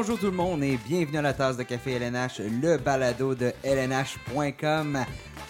Bonjour 0.00 0.16
tout 0.16 0.26
le 0.26 0.30
monde 0.30 0.62
et 0.62 0.78
bienvenue 0.86 1.18
à 1.18 1.22
la 1.22 1.32
tasse 1.32 1.56
de 1.56 1.64
café 1.64 1.94
LNH, 1.94 2.38
le 2.62 2.76
balado 2.76 3.34
de 3.34 3.52
LNH.com. 3.64 5.04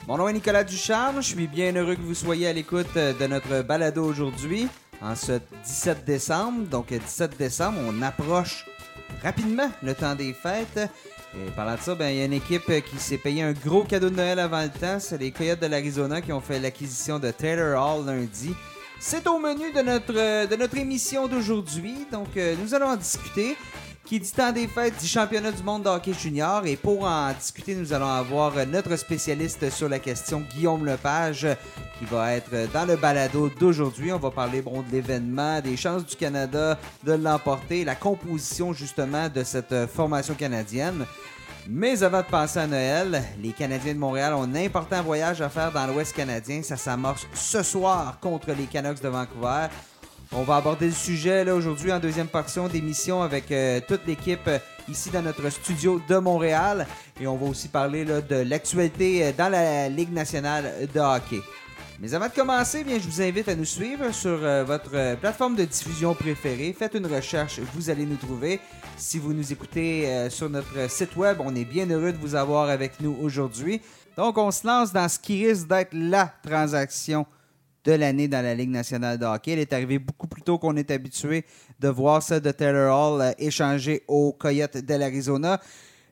Mon 0.07 0.17
nom 0.17 0.27
est 0.27 0.33
Nicolas 0.33 0.65
Ducharme, 0.65 1.17
je 1.17 1.35
suis 1.35 1.47
bien 1.47 1.77
heureux 1.77 1.97
que 1.97 2.01
vous 2.01 2.15
soyez 2.15 2.47
à 2.49 2.55
l'écoute 2.55 2.95
de 2.95 3.27
notre 3.27 3.61
balado 3.61 4.03
aujourd'hui, 4.03 4.67
en 5.03 5.15
ce 5.15 5.33
17 5.65 6.03
décembre. 6.07 6.63
Donc 6.63 6.87
17 6.95 7.37
décembre, 7.37 7.79
on 7.87 8.01
approche 8.01 8.65
rapidement 9.23 9.71
le 9.83 9.95
temps 9.95 10.15
des 10.15 10.33
fêtes. 10.33 10.81
Et 11.35 11.51
parlant 11.51 11.75
de 11.75 11.81
ça, 11.81 11.95
ben, 11.95 12.09
il 12.09 12.17
y 12.17 12.23
a 12.23 12.25
une 12.25 12.33
équipe 12.33 12.73
qui 12.87 12.97
s'est 12.97 13.19
payé 13.19 13.43
un 13.43 13.53
gros 13.53 13.85
cadeau 13.85 14.09
de 14.09 14.17
Noël 14.17 14.39
avant 14.39 14.63
le 14.63 14.71
temps. 14.71 14.99
C'est 14.99 15.19
les 15.19 15.31
Coyotes 15.31 15.61
de 15.61 15.67
l'Arizona 15.67 16.23
qui 16.23 16.33
ont 16.33 16.41
fait 16.41 16.59
l'acquisition 16.59 17.19
de 17.19 17.31
Taylor 17.33 17.79
Hall 17.79 18.07
lundi. 18.07 18.55
C'est 18.99 19.27
au 19.29 19.39
menu 19.39 19.73
de 19.73 19.83
notre, 19.83 20.47
de 20.47 20.57
notre 20.57 20.79
émission 20.79 21.29
d'aujourd'hui. 21.29 22.07
Donc, 22.11 22.29
euh, 22.39 22.57
nous 22.61 22.75
allons 22.75 22.89
en 22.89 22.97
discuter. 22.97 23.57
Qui 24.09 24.21
dit 24.21 24.33
temps 24.33 24.53
des 24.53 24.67
fêtes 24.67 24.99
du 24.99 25.07
championnat 25.07 25.53
du 25.53 25.63
monde 25.63 25.83
de 25.83 26.13
junior. 26.15 26.65
Et 26.65 26.77
pour 26.77 27.05
en 27.05 27.31
discuter, 27.35 27.75
nous 27.75 27.93
allons 27.93 28.09
avoir 28.09 28.55
notre 28.67 28.97
spécialiste 28.97 29.69
sur 29.69 29.87
la 29.87 29.99
question, 29.99 30.43
Guillaume 30.55 30.87
Lepage, 30.87 31.47
qui 31.99 32.07
va 32.07 32.33
être 32.33 32.73
dans 32.73 32.87
le 32.87 32.97
balado 32.97 33.51
d'aujourd'hui. 33.61 34.11
On 34.11 34.19
va 34.19 34.31
parler 34.31 34.63
bon, 34.63 34.81
de 34.81 34.91
l'événement, 34.93 35.61
des 35.61 35.77
chances 35.77 36.07
du 36.07 36.17
Canada 36.17 36.79
de 37.05 37.13
l'emporter, 37.13 37.85
la 37.85 37.97
composition 37.97 38.73
justement 38.73 39.29
de 39.29 39.45
cette 39.45 39.75
formation 39.95 40.33
canadienne. 40.33 41.05
Mais 41.69 42.03
avant 42.03 42.23
de 42.23 42.29
passer 42.29 42.61
à 42.61 42.67
Noël, 42.67 43.23
les 43.43 43.53
Canadiens 43.53 43.93
de 43.93 43.99
Montréal 43.99 44.33
ont 44.33 44.45
un 44.45 44.55
important 44.55 45.03
voyage 45.03 45.43
à 45.43 45.51
faire 45.51 45.71
dans 45.71 45.87
l'Ouest 45.87 46.17
canadien. 46.17 46.63
Ça 46.63 46.79
s'amorce 46.79 47.27
ce 47.35 47.63
soir 47.63 48.19
contre 48.23 48.53
les 48.53 48.65
Canucks 48.65 49.03
de 49.03 49.09
Vancouver. 49.09 49.67
On 50.33 50.43
va 50.43 50.57
aborder 50.57 50.87
le 50.87 50.93
sujet 50.93 51.43
là 51.43 51.55
aujourd'hui 51.55 51.91
en 51.91 51.99
deuxième 51.99 52.29
portion 52.29 52.69
d'émission 52.69 53.23
avec 53.23 53.51
euh, 53.51 53.81
toute 53.87 54.07
l'équipe 54.07 54.47
euh, 54.47 54.59
ici 54.87 55.09
dans 55.09 55.23
notre 55.23 55.49
studio 55.49 56.03
de 56.07 56.17
Montréal 56.19 56.87
et 57.19 57.27
on 57.27 57.37
va 57.37 57.47
aussi 57.47 57.69
parler 57.69 58.05
de 58.05 58.37
l'actualité 58.43 59.25
euh, 59.25 59.33
dans 59.37 59.49
la 59.49 59.89
Ligue 59.89 60.13
nationale 60.13 60.87
de 60.93 61.01
hockey. 61.01 61.41
Mais 61.99 62.13
avant 62.13 62.27
de 62.29 62.33
commencer, 62.33 62.85
bien, 62.85 62.99
je 62.99 63.09
vous 63.09 63.23
invite 63.23 63.49
à 63.49 63.55
nous 63.55 63.65
suivre 63.65 64.13
sur 64.13 64.39
votre 64.65 65.17
plateforme 65.17 65.57
de 65.57 65.65
diffusion 65.65 66.15
préférée. 66.15 66.73
Faites 66.79 66.95
une 66.95 67.07
recherche, 67.07 67.59
vous 67.75 67.91
allez 67.91 68.07
nous 68.07 68.15
trouver. 68.15 68.61
Si 68.97 69.19
vous 69.19 69.33
nous 69.33 69.53
écoutez 69.53 70.29
sur 70.31 70.49
notre 70.49 70.89
site 70.89 71.17
web, 71.17 71.39
on 71.41 71.57
est 71.57 71.65
bien 71.65 71.91
heureux 71.91 72.13
de 72.13 72.19
vous 72.19 72.37
avoir 72.37 72.69
avec 72.69 73.01
nous 73.01 73.19
aujourd'hui. 73.21 73.81
Donc, 74.17 74.39
on 74.39 74.53
se 74.53 74.65
lance 74.65 74.93
dans 74.93 75.09
ce 75.09 75.19
qui 75.19 75.45
risque 75.45 75.67
d'être 75.67 75.93
la 75.93 76.33
transaction 76.41 77.27
de 77.89 77.95
l'année 77.95 78.29
dans 78.29 78.43
la 78.43 78.55
Ligue 78.55 78.69
nationale 78.69 79.17
de 79.17 79.25
hockey. 79.25 79.53
Elle 79.53 79.61
est 79.61 79.73
arrivée 79.73 79.99
beaucoup 79.99 80.27
plus 80.27 80.43
tôt 80.43 80.59
qu'on 80.59 80.77
est 80.77 80.91
habitué 80.91 81.47
de 81.81 81.89
voir 81.89 82.23
ça 82.23 82.39
de 82.39 82.51
Taylor 82.51 82.93
Hall 82.95 83.23
euh, 83.23 83.33
échanger 83.39 84.03
au 84.07 84.33
Coyote 84.33 84.77
de 84.77 84.95
l'Arizona. 84.95 85.59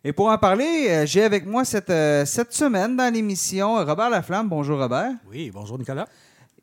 Et 0.02 0.14
pour 0.14 0.28
en 0.28 0.38
parler, 0.38 0.86
euh, 0.88 1.05
j'ai 1.05 1.22
avec 1.22 1.44
moi 1.44 1.66
cette, 1.66 1.91
euh, 1.91 2.24
cette 2.24 2.55
semaine 2.55 2.96
dans 2.96 3.12
l'émission 3.12 3.74
Robert 3.84 4.08
Laflamme. 4.08 4.48
Bonjour 4.48 4.78
Robert. 4.78 5.12
Oui, 5.30 5.50
bonjour 5.52 5.78
Nicolas. 5.78 6.08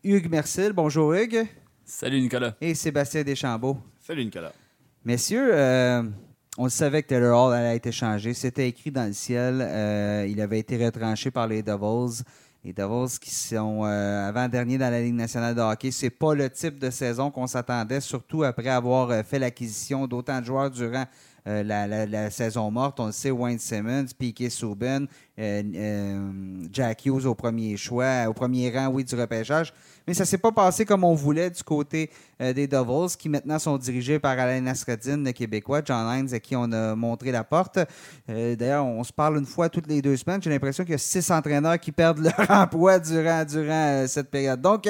Hugues 0.03 0.31
Mercil. 0.31 0.73
Bonjour 0.73 1.13
Hugues. 1.13 1.45
Salut 1.85 2.19
Nicolas. 2.19 2.55
Et 2.59 2.73
Sébastien 2.73 3.21
Deschambault. 3.21 3.77
Salut 3.99 4.25
Nicolas. 4.25 4.51
Messieurs, 5.05 5.53
on 6.57 6.69
savait 6.69 7.03
que 7.03 7.09
Taylor 7.09 7.49
Hall 7.49 7.53
allait 7.53 7.75
être 7.75 7.87
échangé. 7.87 8.33
C'était 8.33 8.67
écrit 8.67 8.89
dans 8.89 9.05
le 9.05 9.13
ciel. 9.13 9.55
il 10.27 10.41
avait 10.41 10.59
été 10.59 10.83
retranché 10.83 11.29
par 11.29 11.47
les 11.47 11.61
Devils. 11.61 12.23
Les 12.65 12.71
Devils 12.71 13.19
qui 13.19 13.29
sont 13.29 13.83
euh, 13.83 14.29
avant-dernier 14.29 14.77
dans 14.77 14.89
la 14.89 15.01
Ligue 15.01 15.15
nationale 15.15 15.53
de 15.53 15.59
hockey, 15.59 15.91
c'est 15.91 16.09
pas 16.09 16.33
le 16.33 16.49
type 16.49 16.79
de 16.79 16.89
saison 16.89 17.29
qu'on 17.29 17.45
s'attendait, 17.45 17.99
surtout 17.99 18.43
après 18.43 18.69
avoir 18.69 19.09
euh, 19.09 19.21
fait 19.21 19.37
l'acquisition 19.37 20.07
d'autant 20.07 20.39
de 20.39 20.45
joueurs 20.45 20.71
durant 20.71 21.03
euh, 21.45 21.61
la, 21.61 22.29
saison 22.29 22.71
morte. 22.71 23.01
On 23.01 23.07
le 23.07 23.11
sait, 23.11 23.31
Wayne 23.31 23.59
Simmons, 23.59 24.05
Piquet 24.17 24.49
Subban, 24.49 25.07
Jack 25.37 27.05
Hughes 27.05 27.25
au 27.25 27.33
premier 27.33 27.75
choix, 27.75 28.25
au 28.27 28.33
premier 28.33 28.69
rang, 28.69 28.87
oui, 28.87 29.03
du 29.03 29.15
repêchage. 29.15 29.73
Mais 30.07 30.13
ça 30.13 30.25
s'est 30.25 30.37
pas 30.37 30.51
passé 30.51 30.85
comme 30.85 31.03
on 31.03 31.15
voulait 31.15 31.49
du 31.49 31.63
côté 31.63 32.09
des 32.39 32.67
Devils, 32.67 33.15
qui 33.17 33.29
maintenant 33.29 33.57
sont 33.57 33.77
dirigés 33.77 34.19
par 34.19 34.37
Alain 34.37 34.61
Nasreddin, 34.61 35.23
le 35.23 35.31
Québécois, 35.31 35.81
John 35.83 36.05
Hines, 36.07 36.33
à 36.33 36.39
qui 36.39 36.55
on 36.55 36.71
a 36.71 36.93
montré 36.93 37.31
la 37.31 37.43
porte. 37.43 37.79
D'ailleurs, 38.27 38.85
on 38.85 39.03
se 39.03 39.13
parle 39.13 39.37
une 39.37 39.45
fois 39.45 39.69
toutes 39.69 39.87
les 39.87 40.01
deux 40.01 40.17
semaines. 40.17 40.41
J'ai 40.43 40.49
l'impression 40.49 40.83
qu'il 40.83 40.91
y 40.91 40.95
a 40.95 40.99
six 40.99 41.31
entraîneurs 41.31 41.79
qui 41.79 41.91
perdent 41.91 42.19
leur 42.37 42.51
emploi 42.51 42.99
durant, 42.99 43.45
durant 43.45 44.05
cette 44.07 44.29
période. 44.29 44.61
Donc, 44.61 44.87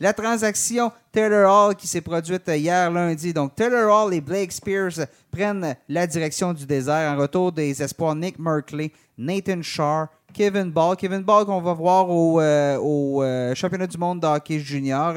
la 0.00 0.12
transaction 0.12 0.90
Taylor 1.16 1.50
Hall 1.50 1.74
qui 1.74 1.86
s'est 1.86 2.02
produite 2.02 2.46
hier 2.48 2.90
lundi. 2.90 3.32
Donc, 3.32 3.54
Taylor 3.54 3.90
Hall 3.90 4.12
et 4.12 4.20
Blake 4.20 4.52
Spears 4.52 5.06
prennent 5.30 5.74
la 5.88 6.06
direction 6.06 6.52
du 6.52 6.66
désert 6.66 7.12
en 7.12 7.16
retour 7.16 7.52
des 7.52 7.82
espoirs 7.82 8.14
Nick 8.14 8.38
Merkley, 8.38 8.92
Nathan 9.18 9.62
Shaw, 9.62 10.06
Kevin 10.32 10.70
Ball. 10.70 10.96
Kevin 10.96 11.22
Ball 11.22 11.46
qu'on 11.46 11.60
va 11.60 11.72
voir 11.72 12.10
au, 12.10 12.40
euh, 12.40 12.78
euh, 12.78 13.54
championnat 13.54 13.86
du 13.86 13.96
monde 13.98 14.20
de 14.20 14.26
hockey 14.26 14.58
junior. 14.58 15.14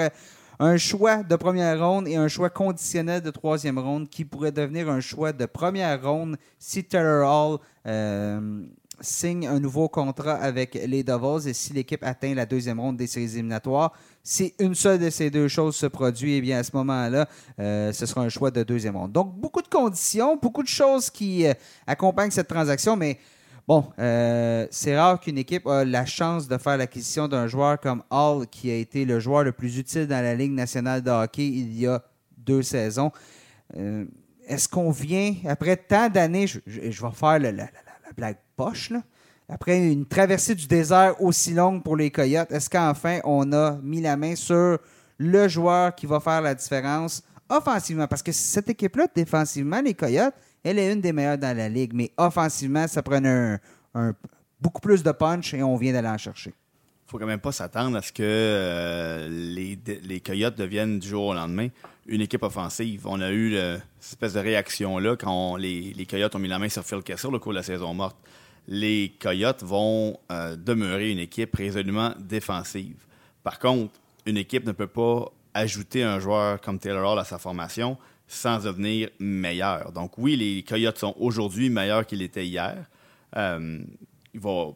Un 0.61 0.77
choix 0.77 1.23
de 1.23 1.35
première 1.35 1.79
ronde 1.79 2.07
et 2.07 2.15
un 2.15 2.27
choix 2.27 2.49
conditionnel 2.49 3.21
de 3.21 3.29
troisième 3.29 3.79
ronde 3.79 4.09
qui 4.09 4.25
pourrait 4.25 4.51
devenir 4.51 4.89
un 4.89 4.99
choix 4.99 5.31
de 5.31 5.45
première 5.45 6.03
ronde 6.03 6.37
si 6.57 6.83
Taylor 6.83 7.25
Hall 7.25 7.59
euh, 7.87 8.63
signe 8.99 9.47
un 9.47 9.59
nouveau 9.61 9.87
contrat 9.87 10.35
avec 10.35 10.73
les 10.73 11.01
Devils 11.01 11.47
et 11.47 11.53
si 11.53 11.71
l'équipe 11.71 12.03
atteint 12.03 12.33
la 12.33 12.45
deuxième 12.45 12.79
ronde 12.79 12.97
des 12.97 13.07
séries 13.07 13.33
éliminatoires. 13.33 13.93
Si 14.21 14.53
une 14.59 14.75
seule 14.75 14.99
de 14.99 15.09
ces 15.09 15.29
deux 15.29 15.47
choses 15.47 15.77
se 15.77 15.85
produit, 15.85 16.35
eh 16.35 16.41
bien 16.41 16.59
à 16.59 16.63
ce 16.63 16.71
moment-là, 16.75 17.25
ce 17.57 18.05
sera 18.05 18.21
un 18.21 18.29
choix 18.29 18.51
de 18.51 18.61
deuxième 18.63 18.97
ronde. 18.97 19.13
Donc 19.13 19.33
beaucoup 19.35 19.61
de 19.61 19.69
conditions, 19.69 20.35
beaucoup 20.35 20.63
de 20.63 20.67
choses 20.67 21.09
qui 21.09 21.45
accompagnent 21.87 22.31
cette 22.31 22.49
transaction, 22.49 22.97
mais 22.97 23.17
Bon, 23.69 23.85
euh, 23.99 24.65
c'est 24.71 24.97
rare 24.97 25.19
qu'une 25.19 25.37
équipe 25.37 25.67
a 25.67 25.85
la 25.85 26.03
chance 26.03 26.47
de 26.47 26.57
faire 26.57 26.75
l'acquisition 26.75 27.27
d'un 27.27 27.45
joueur 27.45 27.79
comme 27.79 28.01
Hall, 28.09 28.47
qui 28.47 28.71
a 28.71 28.73
été 28.73 29.05
le 29.05 29.19
joueur 29.19 29.43
le 29.43 29.51
plus 29.51 29.77
utile 29.77 30.07
dans 30.07 30.23
la 30.23 30.33
Ligue 30.33 30.53
nationale 30.53 31.03
de 31.03 31.11
hockey 31.11 31.45
il 31.45 31.79
y 31.79 31.85
a 31.85 32.01
deux 32.35 32.63
saisons. 32.63 33.11
Euh, 33.77 34.05
est-ce 34.47 34.67
qu'on 34.67 34.89
vient, 34.89 35.35
après 35.47 35.77
tant 35.77 36.09
d'années, 36.09 36.47
je, 36.47 36.59
vais 36.65 36.91
faire 36.91 37.37
la, 37.37 37.51
blague 38.17 38.37
poche, 38.55 38.91
après 39.47 39.77
une 39.91 40.07
traversée 40.07 40.55
du 40.55 40.65
désert 40.65 41.21
aussi 41.21 41.53
longue 41.53 41.83
pour 41.83 41.95
les 41.95 42.09
Coyotes, 42.09 42.51
est-ce 42.51 42.71
qu'enfin 42.71 43.19
on 43.23 43.53
a 43.53 43.77
mis 43.83 44.01
la 44.01 44.17
main 44.17 44.35
sur 44.35 44.79
le 45.19 45.47
joueur 45.47 45.93
qui 45.93 46.07
va 46.07 46.19
faire 46.19 46.41
la 46.41 46.55
différence 46.55 47.21
offensivement? 47.47 48.07
Parce 48.07 48.23
que 48.23 48.31
cette 48.31 48.67
équipe-là, 48.67 49.05
défensivement, 49.13 49.79
les 49.79 49.93
Coyotes, 49.93 50.33
elle 50.63 50.79
est 50.79 50.91
une 50.91 51.01
des 51.01 51.13
meilleures 51.13 51.37
dans 51.37 51.55
la 51.55 51.69
ligue, 51.69 51.91
mais 51.93 52.11
offensivement, 52.17 52.87
ça 52.87 53.01
prenait 53.01 53.57
un, 53.93 54.13
beaucoup 54.59 54.81
plus 54.81 55.03
de 55.03 55.11
punch 55.11 55.53
et 55.53 55.63
on 55.63 55.75
vient 55.75 55.93
d'aller 55.93 56.07
en 56.09 56.17
chercher. 56.17 56.51
Il 56.51 57.11
faut 57.11 57.17
quand 57.17 57.25
même 57.25 57.39
pas 57.39 57.51
s'attendre 57.51 57.97
à 57.97 58.01
ce 58.01 58.11
que 58.11 58.21
euh, 58.23 59.27
les, 59.29 60.19
Coyotes 60.19 60.55
deviennent 60.55 60.99
du 60.99 61.07
jour 61.07 61.27
au 61.27 61.33
lendemain 61.33 61.69
une 62.05 62.21
équipe 62.21 62.43
offensive. 62.43 63.05
On 63.05 63.21
a 63.21 63.31
eu 63.31 63.55
cette 63.99 64.13
espèce 64.13 64.33
de 64.33 64.39
réaction-là 64.39 65.15
quand 65.15 65.55
les, 65.55 65.93
les, 65.93 66.05
Coyotes 66.05 66.35
ont 66.35 66.39
mis 66.39 66.47
la 66.47 66.59
main 66.59 66.69
sur 66.69 66.83
Phil 66.83 67.01
Kessel 67.01 67.33
au 67.33 67.39
cours 67.39 67.51
de 67.51 67.57
la 67.57 67.63
saison 67.63 67.93
morte. 67.93 68.17
Les 68.67 69.13
Coyotes 69.19 69.63
vont 69.63 70.19
euh, 70.31 70.55
demeurer 70.55 71.09
une 71.11 71.17
équipe 71.17 71.55
résolument 71.55 72.13
défensive. 72.19 72.97
Par 73.43 73.57
contre, 73.57 73.93
une 74.27 74.37
équipe 74.37 74.63
ne 74.65 74.71
peut 74.71 74.87
pas 74.87 75.31
ajouter 75.55 76.03
un 76.03 76.19
joueur 76.19 76.61
comme 76.61 76.77
Taylor 76.77 77.11
Hall 77.11 77.19
à 77.19 77.23
sa 77.23 77.39
formation 77.39 77.97
sans 78.29 78.63
devenir 78.63 79.09
meilleur. 79.19 79.91
Donc 79.91 80.17
oui, 80.19 80.35
les 80.37 80.63
Coyotes 80.63 80.99
sont 80.99 81.15
aujourd'hui 81.17 81.69
meilleurs 81.69 82.05
qu'ils 82.05 82.21
étaient 82.21 82.45
hier. 82.45 82.85
Euh, 83.35 83.79
va, 84.35 84.67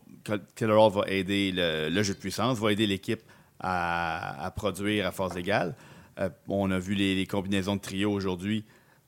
Taylor 0.56 0.88
Hall 0.88 0.92
va 0.92 1.08
aider 1.08 1.52
le, 1.54 2.04
jeu 2.04 2.16
de 2.16 2.20
puissance, 2.20 2.58
va 2.58 2.72
aider 2.72 2.88
l'équipe 2.88 3.22
à, 3.60 4.52
produire 4.56 5.06
à 5.08 5.12
force 5.12 5.36
égale. 5.36 5.76
Euh, 6.20 6.30
on 6.48 6.72
a 6.72 6.80
vu 6.80 6.96
les, 6.96 7.26
combinaisons 7.28 7.76
de 7.76 7.82
trio 7.82 8.12
aujourd'hui. 8.12 8.66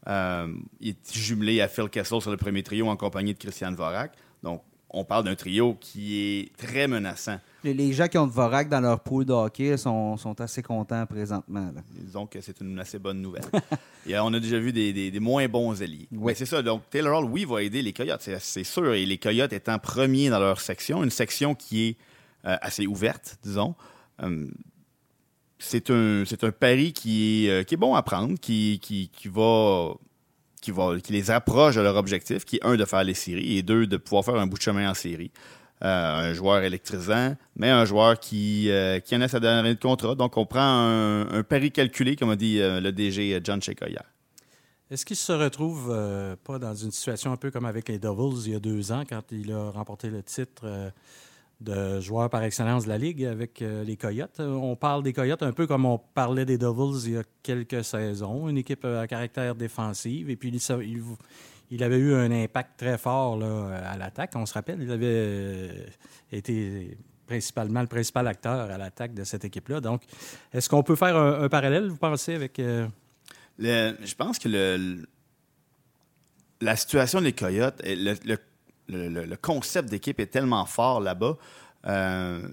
Euh, 0.07 0.53
il 0.79 0.89
est 0.89 1.17
jumelé 1.17 1.59
à 1.61 1.67
Phil 1.67 1.89
Kessel 1.89 2.21
sur 2.21 2.29
le 2.29 2.37
premier 2.37 2.61
trio 2.61 2.87
en 2.87 2.95
compagnie 2.95 3.33
de 3.33 3.39
Christian 3.39 3.73
Vorak. 3.73 4.11
Donc, 4.43 4.61
on 4.91 5.03
parle 5.03 5.23
d'un 5.23 5.35
trio 5.35 5.73
qui 5.73 6.19
est 6.19 6.55
très 6.55 6.87
menaçant. 6.87 7.39
Les, 7.73 7.93
gens 7.93 8.07
qui 8.07 8.17
ont 8.17 8.27
Vorak 8.27 8.69
dans 8.69 8.79
leur 8.79 8.99
pool 8.99 9.25
de 9.25 9.33
hockey 9.33 9.75
sont, 9.77 10.17
assez 10.39 10.61
contents 10.61 11.05
présentement. 11.05 11.71
Disons 11.91 12.27
que 12.27 12.39
c'est 12.41 12.59
une 12.61 12.79
assez 12.79 12.99
bonne 12.99 13.21
nouvelle. 13.21 13.45
Et, 14.07 14.17
on 14.19 14.33
a 14.33 14.39
déjà 14.39 14.59
vu 14.59 14.71
des, 14.71 15.19
moins 15.19 15.47
bons 15.47 15.81
alliés. 15.81 16.07
Oui. 16.11 16.33
c'est 16.35 16.45
ça. 16.45 16.61
Donc, 16.61 16.89
Taylor 16.89 17.19
Hall, 17.19 17.25
oui, 17.25 17.45
va 17.45 17.63
aider 17.63 17.81
les 17.81 17.93
Coyotes, 17.93 18.29
c'est 18.39 18.63
sûr. 18.63 18.93
Et 18.93 19.05
les 19.05 19.17
Coyotes 19.17 19.53
étant 19.53 19.79
premiers 19.79 20.29
dans 20.29 20.39
leur 20.39 20.61
section, 20.61 21.03
une 21.03 21.09
section 21.09 21.55
qui 21.55 21.87
est 21.87 21.97
euh, 22.45 22.55
assez 22.61 22.85
ouverte, 22.85 23.37
disons. 23.43 23.75
Euh, 24.21 24.47
c'est 25.57 25.89
un, 25.89 26.23
un 26.23 26.51
pari 26.51 26.93
qui 26.93 27.47
est, 27.47 27.49
euh, 27.49 27.63
qui 27.63 27.73
est 27.73 27.77
bon 27.77 27.95
à 27.95 28.03
prendre, 28.03 28.37
qui, 28.39 28.79
qui, 28.81 29.09
qui 29.09 29.27
va 29.27 29.93
qui, 30.61 30.71
va, 30.71 30.99
qui 30.99 31.13
les 31.13 31.29
approche 31.29 31.75
de 31.75 31.81
leur 31.81 31.95
objectif, 31.95 32.43
qui 32.43 32.57
est 32.57 32.65
un, 32.65 32.75
de 32.75 32.85
faire 32.85 33.03
les 33.03 33.13
séries, 33.13 33.57
et 33.57 33.63
deux, 33.63 33.85
de 33.85 33.97
pouvoir 33.97 34.25
faire 34.25 34.35
un 34.35 34.47
bout 34.47 34.57
de 34.57 34.63
chemin 34.63 34.89
en 34.89 34.93
série. 34.95 35.31
Euh, 35.85 36.31
un 36.31 36.33
joueur 36.33 36.63
électrisant, 36.63 37.35
mais 37.55 37.69
un 37.69 37.85
joueur 37.85 38.19
qui, 38.19 38.71
euh, 38.71 38.99
qui 38.99 39.15
en 39.15 39.21
a 39.21 39.27
sa 39.27 39.39
dernière 39.39 39.71
de 39.71 39.79
contrat. 39.79 40.15
Donc, 40.15 40.35
on 40.35 40.47
prend 40.47 40.59
un, 40.59 41.43
pari 41.43 41.71
calculé, 41.71 42.15
comme 42.15 42.31
a 42.31 42.35
dit 42.35 42.59
euh, 42.59 42.81
le 42.81 42.91
DG 42.91 43.39
John 43.43 43.61
Checa 43.61 43.85
Est-ce 44.89 45.05
qu'il 45.05 45.15
se 45.15 45.31
retrouve 45.31 45.95
pas 46.43 46.57
dans 46.57 46.73
une 46.73 46.89
situation 46.89 47.31
un 47.31 47.37
peu 47.37 47.51
comme 47.51 47.65
avec 47.65 47.87
les 47.87 47.99
Devils 47.99 48.47
il 48.47 48.53
y 48.53 48.55
a 48.55 48.59
deux 48.59 48.91
ans, 48.91 49.03
quand 49.07 49.31
il 49.31 49.51
a 49.51 49.69
remporté 49.69 50.09
le 50.09 50.23
titre 50.23 50.91
de 51.61 51.99
joueur 51.99 52.31
par 52.31 52.41
excellence 52.41 52.85
de 52.85 52.89
la 52.89 52.97
Ligue 52.97 53.23
avec 53.23 53.59
les 53.59 53.95
Coyotes? 53.95 54.39
On 54.39 54.75
parle 54.75 55.03
des 55.03 55.13
Coyotes 55.13 55.43
un 55.43 55.53
peu 55.53 55.67
comme 55.67 55.85
on 55.85 55.99
parlait 55.99 56.45
des 56.45 56.57
Devils 56.57 57.05
il 57.05 57.13
y 57.13 57.17
a 57.17 57.23
quelques 57.43 57.83
saisons, 57.83 58.49
une 58.49 58.57
équipe 58.57 58.85
à 58.85 59.05
caractère 59.05 59.53
défensif, 59.53 60.29
et 60.29 60.35
puis 60.35 60.49
il, 60.49 60.55
il 60.81 61.03
avait 61.83 61.97
eu 61.97 62.13
un 62.13 62.31
impact 62.31 62.77
très 62.77 62.97
fort 62.97 63.41
à 63.43 63.97
l'attaque. 63.97 64.31
On 64.35 64.45
se 64.45 64.53
rappelle, 64.53 64.81
il 64.81 64.91
avait 64.91 65.05
euh, 65.05 65.85
été 66.31 66.97
principalement 67.25 67.81
le 67.81 67.87
principal 67.87 68.27
acteur 68.27 68.69
à 68.69 68.77
l'attaque 68.77 69.13
de 69.13 69.23
cette 69.23 69.45
équipe-là. 69.45 69.81
Donc, 69.81 70.03
est-ce 70.53 70.69
qu'on 70.69 70.83
peut 70.83 70.95
faire 70.95 71.15
un, 71.17 71.49
parallèle, 71.49 71.87
vous 71.87 71.97
pensez, 71.97 72.35
avec... 72.35 72.59
Euh, 72.59 72.87
je 73.57 74.15
pense 74.15 74.37
que 74.37 75.03
la 76.61 76.75
situation 76.75 77.21
des 77.21 77.33
Coyotes, 77.33 77.81
le, 77.83 79.35
concept 79.37 79.89
d'équipe 79.89 80.19
est 80.19 80.27
tellement 80.27 80.65
fort 80.65 80.99
là-bas 80.99 81.37
euh, 81.87 82.47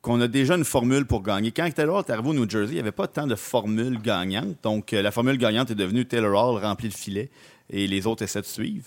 qu'on 0.00 0.20
a 0.22 0.28
déjà 0.28 0.56
une 0.56 0.64
formule 0.64 1.04
pour 1.04 1.22
gagner. 1.22 1.52
Quand 1.52 1.68
Taylor 1.70 1.96
Hall 1.96 2.04
est 2.08 2.18
au 2.18 2.32
New 2.32 2.48
Jersey, 2.48 2.72
il 2.72 2.74
n'y 2.74 2.80
avait 2.80 2.92
pas 2.92 3.06
tant 3.06 3.26
de 3.26 3.34
formules 3.34 4.00
gagnantes. 4.00 4.56
Donc, 4.62 4.92
la 4.92 5.10
formule 5.10 5.36
gagnante 5.36 5.70
est 5.70 5.74
devenue 5.74 6.06
Taylor 6.06 6.32
Hall 6.32 6.64
rempli 6.64 6.88
de 6.88 6.94
filets 6.94 7.30
et 7.70 7.86
les 7.86 8.06
autres 8.06 8.22
essaient 8.22 8.40
de 8.40 8.46
suivre. 8.46 8.86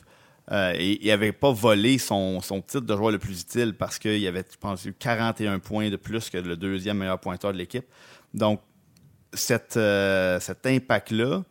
Euh, 0.51 0.73
il 0.77 1.07
n'avait 1.07 1.31
pas 1.31 1.51
volé 1.51 1.97
son, 1.97 2.41
titre 2.67 2.81
de 2.81 2.95
joueur 2.95 3.11
le 3.11 3.19
plus 3.19 3.41
utile 3.41 3.75
parce 3.75 3.97
qu'il 3.97 4.27
avait, 4.27 4.43
je 4.51 4.57
pense, 4.57 4.85
eu 4.85 4.93
41 4.93 5.59
points 5.59 5.89
de 5.89 5.95
plus 5.95 6.29
que 6.29 6.37
le 6.37 6.57
deuxième 6.57 6.97
meilleur 6.97 7.19
pointeur 7.19 7.53
de 7.53 7.57
l'équipe. 7.57 7.85
Donc, 8.33 8.61
euh, 9.77 10.39
cet 10.39 10.65
impact-là, 10.65 11.43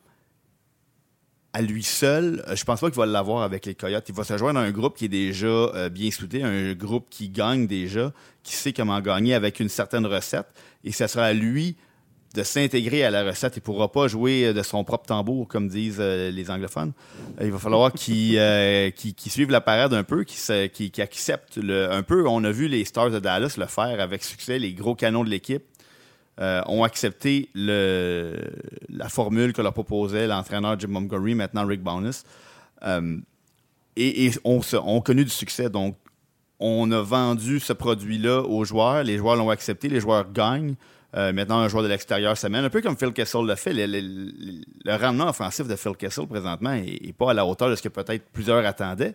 à 1.54 1.62
lui 1.62 1.82
seul, 1.82 2.44
euh, 2.48 2.54
je 2.54 2.64
pense 2.64 2.80
pas 2.80 2.88
qu'il 2.88 2.98
va 2.98 3.06
l'avoir 3.06 3.42
avec 3.42 3.64
les 3.64 3.74
Coyotes. 3.74 4.08
Il 4.08 4.14
va 4.14 4.24
se 4.24 4.36
joindre 4.36 4.60
à 4.60 4.62
un 4.62 4.70
groupe 4.70 4.96
qui 4.96 5.06
est 5.06 5.08
déjà 5.08 5.88
bien 5.88 6.10
soudé, 6.10 6.42
un 6.42 6.74
groupe 6.74 7.06
qui 7.08 7.30
gagne 7.30 7.66
déjà, 7.66 8.12
qui 8.42 8.54
sait 8.54 8.74
comment 8.74 9.00
gagner 9.00 9.32
avec 9.32 9.58
une 9.60 9.70
certaine 9.70 10.04
recette. 10.04 10.48
Et 10.84 10.92
ce 10.92 11.06
sera 11.06 11.24
à 11.24 11.32
lui 11.32 11.76
de 12.34 12.42
s'intégrer 12.42 13.04
à 13.04 13.10
la 13.10 13.24
recette. 13.24 13.56
Il 13.56 13.60
ne 13.60 13.64
pourra 13.64 13.90
pas 13.90 14.08
jouer 14.08 14.52
de 14.52 14.62
son 14.62 14.84
propre 14.84 15.06
tambour, 15.06 15.48
comme 15.48 15.68
disent 15.68 15.98
euh, 16.00 16.30
les 16.30 16.50
anglophones. 16.50 16.92
Il 17.40 17.52
va 17.52 17.58
falloir 17.58 17.92
qu'il 17.94 18.36
euh, 18.38 18.90
la 19.48 19.60
parade 19.60 19.94
un 19.94 20.04
peu, 20.04 20.24
qu'il 20.24 20.90
qu 20.90 21.00
accepte 21.00 21.58
un 21.58 22.02
peu. 22.02 22.26
On 22.26 22.44
a 22.44 22.50
vu 22.50 22.68
les 22.68 22.84
Stars 22.84 23.10
de 23.10 23.18
Dallas 23.18 23.54
le 23.58 23.66
faire 23.66 24.00
avec 24.00 24.24
succès. 24.24 24.58
Les 24.58 24.72
gros 24.72 24.94
canons 24.94 25.24
de 25.24 25.30
l'équipe 25.30 25.64
euh, 26.40 26.62
ont 26.66 26.84
accepté 26.84 27.50
le, 27.54 28.36
la 28.88 29.08
formule 29.08 29.52
que 29.52 29.60
leur 29.62 29.74
proposait 29.74 30.26
l'entraîneur 30.26 30.78
Jim 30.78 30.88
Montgomery, 30.88 31.34
maintenant 31.34 31.66
Rick 31.66 31.82
Bonus. 31.82 32.24
et, 33.96 34.30
ont 34.44 35.00
connu 35.00 35.24
du 35.24 35.30
succès. 35.30 35.68
Donc, 35.68 35.96
on 36.64 36.90
a 36.92 37.02
vendu 37.02 37.58
ce 37.58 37.72
produit-là 37.72 38.42
aux 38.42 38.64
joueurs. 38.64 39.02
Les 39.02 39.18
joueurs 39.18 39.36
l'ont 39.36 39.50
accepté. 39.50 39.88
Les 39.88 40.00
joueurs 40.00 40.32
gagnent. 40.32 40.76
Euh, 41.14 41.32
maintenant, 41.32 41.58
un 41.58 41.68
joueur 41.68 41.82
de 41.82 41.88
l'extérieur 41.88 42.36
s'amène, 42.36 42.64
un 42.64 42.70
peu 42.70 42.80
comme 42.80 42.96
Phil 42.96 43.12
Kessel 43.12 43.44
l'a 43.44 43.56
fait. 43.56 43.72
Le, 43.74 44.96
rendement 44.96 45.28
offensif 45.28 45.66
de 45.66 45.76
Phil 45.76 45.96
Kessel 45.96 46.26
présentement 46.26 46.72
n'est 46.72 47.14
pas 47.16 47.32
à 47.32 47.34
la 47.34 47.44
hauteur 47.44 47.68
de 47.68 47.76
ce 47.76 47.82
que 47.82 47.88
peut-être 47.88 48.24
plusieurs 48.32 48.64
attendaient. 48.64 49.14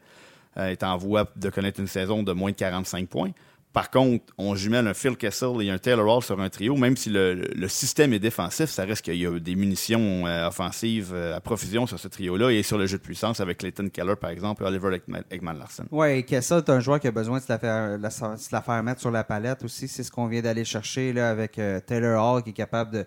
Euh, 0.58 0.70
est 0.70 0.84
en 0.84 0.98
voie 0.98 1.26
de 1.36 1.50
connaître 1.50 1.80
une 1.80 1.88
saison 1.88 2.24
de 2.24 2.32
moins 2.34 2.52
de 2.52 2.56
45 2.56 3.08
points. 3.08 3.32
Par 3.78 3.92
contre, 3.92 4.34
on 4.40 4.56
jumelle 4.56 4.88
un 4.88 4.96
Phil 4.96 5.16
Kessel 5.16 5.62
et 5.62 5.70
un 5.70 5.78
Taylor 5.78 6.08
Hall 6.08 6.24
sur 6.24 6.42
un 6.42 6.50
trio, 6.50 6.76
même 6.76 6.98
si 6.98 7.12
le, 7.12 7.68
système 7.68 8.12
est 8.12 8.18
défensif, 8.18 8.72
ça 8.72 8.86
reste 8.86 9.04
qu'il 9.04 9.18
y 9.18 9.28
a 9.28 9.40
des 9.40 9.56
munitions 9.56 10.26
euh, 10.26 10.48
offensives 10.48 11.12
euh, 11.14 11.38
à 11.38 11.42
profusion 11.42 11.86
sur 11.86 12.00
ce 12.00 12.08
trio-là 12.08 12.50
et 12.50 12.64
sur 12.64 12.80
le 12.80 12.88
jeu 12.88 12.98
de 12.98 13.04
puissance 13.04 13.40
avec 13.40 13.60
Clayton 13.60 13.90
Keller, 13.90 14.16
par 14.20 14.32
exemple, 14.32 14.64
et 14.64 14.66
Oliver 14.66 15.00
Ekman-Larsen. 15.30 15.86
Oui, 15.92 16.26
Kessel 16.26 16.58
est 16.58 16.72
un 16.72 16.80
joueur 16.80 17.00
qui 17.00 17.08
a 17.08 17.12
besoin 17.12 17.38
de 17.38 17.44
se 17.44 18.52
la 18.52 18.62
faire, 18.64 18.84
mettre 18.84 19.00
sur 19.00 19.12
la 19.12 19.24
palette 19.24 19.64
aussi. 19.64 19.88
C'est 19.88 20.02
ce 20.02 20.10
qu'on 20.10 20.26
vient 20.26 20.42
d'aller 20.42 20.66
chercher 20.66 21.16
avec 21.20 21.60
euh, 21.60 21.80
Taylor 21.80 22.20
Hall 22.20 22.42
qui 22.42 22.50
est 22.50 22.54
capable 22.54 23.06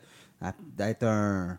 d'être 0.76 1.02
un, 1.02 1.58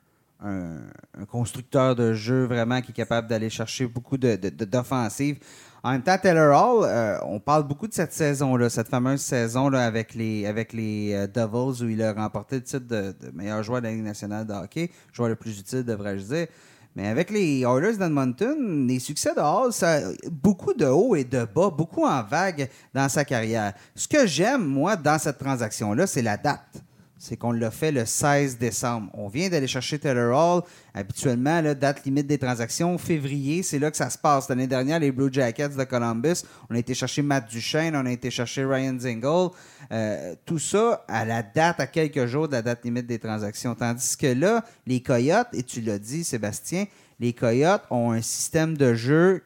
constructeur 1.30 1.98
de 1.98 2.14
jeu 2.14 2.46
vraiment 2.46 2.80
qui 2.80 2.92
est 2.92 2.96
capable 2.96 3.28
d'aller 3.28 3.50
chercher 3.50 3.88
beaucoup 3.88 4.18
d'offensives. 4.18 5.40
En 5.84 5.94
même 5.94 6.04
temps, 6.04 6.18
Taylor 6.22 6.54
Hall, 6.56 6.86
euh, 6.88 7.18
on 7.24 7.40
parle 7.40 7.64
beaucoup 7.64 7.88
de 7.88 7.94
cette 7.94 8.14
saison-là, 8.14 8.70
cette 8.70 8.88
fameuse 8.88 9.22
saison-là 9.22 9.84
avec 9.84 10.14
les, 10.14 10.46
avec 10.46 10.74
les 10.74 11.14
euh, 11.14 11.26
Devils 11.26 11.84
où 11.84 11.90
il 11.90 12.04
a 12.04 12.14
remporté 12.14 12.58
le 12.58 12.62
titre 12.62 12.86
de, 12.88 13.16
meilleur 13.34 13.64
joueur 13.64 13.82
de 13.82 13.88
la 13.88 13.94
Ligue 13.94 14.04
nationale 14.04 14.46
de 14.46 14.54
hockey, 14.54 14.92
joueur 15.12 15.30
le 15.30 15.36
plus 15.36 15.60
utile, 15.60 15.84
devrais-je 15.84 16.24
dire. 16.24 16.48
Mais 16.96 17.08
avec 17.08 17.32
les 17.32 17.62
Oilers 17.62 17.98
d'Edmonton, 17.98 18.86
les 18.88 19.00
succès 19.00 19.34
de 19.34 19.40
Hall, 19.40 19.74
ça, 19.74 20.02
beaucoup 20.30 20.74
de 20.76 20.86
haut 20.86 21.16
et 21.16 21.24
de 21.24 21.46
bas, 21.46 21.72
beaucoup 21.72 22.06
en 22.06 22.22
vague 22.22 22.70
dans 22.94 23.10
sa 23.10 23.26
carrière. 23.26 23.74
Ce 23.96 24.08
que 24.08 24.28
j'aime, 24.28 24.64
moi, 24.64 24.96
dans 24.96 25.18
cette 25.18 25.40
transaction-là, 25.40 26.06
c'est 26.06 26.22
la 26.22 26.38
date 26.38 26.84
c'est 27.22 27.38
qu'on 27.38 27.52
l'a 27.52 27.70
fait 27.70 27.92
le 27.92 28.04
16 28.04 28.58
décembre. 28.58 29.12
On 29.14 29.28
vient 29.28 29.48
d'aller 29.48 29.68
chercher 29.68 30.00
Taylor 30.00 30.36
Hall. 30.36 30.64
Habituellement, 30.96 31.62
la 31.62 31.76
date 31.76 32.04
limite 32.04 32.26
des 32.26 32.40
transactions, 32.40 32.98
février, 32.98 33.62
c'est 33.62 33.78
là 33.78 33.92
que 33.92 33.98
ça 33.98 34.10
se 34.10 34.18
passe. 34.18 34.50
L'année 34.50 34.66
dernière, 34.66 35.00
les 35.00 35.12
Blue 35.12 35.30
Jackets 35.32 35.70
de 35.70 35.84
Columbus, 35.84 36.42
on 36.68 36.74
a 36.74 36.80
été 36.80 36.96
chercher 36.96 37.22
Matt 37.22 37.48
Duchesne, 37.48 37.96
on 37.96 38.08
a 38.08 38.12
été 38.12 38.32
chercher 38.32 38.66
Ryan 38.66 38.98
Zingle. 39.00 39.52
Euh, 39.92 40.34
tout 40.48 40.58
ça 40.58 41.06
à 41.08 41.24
la 41.24 41.44
date, 41.44 41.80
à 41.80 41.86
quelques 41.86 42.26
jours 42.26 42.48
de 42.48 42.54
la 42.54 42.64
date 42.64 42.84
limite 42.84 43.06
des 43.06 43.20
transactions. 43.20 43.76
Tandis 43.76 44.18
que 44.18 44.26
là, 44.26 44.66
les 44.88 45.04
Coyotes, 45.04 45.50
et 45.54 45.62
tu 45.62 45.82
l'as 45.82 46.00
dit, 46.00 46.24
Sébastien, 46.24 46.86
les 47.20 47.34
Coyotes 47.34 47.84
ont 47.92 48.14
un 48.14 48.22
système 48.24 48.76
de 48.76 48.96
jeu 48.96 49.44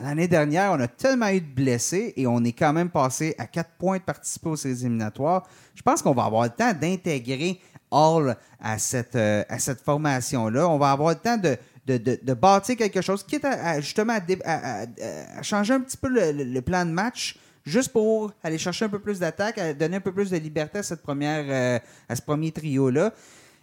L'année 0.00 0.28
dernière, 0.28 0.72
on 0.72 0.80
a 0.80 0.88
tellement 0.88 1.28
eu 1.28 1.40
de 1.40 1.54
blessés 1.54 2.12
et 2.16 2.26
on 2.26 2.42
est 2.42 2.52
quand 2.52 2.72
même 2.72 2.90
passé 2.90 3.34
à 3.38 3.46
quatre 3.46 3.70
points 3.78 3.98
de 3.98 4.02
participer 4.02 4.48
aux 4.48 4.56
éliminatoires. 4.56 5.46
Je 5.74 5.82
pense 5.82 6.02
qu'on 6.02 6.14
va 6.14 6.24
avoir 6.24 6.44
le 6.44 6.50
temps 6.50 6.72
d'intégrer 6.72 7.60
Hall 7.90 8.36
à 8.60 8.78
cette, 8.78 9.14
euh, 9.14 9.44
à 9.48 9.58
formation-là. 9.58 10.68
On 10.68 10.78
va 10.78 10.90
avoir 10.90 11.10
le 11.10 11.16
temps 11.16 11.36
de, 11.36 12.34
bâtir 12.34 12.76
quelque 12.76 13.00
chose, 13.00 13.22
qui 13.22 13.36
est 13.36 13.80
justement 13.80 14.14
à, 14.44 15.42
changer 15.42 15.74
un 15.74 15.80
petit 15.80 15.96
peu 15.96 16.08
le, 16.08 16.60
plan 16.60 16.84
de 16.84 16.90
match, 16.90 17.38
juste 17.64 17.92
pour 17.92 18.32
aller 18.42 18.58
chercher 18.58 18.86
un 18.86 18.88
peu 18.88 18.98
plus 18.98 19.20
d'attaque, 19.20 19.60
donner 19.78 19.96
un 19.96 20.00
peu 20.00 20.12
plus 20.12 20.30
de 20.30 20.36
liberté 20.38 20.78
à, 20.78 21.10
euh, 21.10 21.78
à 22.08 22.16
ce 22.16 22.22
premier 22.22 22.50
trio-là. 22.50 23.12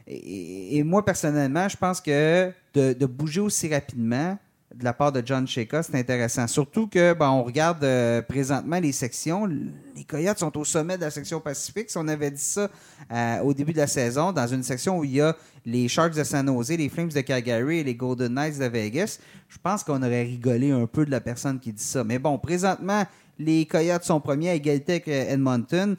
Et, 0.07 0.81
moi, 0.83 1.03
personnellement, 1.03 1.67
je 1.67 1.77
pense 1.77 1.99
que 1.99 2.51
de 2.73 3.05
bouger 3.05 3.41
aussi 3.41 3.71
rapidement, 3.71 4.37
de 4.73 4.83
la 4.83 4.93
part 4.93 5.11
de 5.11 5.21
John 5.25 5.47
Shaka, 5.47 5.83
c'est 5.83 5.95
intéressant. 5.95 6.47
Surtout 6.47 6.87
que, 6.87 7.13
ben, 7.13 7.29
on 7.29 7.43
regarde 7.43 7.83
euh, 7.83 8.21
présentement 8.21 8.79
les 8.79 8.91
sections. 8.91 9.45
Les 9.45 10.03
Coyotes 10.07 10.39
sont 10.39 10.57
au 10.57 10.63
sommet 10.63 10.95
de 10.97 11.01
la 11.01 11.11
section 11.11 11.39
Pacifique. 11.39 11.89
Si 11.89 11.97
on 11.97 12.07
avait 12.07 12.31
dit 12.31 12.41
ça 12.41 12.69
euh, 13.11 13.39
au 13.41 13.53
début 13.53 13.73
de 13.73 13.77
la 13.77 13.87
saison, 13.87 14.31
dans 14.31 14.47
une 14.47 14.63
section 14.63 14.99
où 14.99 15.03
il 15.03 15.15
y 15.15 15.21
a 15.21 15.35
les 15.65 15.87
Sharks 15.87 16.15
de 16.15 16.23
San 16.23 16.47
Jose, 16.47 16.69
les 16.69 16.89
Flames 16.89 17.09
de 17.09 17.21
Calgary 17.21 17.79
et 17.79 17.83
les 17.83 17.95
Golden 17.95 18.33
Knights 18.33 18.59
de 18.59 18.65
Vegas, 18.65 19.19
je 19.49 19.57
pense 19.61 19.83
qu'on 19.83 20.01
aurait 20.01 20.23
rigolé 20.23 20.71
un 20.71 20.87
peu 20.87 21.05
de 21.05 21.11
la 21.11 21.19
personne 21.19 21.59
qui 21.59 21.73
dit 21.73 21.83
ça. 21.83 22.03
Mais 22.03 22.17
bon, 22.17 22.37
présentement, 22.37 23.03
les 23.37 23.65
Coyotes 23.65 24.03
sont 24.03 24.21
premiers 24.21 24.51
à 24.51 24.53
égalité 24.53 25.03
euh, 25.07 25.33
Edmonton 25.33 25.97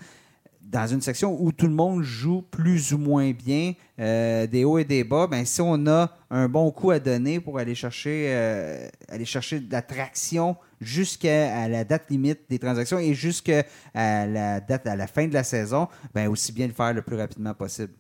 dans 0.62 0.86
une 0.86 1.00
section 1.00 1.36
où 1.40 1.52
tout 1.52 1.66
le 1.66 1.74
monde 1.74 2.02
joue 2.02 2.42
plus 2.42 2.92
ou 2.92 2.98
moins 2.98 3.32
bien, 3.32 3.74
euh, 3.98 4.46
des 4.46 4.64
hauts 4.64 4.78
et 4.78 4.84
des 4.84 5.04
bas, 5.04 5.26
ben, 5.26 5.44
si 5.44 5.60
on 5.60 5.86
a 5.86 6.16
un 6.30 6.48
bon 6.48 6.70
coup 6.70 6.90
à 6.90 6.98
donner 6.98 7.40
pour 7.40 7.58
aller 7.58 7.74
chercher, 7.74 8.28
euh, 8.30 8.88
aller 9.08 9.26
chercher 9.26 9.60
de 9.60 9.70
l'attraction 9.70 10.56
jusqu'à 10.80 11.68
la 11.68 11.84
date 11.84 12.10
limite 12.10 12.40
des 12.48 12.58
transactions 12.58 12.98
et 12.98 13.12
jusqu'à 13.12 13.64
la 13.94 14.60
date 14.60 14.86
à 14.86 14.96
la 14.96 15.06
fin 15.06 15.26
de 15.26 15.34
la 15.34 15.44
saison, 15.44 15.88
ben, 16.14 16.28
aussi 16.28 16.52
bien 16.52 16.66
le 16.66 16.72
faire 16.72 16.94
le 16.94 17.02
plus 17.02 17.16
rapidement 17.16 17.54
possible. 17.54 17.92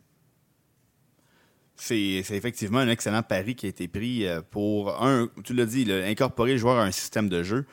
C'est 1.76 2.22
effectivement 2.30 2.78
un 2.78 2.88
excellent 2.88 3.22
pari 3.22 3.54
qui 3.54 3.66
a 3.66 3.68
été 3.68 3.88
pris 3.88 4.26
euh, 4.26 4.40
pour, 4.40 5.02
un, 5.02 5.28
tu 5.44 5.52
l'as 5.52 5.66
dit, 5.66 5.90
incorporer 5.90 6.52
le 6.52 6.58
joueur 6.58 6.78
à 6.78 6.84
un 6.84 6.90
système 6.90 7.28
de 7.28 7.42
jeu 7.42 7.66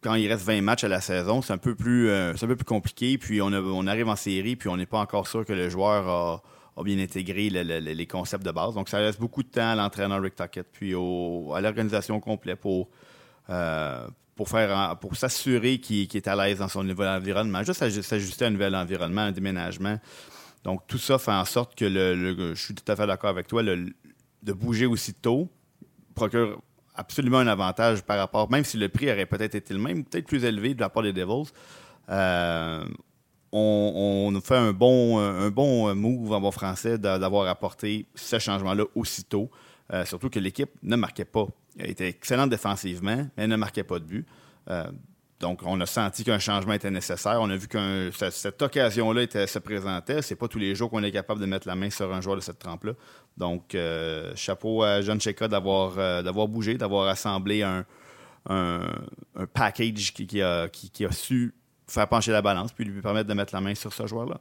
quand 0.00 0.14
il 0.14 0.30
reste 0.30 0.44
20 0.44 0.62
matchs 0.62 0.84
à 0.84 0.88
la 0.88 1.00
saison, 1.00 1.42
c'est 1.42 1.52
un 1.52 1.58
peu 1.58 1.74
plus, 1.74 2.08
euh, 2.08 2.32
un 2.32 2.46
peu 2.46 2.56
plus 2.56 2.64
compliqué. 2.64 3.18
Puis 3.18 3.40
on, 3.42 3.86
arrive 3.86 4.08
en 4.08 4.16
série, 4.16 4.56
puis 4.56 4.68
on 4.68 4.76
n'est 4.76 4.86
pas 4.86 4.98
encore 4.98 5.26
sûr 5.26 5.44
que 5.44 5.52
le 5.52 5.68
joueur 5.68 6.08
a, 6.08 6.42
bien 6.84 6.98
intégré 7.00 7.50
les 7.50 8.06
concepts 8.06 8.44
de 8.44 8.52
base. 8.52 8.74
Donc 8.74 8.88
ça 8.88 8.98
reste 8.98 9.18
beaucoup 9.18 9.42
de 9.42 9.48
temps 9.48 9.70
à 9.70 9.74
l'entraîneur 9.74 10.22
Rick 10.22 10.36
Tuckett, 10.36 10.66
puis 10.70 10.92
à 10.92 11.60
l'organisation 11.60 12.20
complète 12.20 12.60
pour, 12.60 12.88
euh, 13.50 14.06
pour, 14.36 14.48
faire, 14.48 14.96
pour 15.00 15.16
s'assurer 15.16 15.78
qu'il 15.78 16.08
est 16.14 16.28
à 16.28 16.36
l'aise 16.36 16.58
dans 16.58 16.68
son 16.68 16.84
nouvel 16.84 17.08
environnement. 17.08 17.64
Juste 17.64 17.82
s'ajuster 18.02 18.44
à 18.44 18.48
un 18.48 18.52
nouvel 18.52 18.76
environnement, 18.76 19.22
un 19.22 19.32
déménagement. 19.32 19.98
Donc 20.62 20.86
tout 20.86 20.98
ça 20.98 21.18
fait 21.18 21.32
en 21.32 21.44
sorte 21.44 21.74
que 21.74 21.84
le, 21.84 22.54
je 22.54 22.62
suis 22.62 22.74
tout 22.74 22.92
à 22.92 22.94
fait 22.94 23.06
d'accord 23.08 23.30
avec 23.30 23.48
toi, 23.48 23.64
de 23.64 24.52
bouger 24.52 24.86
aussitôt 24.86 25.50
procure 26.18 26.60
absolument 26.98 27.38
un 27.38 27.46
avantage 27.46 28.02
par 28.02 28.18
rapport, 28.18 28.50
même 28.50 28.64
si 28.64 28.76
le 28.76 28.88
prix 28.88 29.10
aurait 29.10 29.26
peut-être 29.26 29.54
été 29.54 29.72
le 29.72 29.80
même, 29.80 30.04
peut-être 30.04 30.26
plus 30.26 30.44
élevé 30.44 30.74
de 30.74 30.80
la 30.80 30.88
part 30.88 31.02
des 31.02 31.12
Devils. 31.12 31.50
Euh, 32.10 32.84
on, 33.52 34.30
on, 34.34 34.40
fait 34.40 34.56
un 34.56 34.72
bon, 34.72 35.18
un 35.18 35.50
bon 35.50 35.94
move 35.94 36.32
en 36.32 36.40
bon 36.40 36.50
français 36.50 36.98
d'avoir 36.98 37.48
apporté 37.48 38.06
ce 38.14 38.38
changement-là 38.38 38.84
aussitôt. 38.94 39.50
surtout 40.04 40.28
que 40.28 40.38
l'équipe 40.38 40.70
ne 40.82 40.96
marquait 40.96 41.24
pas. 41.24 41.46
Elle 41.78 41.90
était 41.90 42.08
excellente 42.08 42.50
défensivement, 42.50 43.16
mais 43.16 43.44
elle 43.44 43.48
ne 43.48 43.56
marquait 43.56 43.84
pas 43.84 43.98
de 43.98 44.04
but. 44.04 44.26
Donc, 45.40 45.60
on 45.64 45.80
a 45.80 45.86
senti 45.86 46.24
qu'un 46.24 46.40
changement 46.40 46.72
était 46.72 46.90
nécessaire. 46.90 47.38
On 47.40 47.48
a 47.48 47.56
vu 47.56 47.68
que 47.68 48.10
cette 48.30 48.60
occasion-là 48.60 49.26
se 49.46 49.58
présentait. 49.60 50.20
C'est 50.20 50.34
pas 50.34 50.48
tous 50.48 50.58
les 50.58 50.74
jours 50.74 50.90
qu'on 50.90 51.02
est 51.04 51.12
capable 51.12 51.40
de 51.40 51.46
mettre 51.46 51.68
la 51.68 51.76
main 51.76 51.90
sur 51.90 52.12
un 52.12 52.20
joueur 52.20 52.36
de 52.36 52.40
cette 52.40 52.58
trempe-là. 52.58 52.92
Donc, 53.36 53.74
euh, 53.74 54.32
chapeau 54.34 54.82
à 54.82 55.00
John 55.00 55.20
Cheka 55.20 55.46
d'avoir 55.46 55.94
euh, 55.98 56.46
bougé, 56.48 56.76
d'avoir 56.76 57.08
assemblé 57.08 57.62
un, 57.62 57.84
package 59.52 60.12
qui, 60.12 60.42
a, 60.42 60.68
su 61.12 61.54
faire 61.86 62.08
pencher 62.08 62.32
la 62.32 62.42
balance 62.42 62.72
puis 62.72 62.84
lui 62.84 63.00
permettre 63.00 63.28
de 63.28 63.34
mettre 63.34 63.54
la 63.54 63.60
main 63.60 63.74
sur 63.74 63.92
ce 63.92 64.06
joueur-là. 64.06 64.40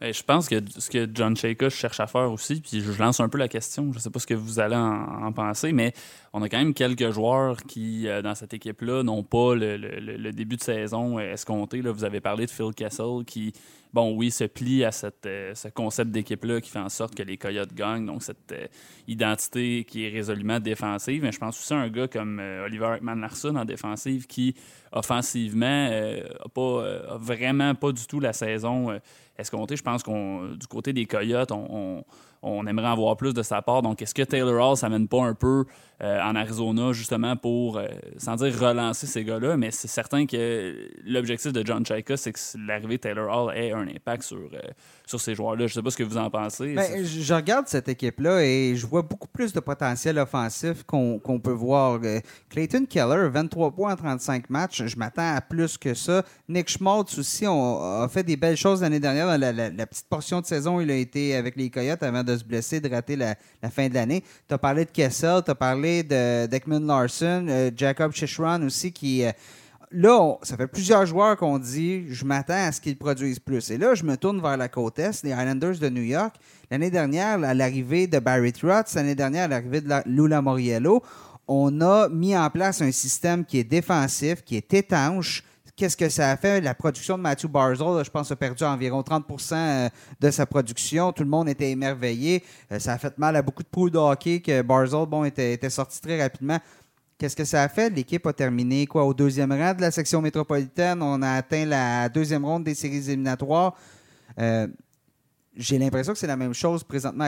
Ben, 0.00 0.12
je 0.12 0.22
pense 0.22 0.48
que 0.48 0.56
ce 0.78 0.90
que 0.90 1.08
John 1.12 1.36
Shaka 1.36 1.68
cherche 1.70 2.00
à 2.00 2.06
faire 2.06 2.30
aussi, 2.30 2.60
puis 2.60 2.80
je 2.80 2.98
lance 2.98 3.20
un 3.20 3.28
peu 3.28 3.38
la 3.38 3.48
question, 3.48 3.90
je 3.92 3.98
ne 3.98 4.00
sais 4.00 4.10
pas 4.10 4.18
ce 4.18 4.26
que 4.26 4.34
vous 4.34 4.58
allez 4.58 4.76
en, 4.76 5.32
penser, 5.32 5.72
mais 5.72 5.92
on 6.34 6.40
a 6.42 6.48
quand 6.48 6.58
même 6.58 6.72
quelques 6.72 7.10
joueurs 7.10 7.58
qui, 7.58 8.08
euh, 8.08 8.22
dans 8.22 8.34
cette 8.34 8.54
équipe-là, 8.54 9.02
n'ont 9.02 9.22
pas 9.22 9.54
le, 9.54 10.32
début 10.32 10.56
de 10.56 10.62
saison 10.62 11.18
escompté. 11.18 11.82
Là, 11.82 11.92
vous 11.92 12.04
avez 12.04 12.20
parlé 12.20 12.46
de 12.46 12.50
Phil 12.50 12.72
Kessel 12.74 13.24
qui, 13.26 13.52
bon, 13.92 14.16
oui, 14.16 14.30
se 14.30 14.44
plie 14.44 14.82
à 14.82 14.92
cette, 14.92 15.26
euh, 15.26 15.54
ce 15.54 15.68
concept 15.68 16.10
d'équipe-là 16.10 16.62
qui 16.62 16.70
fait 16.70 16.78
en 16.78 16.88
sorte 16.88 17.14
que 17.14 17.22
les 17.22 17.36
Coyotes 17.36 17.74
gagnent, 17.74 18.06
donc 18.06 18.22
cette 18.22 18.50
euh, 18.52 18.66
identité 19.08 19.84
qui 19.84 20.06
est 20.06 20.08
résolument 20.08 20.58
défensive. 20.58 21.22
Mais 21.22 21.32
je 21.32 21.38
pense 21.38 21.60
aussi 21.60 21.74
à 21.74 21.76
un 21.76 21.88
gars 21.90 22.08
comme 22.08 22.40
Oliver 22.64 22.96
Ekman-Larsson 22.96 23.54
en 23.56 23.66
défensive 23.66 24.26
qui, 24.26 24.54
offensivement, 24.90 25.90
n'a 25.90 26.48
pas, 26.54 27.16
vraiment 27.18 27.74
pas 27.74 27.92
du 27.92 28.06
tout 28.06 28.20
la 28.20 28.32
saison 28.32 28.98
escompté. 29.36 29.76
Je 29.76 29.82
pense 29.82 30.02
qu'on 30.02 30.54
du 30.54 30.66
côté 30.66 30.94
des 30.94 31.04
Coyotes, 31.04 31.52
on, 31.52 32.04
on 32.42 32.66
aimerait 32.66 32.88
en 32.88 32.96
voir 32.96 33.16
plus 33.16 33.32
de 33.32 33.42
sa 33.42 33.62
part. 33.62 33.82
Donc, 33.82 34.02
est-ce 34.02 34.14
que 34.14 34.22
Taylor 34.22 34.70
Hall 34.70 34.76
s'amène 34.76 35.06
pas 35.06 35.22
un 35.22 35.34
peu 35.34 35.64
euh, 35.64 35.64
en 36.02 36.34
Arizona 36.34 36.92
justement 36.92 37.36
pour, 37.36 37.78
euh, 37.78 37.86
sans 38.18 38.34
dire 38.36 38.58
relancer 38.58 39.06
ces 39.06 39.22
gars-là, 39.22 39.56
mais 39.56 39.70
c'est 39.70 39.86
certain 39.86 40.26
que 40.26 40.90
l'objectif 41.04 41.52
de 41.52 41.64
John 41.64 41.86
Chaika, 41.86 42.16
c'est 42.16 42.32
que 42.32 42.40
l'arrivée 42.66 42.96
de 42.96 43.02
Taylor 43.02 43.28
Hall 43.30 43.56
ait 43.56 43.72
un 43.72 43.86
impact 43.86 44.24
sur, 44.24 44.38
euh, 44.38 44.58
sur 45.06 45.20
ces 45.20 45.36
joueurs-là. 45.36 45.68
Je 45.68 45.74
sais 45.74 45.82
pas 45.82 45.90
ce 45.90 45.96
que 45.96 46.02
vous 46.02 46.16
en 46.16 46.30
pensez. 46.30 46.74
Ben, 46.74 47.04
je 47.04 47.34
regarde 47.34 47.68
cette 47.68 47.88
équipe-là 47.88 48.42
et 48.42 48.74
je 48.74 48.86
vois 48.86 49.02
beaucoup 49.02 49.28
plus 49.28 49.52
de 49.52 49.60
potentiel 49.60 50.18
offensif 50.18 50.82
qu'on 50.82 51.40
peut 51.42 51.52
voir. 51.52 52.00
Clayton 52.50 52.84
Keller, 52.86 53.28
23 53.30 53.70
points 53.70 53.92
en 53.92 53.96
35 53.96 54.50
matchs. 54.50 54.84
Je 54.84 54.96
m'attends 54.96 55.36
à 55.36 55.40
plus 55.40 55.78
que 55.78 55.94
ça. 55.94 56.24
Nick 56.48 56.68
Schmaltz 56.68 57.16
aussi 57.18 57.46
on, 57.46 58.02
a 58.02 58.08
fait 58.08 58.24
des 58.24 58.36
belles 58.36 58.56
choses 58.56 58.82
l'année 58.82 59.00
dernière 59.00 59.26
dans 59.26 59.38
la, 59.38 59.52
la, 59.52 59.86
petite 59.86 60.08
portion 60.08 60.40
de 60.40 60.46
saison. 60.46 60.80
Il 60.80 60.90
a 60.90 60.96
été 60.96 61.36
avec 61.36 61.56
les 61.56 61.70
Coyotes 61.70 62.02
avant 62.02 62.24
de 62.24 62.32
de 62.32 62.38
se 62.38 62.44
blesser, 62.44 62.80
de 62.80 62.88
rater 62.88 63.16
la, 63.16 63.36
fin 63.70 63.88
de 63.88 63.94
l'année. 63.94 64.22
Tu 64.48 64.54
as 64.54 64.58
parlé 64.58 64.84
de 64.84 64.90
Kessel, 64.90 65.42
tu 65.44 65.50
as 65.50 65.54
parlé 65.54 65.91
de 66.02 66.46
Deckman 66.46 66.80
Larson, 66.80 67.46
euh, 67.48 67.70
Jacob 67.76 68.12
Shishran 68.12 68.62
aussi 68.62 68.92
qui. 68.92 69.24
Euh, 69.24 69.32
là, 69.90 70.36
ça 70.42 70.56
fait 70.56 70.66
plusieurs 70.66 71.04
joueurs 71.04 71.36
qu'on 71.36 71.58
dit 71.58 72.06
je 72.08 72.24
m'attends 72.24 72.66
à 72.66 72.72
ce 72.72 72.80
qu'ils 72.80 72.96
produisent 72.96 73.38
plus. 73.38 73.70
Et 73.70 73.78
là, 73.78 73.94
je 73.94 74.04
me 74.04 74.16
tourne 74.16 74.40
vers 74.40 74.56
la 74.56 74.68
côte 74.68 74.98
Est, 74.98 75.22
les 75.22 75.30
Islanders 75.30 75.78
de 75.78 75.88
New 75.88 76.02
York. 76.02 76.34
L'année 76.70 76.90
dernière, 76.90 77.44
à 77.44 77.52
l'arrivée 77.52 78.06
de 78.06 78.18
Barry 78.18 78.52
Trotz, 78.52 78.94
l'année 78.94 79.14
dernière, 79.14 79.44
à 79.44 79.48
l'arrivée 79.48 79.82
de 79.82 79.90
Lula 80.06 80.40
Moriello, 80.40 81.02
on 81.46 81.80
a 81.82 82.08
mis 82.08 82.36
en 82.36 82.48
place 82.48 82.80
un 82.80 82.92
système 82.92 83.44
qui 83.44 83.58
est 83.58 83.64
défensif, 83.64 84.42
qui 84.42 84.56
est 84.56 84.72
étanche, 84.72 85.44
qu'est-ce 85.82 85.96
que 85.96 86.08
ça 86.08 86.30
a 86.30 86.36
fait? 86.36 86.60
La 86.60 86.74
production 86.74 87.18
de 87.18 87.22
Matthew 87.24 87.48
Barzell, 87.48 88.04
je 88.04 88.10
pense, 88.10 88.30
a 88.30 88.36
perdu 88.36 88.62
environ 88.62 89.00
30% 89.00 89.54
euh, 89.54 89.88
de 90.20 90.30
sa 90.30 90.46
production. 90.46 91.12
Tout 91.12 91.24
le 91.24 91.28
monde 91.28 91.48
était 91.48 91.72
émerveillé. 91.72 92.44
Euh, 92.70 92.78
ça 92.78 92.92
a 92.92 92.98
fait 92.98 93.18
mal 93.18 93.34
à 93.34 93.42
beaucoup 93.42 93.64
de 93.64 93.68
poules 93.68 93.90
de 93.90 93.98
hockey 93.98 94.38
que 94.38 94.62
Barzell 94.62 95.06
bon, 95.06 95.24
était, 95.24 95.58
sorti 95.70 96.00
très 96.00 96.22
rapidement. 96.22 96.60
Qu'est-ce 97.18 97.34
que 97.34 97.44
ça 97.44 97.64
a 97.64 97.68
fait? 97.68 97.90
L'équipe 97.90 98.24
a 98.28 98.32
terminé 98.32 98.86
quoi 98.86 99.04
au 99.04 99.12
deuxième 99.12 99.50
rang 99.50 99.74
de 99.74 99.80
la 99.80 99.90
section 99.90 100.22
métropolitaine. 100.22 101.02
On 101.02 101.20
a 101.20 101.32
atteint 101.32 101.64
la 101.64 102.08
deuxième 102.08 102.44
ronde 102.44 102.62
des 102.62 102.76
séries 102.76 103.10
éliminatoires. 103.10 103.74
Euh, 104.38 104.68
j'ai 105.56 105.78
l'impression 105.78 106.12
que 106.12 106.18
c'est 106.20 106.28
la 106.28 106.36
même 106.36 106.54
chose 106.54 106.84
présentement 106.84 107.26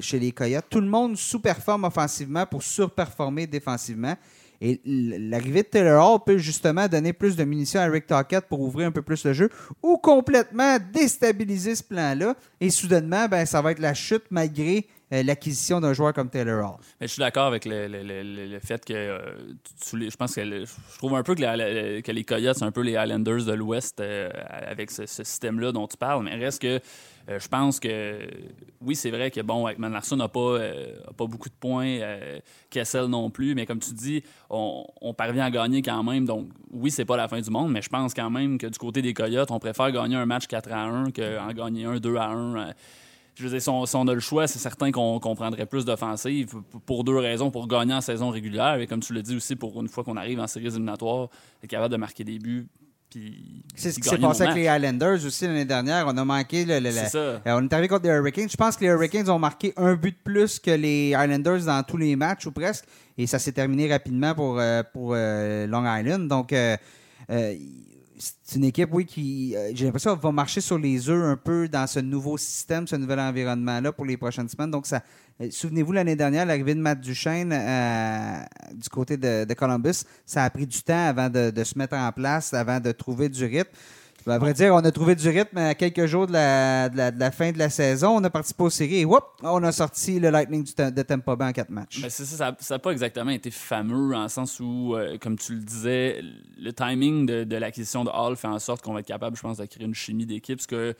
chez 0.00 0.18
les 0.18 0.32
Coyotes. 0.32 0.64
Tout 0.70 0.80
le 0.80 0.88
monde 0.88 1.18
sous-performe 1.18 1.84
offensivement 1.84 2.46
pour 2.46 2.62
surperformer 2.62 3.46
défensivement. 3.46 4.16
Et 4.60 4.80
l'arrivée 4.84 5.62
de 5.62 5.68
Taylor 5.68 6.14
Hall 6.14 6.20
peut 6.24 6.38
justement 6.38 6.86
donner 6.86 7.12
plus 7.12 7.34
de 7.34 7.44
munitions 7.44 7.80
à 7.80 7.86
Rick 7.86 8.06
Tockett 8.06 8.46
pour 8.46 8.60
ouvrir 8.60 8.88
un 8.88 8.92
peu 8.92 9.02
plus 9.02 9.24
le 9.24 9.32
jeu 9.32 9.48
ou 9.82 9.96
complètement 9.96 10.76
déstabiliser 10.92 11.74
ce 11.74 11.82
plan-là. 11.82 12.34
Et 12.60 12.68
soudainement, 12.68 13.26
ben, 13.26 13.46
ça 13.46 13.62
va 13.62 13.72
être 13.72 13.78
la 13.78 13.94
chute 13.94 14.24
malgré 14.30 14.86
l'acquisition 15.10 15.80
d'un 15.80 15.92
joueur 15.92 16.12
comme 16.12 16.28
Taylor 16.28 16.64
Hall. 16.64 16.76
Mais 17.00 17.06
je 17.06 17.12
suis 17.12 17.20
d'accord 17.20 17.46
avec 17.46 17.64
le, 17.64 18.58
fait 18.60 18.84
que 18.84 18.92
euh, 18.92 19.18
je 19.92 20.16
pense 20.16 20.34
que 20.34 20.44
je 20.44 20.98
trouve 20.98 21.14
un 21.14 21.22
peu 21.22 21.34
que, 21.34 22.12
les 22.12 22.24
Coyotes 22.24 22.58
sont 22.58 22.66
un 22.66 22.72
peu 22.72 22.82
les 22.82 22.92
Islanders 22.92 23.44
de 23.44 23.52
l'Ouest 23.52 24.00
euh, 24.00 24.30
avec 24.48 24.90
ce, 24.90 25.06
système-là 25.06 25.72
dont 25.72 25.86
tu 25.86 25.96
parles, 25.96 26.24
mais 26.24 26.34
reste 26.34 26.62
que 26.62 26.80
euh, 27.30 27.38
je 27.38 27.48
pense 27.48 27.78
que 27.78 28.18
oui, 28.80 28.96
c'est 28.96 29.10
vrai 29.10 29.30
que 29.30 29.40
bon, 29.40 29.68
Ekman 29.68 29.92
Larson 29.92 30.16
n'a 30.16 30.28
pas, 30.28 30.40
euh, 30.40 30.96
pas 31.16 31.26
beaucoup 31.26 31.48
de 31.48 31.54
points, 31.54 31.98
euh, 32.00 32.40
Kessel 32.70 33.06
non 33.06 33.30
plus, 33.30 33.54
mais 33.54 33.66
comme 33.66 33.78
tu 33.78 33.92
dis, 33.92 34.22
on, 34.48 35.14
parvient 35.16 35.44
à 35.44 35.50
gagner 35.50 35.82
quand 35.82 36.02
même. 36.02 36.24
Donc 36.24 36.48
oui, 36.72 36.90
c'est 36.90 37.04
pas 37.04 37.16
la 37.16 37.28
fin 37.28 37.40
du 37.40 37.50
monde, 37.50 37.70
mais 37.70 37.82
je 37.82 37.88
pense 37.88 38.14
quand 38.14 38.30
même 38.30 38.58
que 38.58 38.66
du 38.66 38.78
côté 38.78 39.02
des 39.02 39.14
Coyotes, 39.14 39.50
on 39.50 39.58
préfère 39.58 39.92
gagner 39.92 40.16
un 40.16 40.26
match 40.26 40.46
4 40.46 40.72
à 40.72 40.84
1 40.84 41.10
qu'en 41.12 41.52
gagner 41.52 41.84
un 41.84 41.98
2 41.98 42.16
à 42.16 42.28
1. 42.30 42.72
Je 43.40 43.48
veux 43.48 43.58
dire, 43.58 43.62
si 43.62 43.96
on, 43.96 44.08
a 44.08 44.14
le 44.14 44.20
choix, 44.20 44.46
c'est 44.46 44.58
certain 44.58 44.92
qu'on 44.92 45.18
prendrait 45.18 45.66
plus 45.66 45.84
d'offensive 45.84 46.54
pour 46.84 47.04
deux 47.04 47.16
raisons. 47.16 47.50
Pour 47.50 47.66
gagner 47.66 47.94
en 47.94 48.00
saison 48.00 48.28
régulière 48.28 48.78
et 48.80 48.86
comme 48.86 49.00
tu 49.00 49.12
le 49.14 49.22
dis 49.22 49.36
aussi, 49.36 49.56
pour 49.56 49.80
une 49.80 49.88
fois 49.88 50.04
qu'on 50.04 50.16
arrive 50.16 50.40
en 50.40 50.46
séries 50.46 50.66
éliminatoires, 50.66 51.28
être 51.62 51.70
capable 51.70 51.92
de 51.92 51.96
marquer 51.96 52.24
des 52.24 52.38
buts 52.38 52.68
c'est 53.74 53.90
ce 53.90 53.98
qui 53.98 54.08
s'est 54.08 54.18
passé 54.18 54.42
avec 54.42 54.54
les 54.54 54.64
Islanders 54.64 55.24
aussi 55.26 55.46
l'année 55.46 55.64
dernière. 55.64 56.06
On 56.06 56.16
a 56.16 56.24
manqué. 56.24 56.64
Le, 56.64 56.74
euh, 56.74 57.38
on 57.46 57.64
est 57.64 57.72
arrivé 57.72 57.88
contre 57.88 58.04
les 58.04 58.10
Hurricanes. 58.10 58.48
Je 58.48 58.56
pense 58.56 58.76
que 58.76 58.84
les 58.84 58.90
Hurricanes 58.90 59.28
ont 59.30 59.38
marqué 59.38 59.72
un 59.76 59.94
but 59.94 60.12
de 60.12 60.22
plus 60.22 60.58
que 60.60 60.70
les 60.70 61.08
Islanders 61.10 61.64
dans 61.64 61.82
tous 61.82 61.96
les 61.96 62.14
matchs 62.14 62.46
ou 62.46 62.52
presque. 62.52 62.84
Et 63.18 63.26
ça 63.26 63.38
s'est 63.38 63.52
terminé 63.52 63.90
rapidement 63.90 64.34
pour, 64.34 64.60
euh, 64.60 64.82
pour 64.92 65.14
euh, 65.14 65.66
Long 65.66 65.84
Island. 65.84 66.28
Donc, 66.28 66.54
c'est 68.20 68.56
une 68.56 68.64
équipe, 68.64 68.90
oui, 68.92 69.06
qui, 69.06 69.54
j'ai 69.72 69.86
l'impression, 69.86 70.14
va 70.14 70.30
marcher 70.30 70.60
sur 70.60 70.78
les 70.78 71.08
œufs 71.08 71.24
un 71.24 71.36
peu 71.36 71.68
dans 71.68 71.86
ce 71.86 72.00
nouveau 72.00 72.36
système, 72.36 72.86
ce 72.86 72.96
nouvel 72.96 73.18
environnement-là 73.18 73.92
pour 73.92 74.04
les 74.04 74.16
prochaines 74.16 74.48
semaines. 74.48 74.70
Donc, 74.70 74.86
ça, 74.86 75.02
euh, 75.40 75.48
souvenez-vous, 75.50 75.92
l'année 75.92 76.16
dernière, 76.16 76.44
l'arrivée 76.44 76.74
de 76.74 76.80
Matt 76.80 77.00
Duchesne 77.00 77.52
euh, 77.52 78.42
du 78.74 78.88
côté 78.90 79.16
de, 79.16 79.52
Columbus, 79.54 80.04
ça 80.26 80.44
a 80.44 80.50
pris 80.50 80.66
du 80.66 80.82
temps 80.82 81.06
avant 81.06 81.30
de, 81.30 81.64
se 81.64 81.78
mettre 81.78 81.96
en 81.96 82.12
place, 82.12 82.52
avant 82.52 82.78
de 82.78 82.92
trouver 82.92 83.28
du 83.28 83.44
rythme. 83.44 83.70
À 84.26 84.38
vrai 84.38 84.52
dire, 84.52 84.74
on 84.74 84.78
a 84.78 84.90
trouvé 84.90 85.14
du 85.14 85.28
rythme 85.28 85.58
à 85.58 85.74
quelques 85.74 86.06
jours 86.06 86.26
de 86.26 86.32
la, 86.32 87.30
fin 87.30 87.52
de 87.52 87.58
la 87.58 87.70
saison. 87.70 88.16
On 88.16 88.24
a 88.24 88.30
participé 88.30 88.62
aux 88.62 88.70
séries 88.70 89.00
et 89.00 89.06
on 89.42 89.62
a 89.62 89.72
sorti 89.72 90.20
le 90.20 90.30
Lightning 90.30 90.64
de 90.64 91.02
Tampa 91.02 91.36
Bay 91.36 91.46
en 91.46 91.52
quatre 91.52 91.70
matchs. 91.70 92.02
Ben, 92.02 92.10
ça 92.10 92.54
n'a 92.70 92.78
pas 92.78 92.90
exactement 92.90 93.30
été 93.30 93.50
fameux 93.50 94.14
en 94.14 94.28
sens 94.28 94.60
où, 94.60 94.94
euh, 94.94 95.16
comme 95.18 95.38
tu 95.38 95.54
le 95.54 95.60
disais, 95.60 96.22
le 96.58 96.72
timing 96.72 97.26
de, 97.26 97.44
de 97.44 97.56
l'acquisition 97.56 98.04
de 98.04 98.10
Hall 98.10 98.36
fait 98.36 98.48
en 98.48 98.58
sorte 98.58 98.82
qu'on 98.82 98.92
va 98.92 99.00
être 99.00 99.06
capable, 99.06 99.36
je 99.36 99.42
pense, 99.42 99.56
de 99.56 99.64
créer 99.64 99.84
une 99.84 99.94
chimie 99.94 100.26
d'équipe. 100.26 100.60
Ce 100.60 100.66
que 100.66 100.94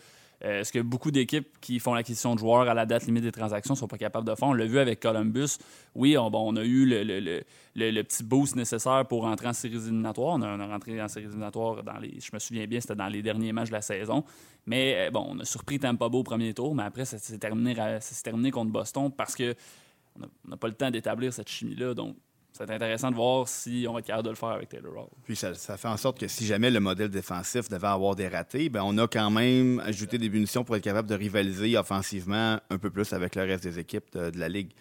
euh, 0.44 0.64
ce 0.64 0.72
que 0.72 0.78
beaucoup 0.78 1.10
d'équipes 1.10 1.48
qui 1.60 1.78
font 1.78 1.92
l'acquisition 1.92 2.34
de 2.34 2.40
joueurs 2.40 2.68
à 2.68 2.74
la 2.74 2.86
date 2.86 3.04
limite 3.04 3.24
des 3.24 3.32
transactions 3.32 3.74
ne 3.74 3.78
sont 3.78 3.88
pas 3.88 3.98
capables 3.98 4.26
de 4.26 4.34
faire? 4.34 4.48
On 4.48 4.52
l'a 4.54 4.66
vu 4.66 4.78
avec 4.78 5.00
Columbus. 5.00 5.58
Oui, 5.94 6.16
on, 6.16 6.30
bon, 6.30 6.52
on 6.52 6.56
a 6.56 6.64
eu 6.64 6.86
le, 6.86 8.02
petit 8.02 8.24
boost 8.24 8.56
nécessaire 8.56 9.06
pour 9.06 9.22
rentrer 9.22 9.48
en 9.48 9.52
séries 9.52 9.76
éliminatoires. 9.76 10.36
On 10.36 10.42
a, 10.42 10.56
on 10.56 10.60
a, 10.60 10.66
rentré 10.66 11.00
en 11.02 11.08
séries 11.08 11.26
éliminatoires 11.26 11.82
dans 11.82 11.98
les. 11.98 12.18
Je 12.20 12.30
me 12.32 12.38
souviens 12.38 12.66
bien, 12.66 12.80
c'était 12.80 12.94
dans 12.94 13.08
les 13.08 13.22
derniers 13.22 13.52
matchs 13.52 13.68
de 13.68 13.74
la 13.74 13.82
saison. 13.82 14.24
Mais 14.66 15.08
euh, 15.08 15.10
bon, 15.10 15.26
on 15.28 15.38
a 15.40 15.44
surpris 15.44 15.78
Tampa 15.78 16.08
Bay 16.08 16.16
au 16.16 16.22
premier 16.22 16.54
tour, 16.54 16.74
mais 16.74 16.84
après, 16.84 17.04
ça 17.04 17.18
s'est 17.18 17.38
terminé, 17.38 17.74
terminé 18.22 18.50
contre 18.50 18.70
Boston 18.70 19.10
parce 19.10 19.34
que 19.34 19.54
on 20.16 20.50
n'a 20.50 20.56
pas 20.56 20.68
le 20.68 20.74
temps 20.74 20.90
d'établir 20.90 21.32
cette 21.32 21.48
chimie-là. 21.48 21.94
Donc, 21.94 22.16
c'est 22.52 22.70
intéressant 22.70 23.10
de 23.10 23.16
voir 23.16 23.48
si 23.48 23.86
on 23.88 23.92
va 23.92 24.00
être 24.00 24.06
capable 24.06 24.24
de 24.24 24.30
le 24.30 24.36
faire 24.36 24.50
avec 24.50 24.68
Taylor 24.68 24.96
Hall. 24.96 25.08
Puis 25.24 25.36
ça, 25.36 25.54
fait 25.54 25.88
en 25.88 25.96
sorte 25.96 26.18
que 26.18 26.28
si 26.28 26.46
jamais 26.46 26.70
le 26.70 26.80
modèle 26.80 27.08
défensif 27.08 27.68
devait 27.68 27.86
avoir 27.86 28.16
des 28.16 28.28
ratés, 28.28 28.68
ben 28.68 28.82
on 28.84 28.98
a 28.98 29.06
quand 29.06 29.30
même 29.30 29.80
ajouté 29.80 30.18
des 30.18 30.28
munitions 30.28 30.64
pour 30.64 30.76
être 30.76 30.82
capable 30.82 31.08
de 31.08 31.14
rivaliser 31.14 31.76
offensivement 31.76 32.58
un 32.68 32.78
peu 32.78 32.90
plus 32.90 33.12
avec 33.12 33.36
le 33.36 33.42
reste 33.42 33.64
des 33.64 33.78
équipes 33.78 34.12
de, 34.12 34.38
la 34.38 34.48
Ligue. 34.48 34.72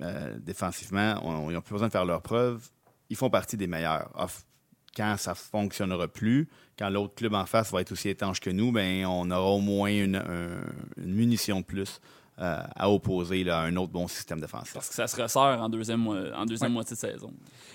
Euh, 0.00 0.36
défensivement, 0.38 1.46
ils 1.48 1.54
n'ont 1.54 1.60
plus 1.60 1.72
besoin 1.72 1.88
de 1.88 1.92
faire 1.92 2.04
leurs 2.04 2.22
preuves. 2.22 2.68
Ils 3.10 3.16
font 3.16 3.30
partie 3.30 3.56
des 3.56 3.66
meilleurs. 3.66 4.10
Quand 4.96 5.16
ça 5.18 5.32
ne 5.32 5.36
fonctionnera 5.36 6.08
plus, 6.08 6.48
quand 6.78 6.90
l'autre 6.90 7.14
club 7.14 7.34
en 7.34 7.46
face 7.46 7.72
va 7.72 7.80
être 7.80 7.92
aussi 7.92 8.08
étanche 8.08 8.40
que 8.40 8.50
nous, 8.50 8.72
ben 8.72 9.04
on 9.06 9.30
aura 9.30 9.50
au 9.50 9.60
moins 9.60 9.90
une, 9.90 10.22
munition 10.96 11.60
de 11.60 11.64
plus 11.64 12.00
euh, 12.40 12.62
à 12.74 12.90
opposer 12.90 13.44
là, 13.44 13.60
à 13.60 13.62
un 13.64 13.76
autre 13.76 13.92
bon 13.92 14.08
système 14.08 14.40
défensif. 14.40 14.72
Parce 14.72 14.88
que 14.88 14.94
ça 14.94 15.06
se 15.06 15.20
resserre 15.20 15.60
en 15.60 15.68
deuxième, 15.68 16.06
en 16.08 16.46
deuxième 16.46 16.72
moitié 16.72 16.96
de 16.96 17.00
saison. 17.00 17.32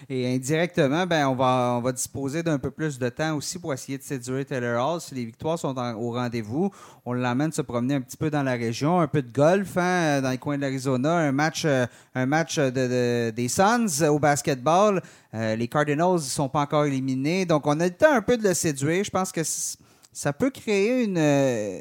Et 0.10 0.34
indirectement, 0.36 1.06
ben, 1.06 1.28
on, 1.28 1.36
va, 1.36 1.76
on 1.78 1.82
va 1.82 1.92
disposer 1.92 2.42
d'un 2.44 2.58
peu 2.60 2.72
plus 2.72 2.98
de 2.98 3.10
temps 3.10 3.36
aussi 3.36 3.60
pour 3.60 3.74
essayer 3.74 3.98
de 3.98 4.04
séduire 4.04 4.46
Taylor 4.46 4.94
Hall. 4.96 5.02
Si 5.02 5.14
les 5.16 5.26
victoires 5.26 5.60
sont 5.60 5.78
en- 5.78 5.94
au 5.96 6.12
rendez-vous, 6.12 6.72
on 7.06 7.14
l'emmène 7.14 7.52
se 7.52 7.62
promener 7.62 7.94
un 7.96 8.02
petit 8.02 8.18
peu 8.18 8.30
dans 8.30 8.44
la 8.44 8.54
région, 8.54 9.00
un 9.00 9.08
peu 9.08 9.22
de 9.22 9.32
golf 9.32 9.78
hein, 9.78 10.22
dans 10.22 10.32
les 10.32 10.38
coins 10.38 10.58
de 10.58 10.62
l'Arizona, 10.62 11.16
un 11.16 11.32
match, 11.32 11.64
euh, 11.66 11.86
un 12.16 12.26
match 12.26 12.58
de, 12.58 12.70
de- 12.72 13.30
des 13.32 13.48
Suns 13.48 14.02
au 14.10 14.20
basketball. 14.20 15.02
Euh, 15.34 15.56
les 15.56 15.68
Cardinals 15.68 16.14
ne 16.14 16.18
sont 16.20 16.50
pas 16.50 16.62
encore 16.62 16.86
éliminés, 16.86 17.46
donc 17.46 17.68
on 17.68 17.80
a 17.80 17.86
le 17.86 17.92
temps 17.92 18.12
un 18.14 18.22
peu 18.22 18.38
de 18.38 18.44
le 18.48 18.54
séduire. 18.54 19.04
Je 19.04 19.12
pense 19.12 19.32
que 19.32 19.42
ça 19.44 20.34
peut 20.34 20.50
créer 20.50 21.04
une, 21.04 21.18
euh, 21.18 21.80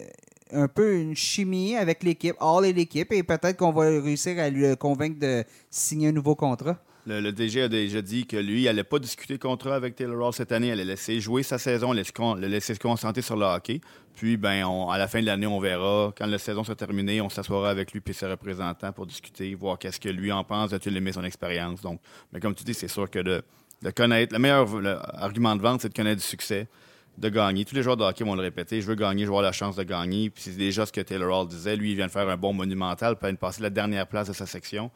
un 0.52 0.68
peu 0.68 0.96
une 0.96 1.16
chimie 1.16 1.76
avec 1.76 2.02
l'équipe, 2.02 2.36
Hall 2.40 2.66
et 2.66 2.72
l'équipe, 2.72 3.12
et 3.12 3.22
peut-être 3.22 3.56
qu'on 3.56 3.72
va 3.72 3.82
réussir 3.82 4.38
à 4.38 4.50
lui 4.50 4.76
convaincre 4.76 5.18
de 5.18 5.44
signer 5.70 6.08
un 6.08 6.12
nouveau 6.12 6.34
contrat. 6.34 6.78
Le, 7.06 7.20
le 7.20 7.32
DG 7.32 7.60
a 7.60 7.68
déjà 7.68 8.00
dit 8.00 8.26
que 8.26 8.36
lui, 8.38 8.62
il 8.62 8.64
n'allait 8.64 8.82
pas 8.82 8.98
discuter 8.98 9.36
contrat 9.38 9.74
avec 9.74 9.94
Taylor 9.94 10.26
Hall 10.26 10.32
cette 10.32 10.52
année. 10.52 10.68
Il 10.68 10.72
allait 10.72 10.86
laisser 10.86 11.20
jouer 11.20 11.42
sa 11.42 11.58
saison, 11.58 11.92
le 11.92 12.46
laisser 12.46 12.74
se 12.74 12.78
concentrer 12.78 13.20
sur 13.20 13.36
le 13.36 13.44
hockey. 13.44 13.82
Puis, 14.14 14.38
ben, 14.38 14.66
à 14.90 14.96
la 14.96 15.06
fin 15.06 15.20
de 15.20 15.26
l'année, 15.26 15.46
on 15.46 15.60
verra. 15.60 16.14
Quand 16.16 16.26
la 16.26 16.38
saison 16.38 16.64
sera 16.64 16.76
terminée, 16.76 17.20
on 17.20 17.28
s'assoira 17.28 17.68
avec 17.68 17.92
lui 17.92 18.00
et 18.06 18.12
ses 18.14 18.26
représentants 18.26 18.92
pour 18.92 19.06
discuter, 19.06 19.54
voir 19.54 19.78
qu'est-ce 19.78 20.00
que 20.00 20.08
lui 20.08 20.32
en 20.32 20.44
pense, 20.44 20.72
a-t-il 20.72 20.96
aimé 20.96 21.12
son 21.12 21.24
expérience. 21.24 21.82
Donc, 21.82 22.00
mais 22.32 22.40
comme 22.40 22.54
tu 22.54 22.64
dis, 22.64 22.74
c'est 22.74 22.88
sûr 22.88 23.10
que 23.10 23.18
de, 23.18 23.42
de 23.82 23.90
connaître, 23.90 24.32
le 24.32 24.38
meilleur 24.38 24.80
le 24.80 24.96
argument 25.20 25.56
de 25.56 25.60
vente, 25.60 25.82
c'est 25.82 25.90
de 25.90 25.94
connaître 25.94 26.22
du 26.22 26.26
succès, 26.26 26.68
de 27.18 27.28
gagner. 27.28 27.64
Tous 27.64 27.74
les 27.74 27.82
joueurs 27.82 27.96
de 27.96 28.04
hockey 28.04 28.24
vont 28.24 28.34
le 28.34 28.42
répéter. 28.42 28.80
Je 28.80 28.86
veux 28.86 28.94
gagner, 28.94 29.22
je 29.22 29.26
veux 29.26 29.32
avoir 29.32 29.42
la 29.42 29.52
chance 29.52 29.76
de 29.76 29.82
gagner. 29.82 30.30
Puis 30.30 30.44
c'est 30.44 30.56
déjà 30.56 30.84
ce 30.86 30.92
que 30.92 31.00
Taylor 31.00 31.40
Hall 31.40 31.48
disait. 31.48 31.76
Lui, 31.76 31.92
il 31.92 31.96
vient 31.96 32.06
de 32.06 32.10
faire 32.10 32.28
un 32.28 32.36
bon 32.36 32.52
monumental, 32.52 33.16
puis 33.16 33.28
il 33.28 33.34
de 33.34 33.38
passer 33.38 33.62
la 33.62 33.70
dernière 33.70 34.06
place 34.06 34.28
de 34.28 34.32
sa 34.32 34.46
section. 34.46 34.90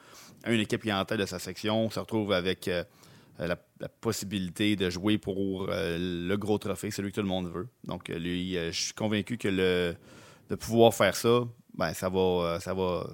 Une 0.47 0.61
équipe 0.61 0.83
qui 0.83 0.89
est 0.89 0.93
en 0.93 1.05
tête 1.05 1.21
de 1.21 1.27
sa 1.27 1.39
section, 1.39 1.87
on 1.87 1.91
se 1.91 1.99
retrouve 2.01 2.33
avec 2.33 2.69
euh, 2.69 2.85
la, 3.39 3.57
la 3.81 3.89
possibilité 3.89 4.77
de 4.77 4.91
jouer 4.91 5.19
pour 5.19 5.69
euh, 5.69 5.97
le 5.99 6.37
gros 6.37 6.59
trophée, 6.59 6.91
celui 6.91 7.11
que 7.11 7.17
tout 7.17 7.23
le 7.23 7.29
monde 7.29 7.49
veut. 7.53 7.69
Donc, 7.85 8.11
euh, 8.11 8.19
lui, 8.19 8.57
euh, 8.57 8.73
je 8.73 8.81
suis 8.81 8.95
convaincu 8.95 9.39
que 9.39 9.49
le, 9.49 9.95
de 10.51 10.55
pouvoir 10.57 10.95
faire 10.95 11.15
ça, 11.15 11.43
ben, 11.79 11.95
ça, 11.95 12.09
va, 12.09 12.19
euh, 12.19 12.61
ça 12.61 12.75
va 12.75 13.05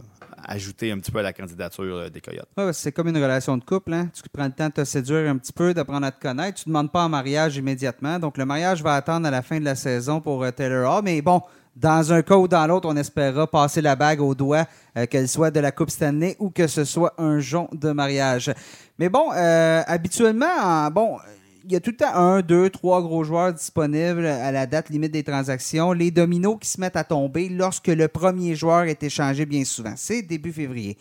ajouter 0.47 0.91
un 0.91 0.99
petit 0.99 1.11
peu 1.11 1.19
à 1.19 1.23
la 1.23 1.33
candidature 1.33 1.85
euh, 1.97 2.09
des 2.09 2.21
Coyotes. 2.21 2.49
Ouais, 2.57 2.73
c'est 2.73 2.93
comme 2.93 3.09
une 3.09 3.17
relation 3.17 3.57
de 3.57 3.65
couple. 3.65 3.93
Hein? 3.93 4.09
Tu 4.15 4.23
prends 4.33 4.47
le 4.47 4.53
temps 4.53 4.69
de 4.69 4.73
te 4.73 4.85
séduire 4.85 5.31
un 5.31 5.37
petit 5.37 5.53
peu, 5.53 5.75
d'apprendre 5.75 6.07
à 6.07 6.11
te 6.11 6.21
connaître. 6.21 6.63
Tu 6.63 6.69
ne 6.69 6.73
demandes 6.73 6.91
pas 6.91 7.05
en 7.05 7.09
mariage 7.09 7.57
immédiatement. 7.57 8.19
Donc, 8.19 8.39
le 8.39 8.45
mariage 8.45 8.83
va 8.83 8.95
attendre 8.95 9.27
à 9.29 9.31
la 9.31 9.43
fin 9.43 9.61
de 9.61 9.65
la 9.65 9.75
saison 9.75 10.21
pour 10.21 10.43
euh, 10.43 10.51
Taylor 10.51 10.91
Hall. 10.97 11.03
Mais 11.05 11.21
bon, 11.23 11.43
dans 11.77 12.13
un 12.13 12.23
cas 12.23 12.37
ou 12.37 12.49
dans 12.49 12.67
l'autre, 12.67 12.89
on 12.89 12.97
espérera 12.97 13.47
passer 13.47 13.83
la 13.83 13.97
bague 13.97 14.21
au 14.21 14.35
doigt, 14.35 14.65
qu'elle 15.11 15.29
soit 15.29 15.51
de 15.51 15.59
la 15.59 15.73
Coupe 15.73 15.91
Stanley 15.91 16.37
ou 16.39 16.51
que 16.51 16.69
ce 16.69 16.85
soit 16.85 17.13
un 17.19 17.41
jonc 17.41 17.69
de 17.73 17.91
mariage. 17.91 18.53
Mais 18.97 19.09
bon, 19.09 19.33
euh, 19.35 19.83
habituellement, 19.89 20.47
en- 20.63 20.91
bon, 20.93 21.19
il 21.65 21.73
y 21.73 21.77
a 21.77 21.81
tout 21.81 21.91
le 21.91 21.97
temps 21.97 22.15
un, 22.15 22.43
deux, 22.43 22.69
trois 22.69 23.01
gros 23.01 23.25
joueurs 23.25 23.53
disponibles 23.53 24.27
à 24.27 24.53
la 24.53 24.67
date 24.67 24.91
limite 24.91 25.13
des 25.13 25.25
transactions. 25.25 25.93
Les 25.93 26.11
dominos 26.11 26.59
qui 26.61 26.69
se 26.69 26.81
mettent 26.81 26.97
à 26.97 27.05
tomber 27.05 27.49
lorsque 27.49 27.89
le 27.89 28.09
premier 28.09 28.55
joueur 28.55 28.83
est 28.83 29.03
échangé 29.03 29.47
bien 29.47 29.65
souvent. 29.65 29.95
C'est 29.97 30.23
début 30.23 30.53
février. 30.53 30.99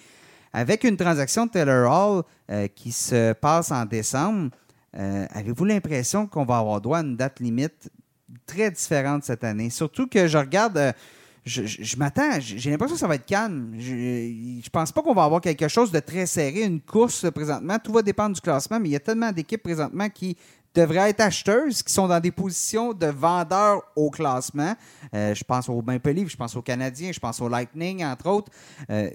Avec 0.53 0.84
une 0.84 0.96
transaction 0.96 1.48
de 1.48 1.51
Taylor 1.51 1.91
Hall 1.91 2.24
euh, 2.50 2.67
qui 2.67 2.91
se 2.91 3.34
passe 3.34 3.72
en 3.72 3.86
décembre, 3.86 4.51
euh, 4.96 5.25
avez-vous 5.32 5.65
l'impression 5.65 6.27
qu'on 6.27 6.46
va 6.46 6.60
avoir 6.60 6.79
droit 6.79 7.00
à 7.00 7.01
une 7.01 7.17
date 7.17 7.39
limite 7.39 7.89
très 8.46 8.72
différente 8.72 9.24
cette 9.24 9.43
année? 9.43 9.70
Surtout 9.70 10.08
que 10.08 10.27
je 10.27 10.38
regarde, 10.38 10.77
euh, 10.77 10.91
je, 11.46 11.98
m'attends, 11.98 12.40
j'ai 12.40 12.72
l'impression 12.72 12.96
que 12.96 13.00
ça 13.00 13.08
va 13.08 13.16
être 13.16 13.26
calme. 13.26 13.76
Je, 13.78 14.62
je 14.64 14.70
pense 14.70 14.92
pas 14.92 15.02
qu'on 15.02 15.14
va 15.14 15.26
avoir 15.26 15.42
quelque 15.42 15.68
chose 15.68 15.92
de 15.92 16.00
très 16.00 16.26
serré, 16.26 16.64
une 16.64 16.80
course 16.80 17.26
euh, 17.26 17.32
présentement. 17.32 17.78
Tout 17.80 17.92
va 17.92 18.02
dépendre 18.02 18.34
du 18.36 18.42
classement, 18.42 18.80
mais 18.80 18.90
il 18.90 18.92
y 18.94 18.96
a 18.96 19.02
tellement 19.02 19.32
d'équipes 19.32 19.62
présentement 19.62 20.10
qui 20.10 20.38
devraient 20.74 21.10
être 21.10 21.20
acheteuses, 21.20 21.84
qui 21.84 21.92
sont 21.92 22.08
dans 22.08 22.20
des 22.20 22.32
positions 22.32 22.94
de 22.94 23.08
vendeurs 23.08 23.82
au 23.96 24.10
classement. 24.10 24.74
Euh, 25.14 25.36
je 25.36 25.44
pense 25.44 25.68
aux 25.68 25.82
Maple 25.82 26.28
je 26.28 26.36
pense 26.38 26.56
aux 26.56 26.62
Canadiens, 26.62 27.12
je 27.12 27.20
pense 27.20 27.42
au 27.42 27.50
Lightning, 27.50 28.04
entre 28.06 28.28
autres. 28.30 28.52
Euh, 28.90 29.10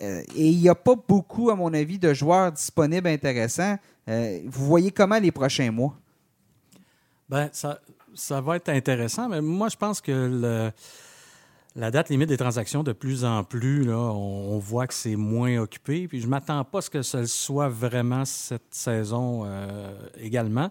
et 0.00 0.48
il 0.50 0.60
n'y 0.60 0.68
a 0.68 0.74
pas 0.74 0.94
beaucoup, 0.94 1.48
à 1.48 1.56
mon 1.56 1.72
avis, 1.72 1.98
de 1.98 2.12
joueurs 2.12 2.52
disponibles 2.52 3.08
intéressants. 3.08 3.78
Vous 4.06 4.66
voyez 4.66 4.90
comment 4.90 5.18
les 5.18 5.32
prochains 5.32 5.70
mois? 5.70 5.96
Ben, 7.28 7.48
ça 7.52 8.40
va 8.42 8.56
être 8.56 8.68
intéressant, 8.68 9.28
mais 9.28 9.40
moi, 9.40 9.68
je 9.70 9.76
pense 9.76 10.02
que 10.02 10.12
le- 10.12 10.70
la 11.76 11.90
date 11.90 12.08
limite 12.08 12.28
des 12.28 12.38
transactions, 12.38 12.82
de 12.82 12.92
plus 12.92 13.24
en 13.24 13.44
plus, 13.44 13.92
on, 13.92 14.58
voit 14.58 14.86
que 14.86 14.94
c'est 14.94 15.16
moins 15.16 15.58
occupé. 15.58 16.08
Puis 16.08 16.20
je 16.20 16.26
m'attends 16.26 16.64
pas 16.64 16.78
à 16.78 16.80
ce 16.80 16.90
que 16.90 17.02
ce 17.02 17.26
soit 17.26 17.68
vraiment 17.68 18.24
cette 18.24 18.74
saison 18.74 19.42
euh, 19.44 19.92
également. 20.18 20.70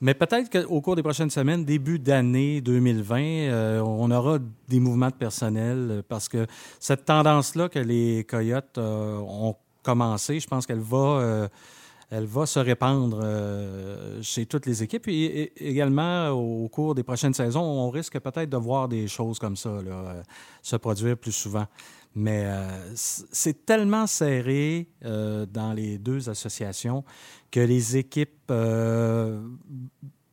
Mais 0.00 0.14
peut-être 0.14 0.50
qu'au 0.50 0.80
cours 0.80 0.96
des 0.96 1.02
prochaines 1.02 1.30
semaines, 1.30 1.64
début 1.64 1.98
d'année 1.98 2.60
2020, 2.60 3.20
euh, 3.20 3.80
on 3.80 4.10
aura 4.10 4.38
des 4.68 4.80
mouvements 4.80 5.10
de 5.10 5.14
personnel 5.14 5.88
euh, 5.90 6.02
parce 6.06 6.28
que 6.28 6.46
cette 6.80 7.04
tendance-là 7.04 7.68
que 7.68 7.78
les 7.78 8.24
Coyotes 8.24 8.78
ont 8.78 9.54
commencé, 9.82 10.40
je 10.40 10.48
pense 10.48 10.66
qu'elle 10.66 10.80
va, 10.80 11.48
elle 12.10 12.26
va 12.26 12.44
se 12.44 12.58
répandre 12.58 13.20
euh, 13.22 14.20
chez 14.20 14.44
toutes 14.44 14.66
les 14.66 14.82
équipes. 14.82 15.06
Et, 15.08 15.52
également, 15.68 16.30
au 16.30 16.68
cours 16.68 16.94
des 16.94 17.04
prochaines 17.04 17.34
saisons, 17.34 17.62
on 17.62 17.88
risque 17.88 18.18
peut-être 18.18 18.50
de 18.50 18.56
voir 18.56 18.88
des 18.88 19.06
choses 19.06 19.38
comme 19.38 19.56
ça 19.56 19.70
là, 19.70 19.92
euh, 19.92 20.22
se 20.60 20.76
produire 20.76 21.16
plus 21.16 21.32
souvent. 21.32 21.66
Mais 22.16 22.42
euh, 22.46 22.68
c'est 22.96 23.64
tellement 23.64 24.08
serré 24.08 24.88
dans 25.00 25.72
les 25.72 25.96
deux 25.96 26.28
associations 26.28 27.04
que 27.52 27.60
les 27.60 27.96
équipes 27.96 28.52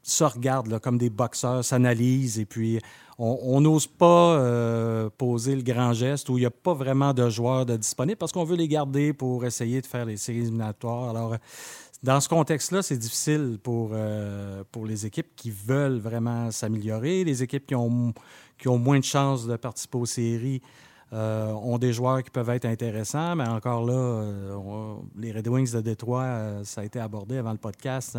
se 0.07 0.23
regardent 0.23 0.79
comme 0.79 0.97
des 0.97 1.09
boxeurs, 1.09 1.63
s'analysent 1.63 2.39
et 2.39 2.45
puis 2.45 2.79
on 3.19 3.61
n'ose 3.61 3.87
pas 3.87 4.37
euh, 4.37 5.09
poser 5.17 5.55
le 5.55 5.63
grand 5.63 5.91
geste 5.93 6.29
où 6.29 6.37
il 6.37 6.41
n'y 6.41 6.45
a 6.45 6.51
pas 6.51 6.73
vraiment 6.73 7.13
de 7.13 7.27
joueurs 7.29 7.65
de 7.65 7.75
disponibles 7.75 8.17
parce 8.17 8.31
qu'on 8.31 8.43
veut 8.43 8.55
les 8.55 8.67
garder 8.67 9.11
pour 9.11 9.43
essayer 9.43 9.81
de 9.81 9.87
faire 9.87 10.05
les 10.05 10.17
séries 10.17 10.39
éliminatoires. 10.39 11.09
Alors, 11.09 11.35
dans 12.03 12.21
ce 12.21 12.29
contexte-là, 12.29 12.83
c'est 12.83 12.97
difficile 12.97 13.57
pour, 13.61 13.89
euh, 13.93 14.63
les 14.85 15.07
équipes 15.07 15.35
qui 15.35 15.49
veulent 15.49 15.97
vraiment 15.97 16.51
s'améliorer. 16.51 17.23
Les 17.23 17.41
équipes 17.41 17.65
qui 17.65 17.75
ont, 17.75 18.13
qui 18.59 18.67
ont 18.67 18.77
moins 18.77 18.99
de 18.99 19.03
chances 19.03 19.47
de 19.47 19.55
participer 19.55 19.97
aux 19.97 20.05
séries 20.05 20.61
euh, 21.13 21.51
ont 21.53 21.77
des 21.77 21.93
joueurs 21.93 22.21
qui 22.21 22.29
peuvent 22.29 22.49
être 22.49 22.65
intéressants, 22.65 23.35
mais 23.35 23.47
encore 23.47 23.85
là, 23.85 23.93
euh, 23.93 24.95
les 25.17 25.31
Red 25.31 25.47
Wings 25.47 25.71
de 25.73 25.81
Détroit, 25.81 26.23
euh, 26.23 26.63
ça 26.65 26.81
a 26.81 26.83
été 26.83 26.99
abordé 26.99 27.37
avant 27.37 27.51
le 27.51 27.57
podcast, 27.57 28.17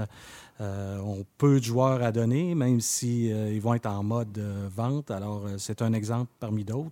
ont 0.61 1.25
peu 1.37 1.61
de 1.61 1.65
joueurs 1.65 2.03
à 2.03 2.11
donner, 2.11 2.55
même 2.55 2.81
si 2.81 3.31
euh, 3.31 3.53
ils 3.53 3.61
vont 3.61 3.75
être 3.75 3.87
en 3.87 4.03
mode 4.03 4.41
vente. 4.75 5.11
Alors, 5.11 5.45
c'est 5.59 5.83
un 5.83 5.93
exemple 5.93 6.31
parmi 6.41 6.65
d'autres. 6.65 6.91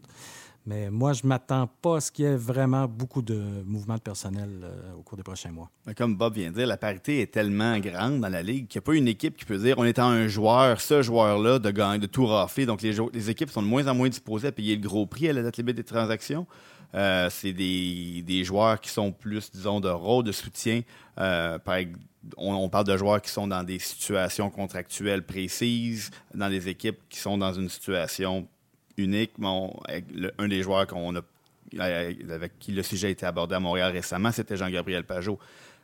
Mais 0.66 0.90
moi, 0.90 1.12
je 1.12 1.22
ne 1.22 1.28
m'attends 1.28 1.68
pas 1.80 1.98
à 1.98 2.00
ce 2.00 2.10
qu'il 2.10 2.24
y 2.24 2.28
ait 2.28 2.36
vraiment 2.36 2.88
beaucoup 2.88 3.22
de 3.22 3.40
mouvements 3.64 3.94
de 3.94 4.00
personnel 4.00 4.50
euh, 4.64 4.94
au 4.98 5.02
cours 5.02 5.16
des 5.16 5.22
prochains 5.22 5.52
mois. 5.52 5.70
Mais 5.86 5.94
comme 5.94 6.16
Bob 6.16 6.34
vient 6.34 6.50
de 6.50 6.56
dire, 6.56 6.66
la 6.66 6.76
parité 6.76 7.20
est 7.20 7.32
tellement 7.32 7.78
grande 7.78 8.20
dans 8.20 8.28
la 8.28 8.42
ligue 8.42 8.66
qu'il 8.66 8.80
n'y 8.80 8.82
a 8.82 8.86
pas 8.86 8.94
une 8.94 9.06
équipe 9.06 9.36
qui 9.36 9.44
peut 9.44 9.58
dire 9.58 9.78
on 9.78 9.84
est 9.84 10.00
un 10.00 10.26
joueur, 10.26 10.80
ce 10.80 11.02
joueur-là, 11.02 11.60
de 11.60 11.70
gagner, 11.70 12.00
de 12.00 12.06
tout 12.06 12.26
rafler. 12.26 12.66
Donc 12.66 12.82
les, 12.82 13.30
équipes 13.30 13.50
sont 13.50 13.62
de 13.62 13.68
moins 13.68 13.86
en 13.86 13.94
moins 13.94 14.08
disposées 14.08 14.48
à 14.48 14.52
payer 14.52 14.74
le 14.74 14.82
gros 14.82 15.06
prix 15.06 15.28
à 15.28 15.32
la 15.32 15.42
date 15.42 15.56
limite 15.56 15.76
des 15.76 15.84
transactions. 15.84 16.48
Euh, 16.94 17.28
c'est 17.30 17.52
des, 17.52 18.42
joueurs 18.44 18.80
qui 18.80 18.90
sont 18.90 19.12
plus, 19.12 19.52
disons, 19.52 19.78
de 19.78 19.88
rôle 19.88 20.24
de 20.24 20.32
soutien. 20.32 20.82
Euh, 21.18 21.58
on 22.36 22.68
parle 22.68 22.86
de 22.86 22.96
joueurs 22.96 23.22
qui 23.22 23.30
sont 23.30 23.46
dans 23.46 23.62
des 23.62 23.78
situations 23.78 24.50
contractuelles 24.50 25.24
précises, 25.24 26.10
dans 26.34 26.48
des 26.48 26.68
équipes 26.68 26.98
qui 27.08 27.20
sont 27.20 27.38
dans 27.38 27.52
une 27.52 27.68
situation 27.68 28.48
unique. 28.96 29.32
Un 30.38 30.48
des 30.48 30.62
joueurs 30.62 30.86
qu'on 30.86 31.16
a 31.16 31.20
avec 31.78 32.58
qui 32.58 32.72
le 32.72 32.82
sujet 32.82 33.08
a 33.08 33.10
été 33.10 33.26
abordé 33.26 33.54
à 33.54 33.60
Montréal 33.60 33.92
récemment, 33.92 34.30
c'était 34.32 34.56
Jean-Gabriel 34.56 35.04
Pajot. 35.04 35.38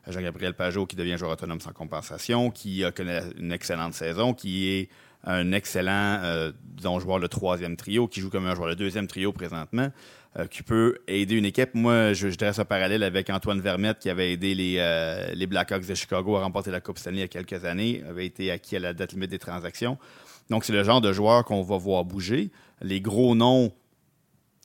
Jean-Gabriel 0.09 0.55
Pajot 0.55 0.87
qui 0.87 0.97
devient 0.97 1.17
joueur 1.19 1.33
autonome 1.33 1.61
sans 1.61 1.73
compensation, 1.73 2.51
qui 2.51 2.85
connu 2.95 3.11
une 3.39 3.53
excellente 3.53 3.95
saison, 3.95 4.35
qui 4.35 4.69
est 4.69 4.89
un 5.25 5.53
excellent, 5.53 6.19
euh, 6.23 6.53
disons, 6.63 6.99
joueur 6.99 7.21
de 7.21 7.27
troisième 7.27 7.77
trio, 7.77 8.09
qui 8.09 8.21
joue 8.21 8.31
comme 8.31 8.47
un 8.47 8.55
joueur 8.55 8.71
de 8.71 8.75
deuxième 8.75 9.07
trio 9.07 9.33
présentement, 9.33 9.89
euh, 10.37 10.47
qui 10.47 10.63
peut 10.63 10.99
aider 11.07 11.37
une 11.37 11.45
équipe. 11.45 11.75
Moi, 11.75 12.13
je, 12.13 12.31
je 12.31 12.37
dresse 12.37 12.59
un 12.59 12.65
parallèle 12.65 13.05
avec 13.05 13.31
Antoine 13.31 13.61
Vermette, 13.61 14.01
qui 14.01 14.11
avait 14.11 14.33
aidé 14.33 14.55
les, 14.55 14.77
euh, 14.79 15.33
les 15.35 15.47
Blackhawks 15.47 15.87
de 15.87 15.95
Chicago 15.95 16.37
à 16.37 16.43
remporter 16.43 16.71
la 16.71 16.81
Coupe 16.81 16.99
Stanley 16.99 17.19
il 17.19 17.21
y 17.21 17.25
a 17.25 17.29
quelques 17.29 17.65
années, 17.65 18.03
avait 18.09 18.27
été 18.27 18.51
acquis 18.51 18.77
à 18.77 18.81
la 18.81 18.95
date 18.95 19.13
limite 19.13 19.31
des 19.31 19.39
transactions. 19.39 19.97
Donc, 20.51 20.65
c'est 20.65 20.73
le 20.73 20.83
genre 20.83 21.01
de 21.01 21.13
joueur 21.13 21.45
qu'on 21.45 21.63
va 21.63 21.77
voir 21.77 22.05
bouger. 22.05 22.51
Les 22.83 23.01
gros 23.01 23.35
noms, 23.35 23.73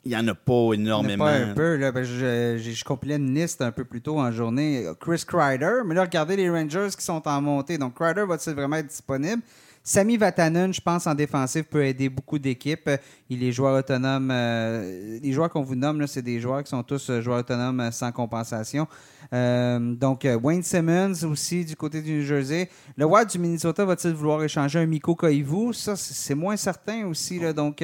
il 0.04 0.10
n'y 0.10 0.18
en 0.18 0.28
a 0.28 0.36
pas 0.36 0.74
énormément. 0.74 1.26
un 1.26 1.54
peu. 1.54 1.76
Là, 1.76 1.92
ben, 1.92 2.04
je, 2.04 2.58
je, 2.58 2.72
je 2.72 2.84
compilais 2.84 3.18
une 3.18 3.34
liste 3.34 3.62
un 3.62 3.72
peu 3.72 3.86
plus 3.86 4.02
tôt 4.02 4.20
en 4.20 4.32
journée. 4.32 4.86
Chris 5.00 5.24
Kreider. 5.28 5.82
Mais 5.86 5.96
là, 5.96 6.04
regardez 6.04 6.36
les 6.36 6.50
Rangers 6.50 6.90
qui 6.98 7.04
sont 7.04 7.28
en 7.28 7.42
montée. 7.42 7.78
Donc, 7.78 7.96
Kreider 7.96 8.26
va-t-il 8.26 8.56
vraiment 8.56 8.78
être 8.78 8.88
disponible? 8.88 9.42
Sami 9.90 10.18
Vatanen, 10.18 10.74
je 10.74 10.82
pense, 10.82 11.08
en 11.08 11.16
défensive, 11.16 11.64
peut 11.64 11.86
aider 11.86 12.10
beaucoup 12.10 12.38
d'équipes. 12.38 12.90
Il 13.30 13.42
est 13.42 13.54
joueur 13.54 13.80
autonome. 13.80 14.30
euh, 14.32 15.18
les 15.24 15.32
joueurs 15.32 15.50
qu'on 15.50 15.62
vous 15.62 15.76
nomme, 15.76 16.06
c'est 16.08 16.22
des 16.22 16.42
joueurs 16.42 16.62
qui 16.62 16.70
sont 16.70 16.84
tous 16.84 17.10
euh, 17.10 17.22
joueurs 17.22 17.40
autonomes 17.40 17.80
euh, 17.80 17.90
sans 17.92 18.12
compensation. 18.12 18.86
Donc, 19.32 20.28
Wayne 20.44 20.62
Simmons 20.62 21.24
aussi 21.24 21.64
du 21.64 21.78
côté 21.78 22.02
du 22.02 22.16
New 22.16 22.26
Jersey. 22.26 22.70
Le 22.98 23.06
Wild 23.06 23.30
du 23.30 23.40
Minnesota 23.40 23.86
va-t-il 23.86 24.14
vouloir 24.14 24.44
échanger 24.44 24.80
un 24.80 24.86
Miko 24.86 25.16
Koivu? 25.16 25.74
Ça, 25.74 25.96
c'est 25.96 26.36
moins 26.36 26.58
certain 26.58 27.06
aussi. 27.08 27.40
Donc, 27.54 27.82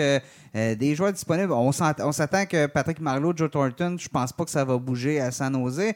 des 0.53 0.95
joueurs 0.95 1.13
disponibles. 1.13 1.53
On 1.53 1.71
s'attend 1.71 2.45
que 2.45 2.65
Patrick 2.67 2.99
Marleau, 2.99 3.31
Joe 3.33 3.49
Thornton, 3.49 3.95
je 3.97 4.09
pense 4.09 4.33
pas 4.33 4.43
que 4.43 4.51
ça 4.51 4.65
va 4.65 4.77
bouger 4.77 5.21
à 5.21 5.31
San 5.31 5.53
Jose. 5.53 5.93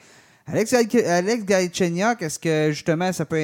Alex, 0.49 0.73
Alex 0.73 1.43
Galchenyuk, 1.43 2.21
est-ce 2.21 2.39
que 2.39 2.71
justement 2.71 3.11
ça 3.11 3.25
peut, 3.25 3.37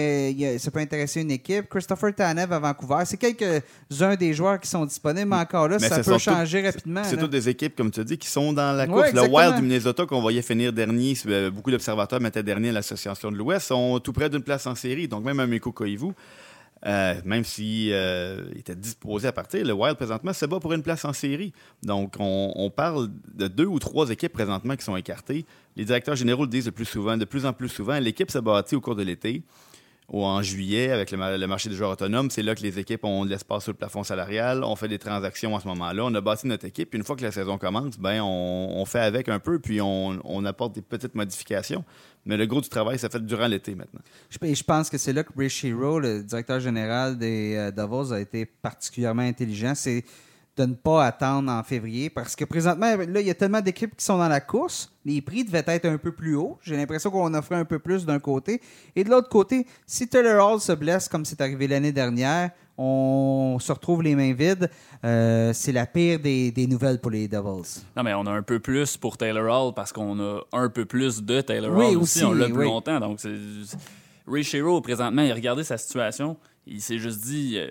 ça 0.57 0.71
peut 0.71 0.79
intéresser 0.79 1.19
une 1.21 1.31
équipe? 1.31 1.67
Christopher 1.69 2.15
Tanev 2.15 2.53
à 2.53 2.59
Vancouver, 2.59 3.03
c'est 3.05 3.17
quelques-uns 3.17 4.15
des 4.15 4.33
joueurs 4.33 4.57
qui 4.57 4.69
sont 4.69 4.85
disponibles, 4.85 5.29
mais 5.29 5.35
encore 5.35 5.67
là, 5.67 5.77
Mais 5.81 5.89
ça 5.89 5.99
peut 6.01 6.17
changer 6.17 6.63
toutes- 6.63 6.73
rapidement. 6.75 7.01
C'est 7.03 7.17
toutes 7.17 7.31
des 7.31 7.49
équipes, 7.49 7.75
comme 7.75 7.91
tu 7.91 8.05
dit, 8.05 8.17
qui 8.17 8.29
sont 8.29 8.53
dans 8.53 8.71
la 8.71 8.85
Ouais, 8.85 9.11
course. 9.11 9.11
le. 9.11 9.29
Wild 9.29 9.55
du 9.57 9.61
Minnesota, 9.63 10.05
qu'on 10.05 10.21
voyait 10.21 10.41
finir 10.41 10.71
dernier, 10.71 11.13
euh, 11.27 11.51
beaucoup 11.51 11.71
d'observateurs 11.71 12.21
mettaient 12.21 12.41
dernier 12.43 12.69
à 12.69 12.73
l'Association 12.73 13.31
de 13.31 13.35
l'Ouest, 13.37 13.67
sont 13.67 13.99
tout 13.99 14.13
près 14.13 14.29
d'une 14.29 14.41
place 14.43 14.65
en 14.65 14.75
série. 14.75 15.07
Donc, 15.09 15.25
même 15.25 15.41
un 15.41 15.47
Miko 15.47 15.73
Koivu, 15.73 16.11
euh, 16.86 17.15
même 17.24 17.43
s'il 17.43 17.93
était 18.56 18.76
disposé 18.76 19.28
à 19.28 19.32
partir, 19.32 19.65
le 19.65 19.74
Wild, 19.74 19.96
présentement, 19.96 20.34
se 20.34 20.46
bat 20.46 20.60
pour 20.60 20.74
une 20.74 20.84
place 20.84 21.06
en 21.06 21.13
série. 21.13 21.54
Donc, 21.82 22.15
on, 22.19 22.69
parle 22.76 23.10
de 23.34 23.48
deux 23.48 23.65
ou 23.65 23.80
trois 23.80 24.10
équipes 24.10 24.34
présentement 24.34 24.76
qui 24.76 24.84
sont 24.84 24.96
écartées. 24.96 25.46
Les 25.76 25.86
directeurs 25.86 26.15
généraux 26.15 26.43
le 26.43 26.50
disent 26.50 26.65
le 26.65 26.72
plus 26.72 26.86
souvent, 26.86 27.17
de 27.17 27.26
plus 27.26 27.46
en 27.46 27.54
plus 27.54 27.69
souvent. 27.69 28.00
L'équipe 28.00 28.30
se 28.30 28.39
bâtit 28.39 28.76
au 28.76 28.82
cours 28.82 28.96
de 28.96 29.04
l'été 29.04 29.43
ou 30.13 30.23
en 30.23 30.43
juillet 30.43 30.91
avec 30.91 31.10
le, 31.10 31.17
mar- 31.17 31.36
le 31.36 31.47
marché 31.47 31.69
des 31.69 31.76
joueurs 31.76 31.89
autonomes. 31.89 32.30
C'est 32.30 32.43
là 32.43 32.54
que 32.54 32.62
les 32.62 32.78
équipes 32.78 33.04
ont 33.04 33.26
de 33.26 33.32
l'espace 33.32 33.63
sur 33.63 33.71
le 33.71 33.78
plafond 33.78 34.04
salarial. 34.04 34.63
On 34.63 34.76
fait 34.76 34.88
des 34.88 34.99
transactions 34.99 35.56
à 35.58 35.60
ce 35.60 35.67
moment-là. 35.67 36.06
On 36.06 36.13
a 36.13 36.21
bâti 36.21 36.45
notre 36.45 36.65
équipe. 36.65 36.91
Puis 36.91 36.99
une 36.99 37.04
fois 37.04 37.15
que 37.15 37.23
la 37.23 37.32
saison 37.32 37.58
commence, 37.58 37.97
ben 37.97 38.21
on, 38.21 38.86
fait 38.86 38.99
avec 38.99 39.28
un 39.28 39.39
peu, 39.39 39.58
puis 39.58 39.82
on, 39.82 40.45
apporte 40.45 40.76
des 40.76 40.84
petites 40.84 41.15
modifications. 41.15 41.84
Mais 42.26 42.38
le 42.38 42.45
gros 42.45 42.62
du 42.62 42.69
travail, 42.69 42.99
ça 42.99 43.10
fait 43.10 43.26
durant 43.26 43.47
l'été 43.47 43.73
maintenant. 43.73 44.02
Je, 44.30 44.38
je 44.54 44.63
pense 44.63 44.89
que 44.89 44.99
c'est 44.99 45.13
là 45.13 45.23
que 45.23 45.32
Ray 45.36 45.49
Shero, 45.49 45.99
le 45.99 46.21
directeur 46.21 46.60
général 46.60 47.17
des 47.17 47.56
euh, 47.56 47.71
Devils, 47.71 48.13
a 48.13 48.19
été 48.19 48.45
particulièrement 48.45 49.23
intelligent. 49.23 49.73
C'est 49.76 50.06
de 50.55 50.65
ne 50.65 50.73
pas 50.75 51.03
attendre 51.05 51.51
en 51.51 51.63
février 51.63 52.09
parce 52.11 52.35
que 52.35 52.45
présentement, 52.45 52.95
là, 52.95 53.21
il 53.21 53.25
y 53.25 53.29
a 53.31 53.33
tellement 53.33 53.61
d'équipes 53.61 53.95
qui 53.97 54.05
sont 54.05 54.19
dans 54.19 54.27
la 54.27 54.39
course. 54.39 54.91
Les 55.03 55.19
prix 55.21 55.43
devaient 55.43 55.63
être 55.65 55.85
un 55.85 55.97
peu 55.97 56.11
plus 56.11 56.35
hauts. 56.35 56.59
J'ai 56.61 56.77
l'impression 56.77 57.09
qu'on 57.09 57.33
offrait 57.33 57.55
un 57.55 57.65
peu 57.65 57.79
plus 57.79 58.05
d'un 58.05 58.19
côté. 58.19 58.61
Et 58.95 59.03
de 59.03 59.09
l'autre 59.09 59.29
côté, 59.29 59.65
si 59.87 60.07
Taylor 60.07 60.47
Hall 60.53 60.61
se 60.61 60.71
blesse 60.73 61.09
comme 61.09 61.25
c'est 61.25 61.41
arrivé 61.41 61.67
l'année 61.67 61.91
dernière, 61.91 62.51
on 62.77 63.57
se 63.59 63.71
retrouve 63.71 64.03
les 64.03 64.13
mains 64.15 64.33
vides. 64.33 64.69
Euh, 65.03 65.53
c'est 65.53 65.71
la 65.71 65.87
pire 65.87 66.19
des, 66.19 66.51
des 66.51 66.67
nouvelles 66.67 66.99
pour 66.99 67.09
les 67.11 67.27
Devils. 67.27 67.81
Non, 67.97 68.03
mais 68.03 68.13
on 68.13 68.25
a 68.27 68.31
un 68.31 68.43
peu 68.43 68.59
plus 68.59 68.95
pour 68.97 69.17
Taylor 69.17 69.45
Hall 69.67 69.73
parce 69.73 69.91
qu'on 69.91 70.19
a 70.19 70.41
un 70.53 70.69
peu 70.69 70.85
plus 70.85 71.23
de 71.23 71.41
Taylor 71.41 71.71
Oui, 71.75 71.85
Hall 71.87 71.97
aussi. 71.97 72.19
aussi, 72.19 72.25
On 72.25 72.33
l'a 72.33 72.45
plus 72.45 72.57
oui. 72.57 72.65
longtemps. 72.65 72.99
Donc, 72.99 73.19
Ray 74.27 74.43
Shero, 74.43 74.81
présentement, 74.81 75.21
il 75.23 75.31
a 75.31 75.35
regardé 75.35 75.63
sa 75.63 75.77
situation. 75.77 76.37
Il 76.67 76.81
s'est 76.81 76.99
juste 76.99 77.21
dit. 77.25 77.55
euh, 77.57 77.69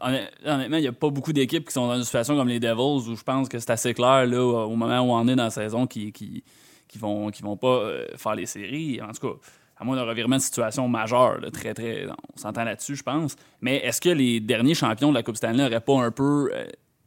honnêtement, 0.00 0.76
il 0.76 0.82
n'y 0.82 0.88
a 0.88 0.92
pas 0.92 1.10
beaucoup 1.10 1.32
d'équipes 1.32 1.66
qui 1.66 1.72
sont 1.72 1.86
dans 1.86 1.96
une 1.96 2.04
situation 2.04 2.36
comme 2.36 2.48
les 2.48 2.60
Devils 2.60 3.08
où 3.08 3.16
je 3.16 3.22
pense 3.22 3.48
que 3.48 3.58
c'est 3.58 3.70
assez 3.70 3.94
clair 3.94 4.26
là, 4.26 4.42
au 4.42 4.74
moment 4.76 5.00
où 5.00 5.12
on 5.12 5.28
est 5.28 5.36
dans 5.36 5.44
la 5.44 5.50
saison 5.50 5.86
qui, 5.86 6.12
qui, 6.12 6.42
qui 6.88 6.98
vont, 6.98 7.30
qui 7.30 7.42
vont 7.42 7.56
pas 7.56 7.78
euh, 7.78 8.06
faire 8.16 8.34
les 8.34 8.46
séries. 8.46 9.00
En 9.02 9.12
tout 9.12 9.28
cas, 9.28 9.34
à 9.76 9.84
moins 9.84 9.96
d'un 9.96 10.04
revirement 10.04 10.36
de 10.36 10.42
situation 10.42 10.88
majeur, 10.88 11.40
là, 11.40 11.50
très, 11.50 11.74
très. 11.74 12.06
On 12.06 12.38
s'entend 12.38 12.64
là-dessus, 12.64 12.96
je 12.96 13.02
pense. 13.02 13.36
Mais 13.60 13.76
est-ce 13.76 14.00
que 14.00 14.10
les 14.10 14.40
derniers 14.40 14.74
champions 14.74 15.10
de 15.10 15.14
la 15.14 15.22
Coupe 15.22 15.36
Stanley 15.36 15.62
n'auraient 15.62 15.80
pas 15.80 15.98
un 15.98 16.10
peu 16.10 16.50
euh, 16.52 16.66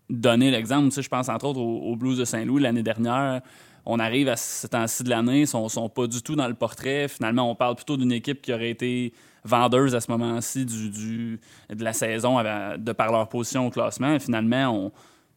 donné 0.10 0.52
l'exemple? 0.52 0.90
Je 0.94 1.08
pense 1.08 1.30
entre 1.30 1.46
autres 1.46 1.62
aux, 1.62 1.96
Blues 1.96 2.18
de 2.18 2.26
Saint-Louis 2.26 2.62
l'année 2.62 2.84
dernière. 2.84 3.42
On 3.86 4.00
arrive 4.00 4.28
à 4.28 4.36
ce 4.36 4.68
temps-ci 4.68 5.04
de 5.04 5.10
l'année, 5.10 5.42
ils 5.42 5.48
sont, 5.48 5.70
sont 5.70 5.88
pas 5.88 6.08
du 6.08 6.22
tout 6.22 6.36
dans 6.36 6.50
le 6.50 6.54
portrait. 6.54 7.08
Finalement, 7.08 7.50
on 7.50 7.56
parle 7.56 7.76
plutôt 7.76 7.96
d'une 7.96 8.12
équipe 8.12 8.42
qui 8.42 8.52
aurait 8.52 8.70
été 8.70 9.14
vendeuse 9.48 9.96
à 9.96 10.02
ce 10.02 10.12
moment-ci 10.12 10.66
du, 10.66 10.90
du- 10.90 11.40
de 11.74 11.84
la 11.84 11.94
saison 11.94 12.42
de 12.42 12.92
par 12.92 13.12
leur 13.12 13.28
position 13.30 13.68
au 13.68 13.70
classement. 13.70 14.20
Finalement, 14.20 14.68
on, 14.70 14.92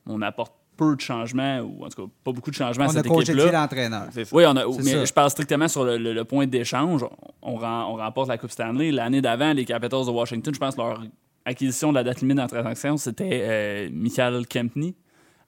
on 0.06 0.22
apporte 0.22 0.52
peu 0.76 0.96
de 0.96 1.00
changements, 1.00 1.58
ou 1.60 1.84
en 1.84 1.88
tout 1.90 2.06
cas 2.06 2.12
pas 2.24 2.32
beaucoup 2.32 2.50
de 2.50 2.56
changements 2.56 2.84
à 2.84 2.88
On 2.88 2.90
a 2.90 2.94
cette 2.94 3.06
équipe-là. 3.06 3.52
l'entraîneur. 3.52 4.08
Oui, 4.32 4.44
on 4.46 4.56
a, 4.56 4.64
mais 4.82 4.82
ça. 4.92 5.04
je 5.04 5.12
parle 5.12 5.28
strictement 5.30 5.68
sur 5.68 5.84
le, 5.84 5.98
le- 5.98 6.14
le 6.14 6.24
point 6.24 6.46
d'échange. 6.46 7.04
On, 7.42 7.56
rem- 7.56 7.84
on 7.88 7.96
remporte 7.96 8.28
la 8.28 8.38
Coupe 8.38 8.50
Stanley. 8.50 8.90
L'année 8.90 9.20
d'avant, 9.20 9.52
les 9.52 9.64
Capitals 9.66 10.06
de 10.06 10.10
Washington, 10.10 10.54
je 10.54 10.58
pense 10.58 10.76
leur 10.78 11.02
acquisition 11.44 11.90
de 11.90 11.96
la 11.96 12.04
date 12.04 12.20
limite 12.22 12.36
dans 12.36 12.42
la 12.44 12.48
transaction, 12.48 12.96
c'était 12.96 13.40
euh, 13.42 13.88
Michael 13.92 14.46
Kempney 14.46 14.94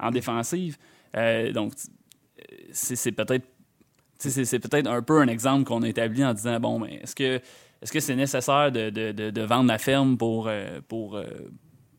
en 0.01 0.11
défensive. 0.11 0.77
Euh, 1.17 1.51
donc, 1.53 1.73
c'est 2.73 2.97
c'est 2.97 3.13
peut-être 3.13 3.47
c'est 4.19 4.59
peut-être 4.61 4.87
un 4.87 5.03
peu 5.03 5.21
un 5.21 5.27
exemple 5.29 5.65
qu'on 5.65 5.83
a 5.83 5.89
établi 5.89 6.25
en 6.25 6.33
disant 6.35 6.61
bon, 6.61 6.79
mais 6.79 6.97
est-ce 7.03 7.15
que 7.15 7.41
est-ce 7.83 7.93
que 7.93 8.01
c'est 8.01 8.15
nécessaire 8.17 8.71
de, 8.73 8.91
de- 8.91 9.13
de- 9.13 9.31
de 9.31 9.43
vendre 9.43 9.69
la 9.69 9.79
ferme 9.79 10.17
pour, 10.17 10.47
euh, 10.49 10.81
pour, 10.89 11.17
euh, 11.17 11.25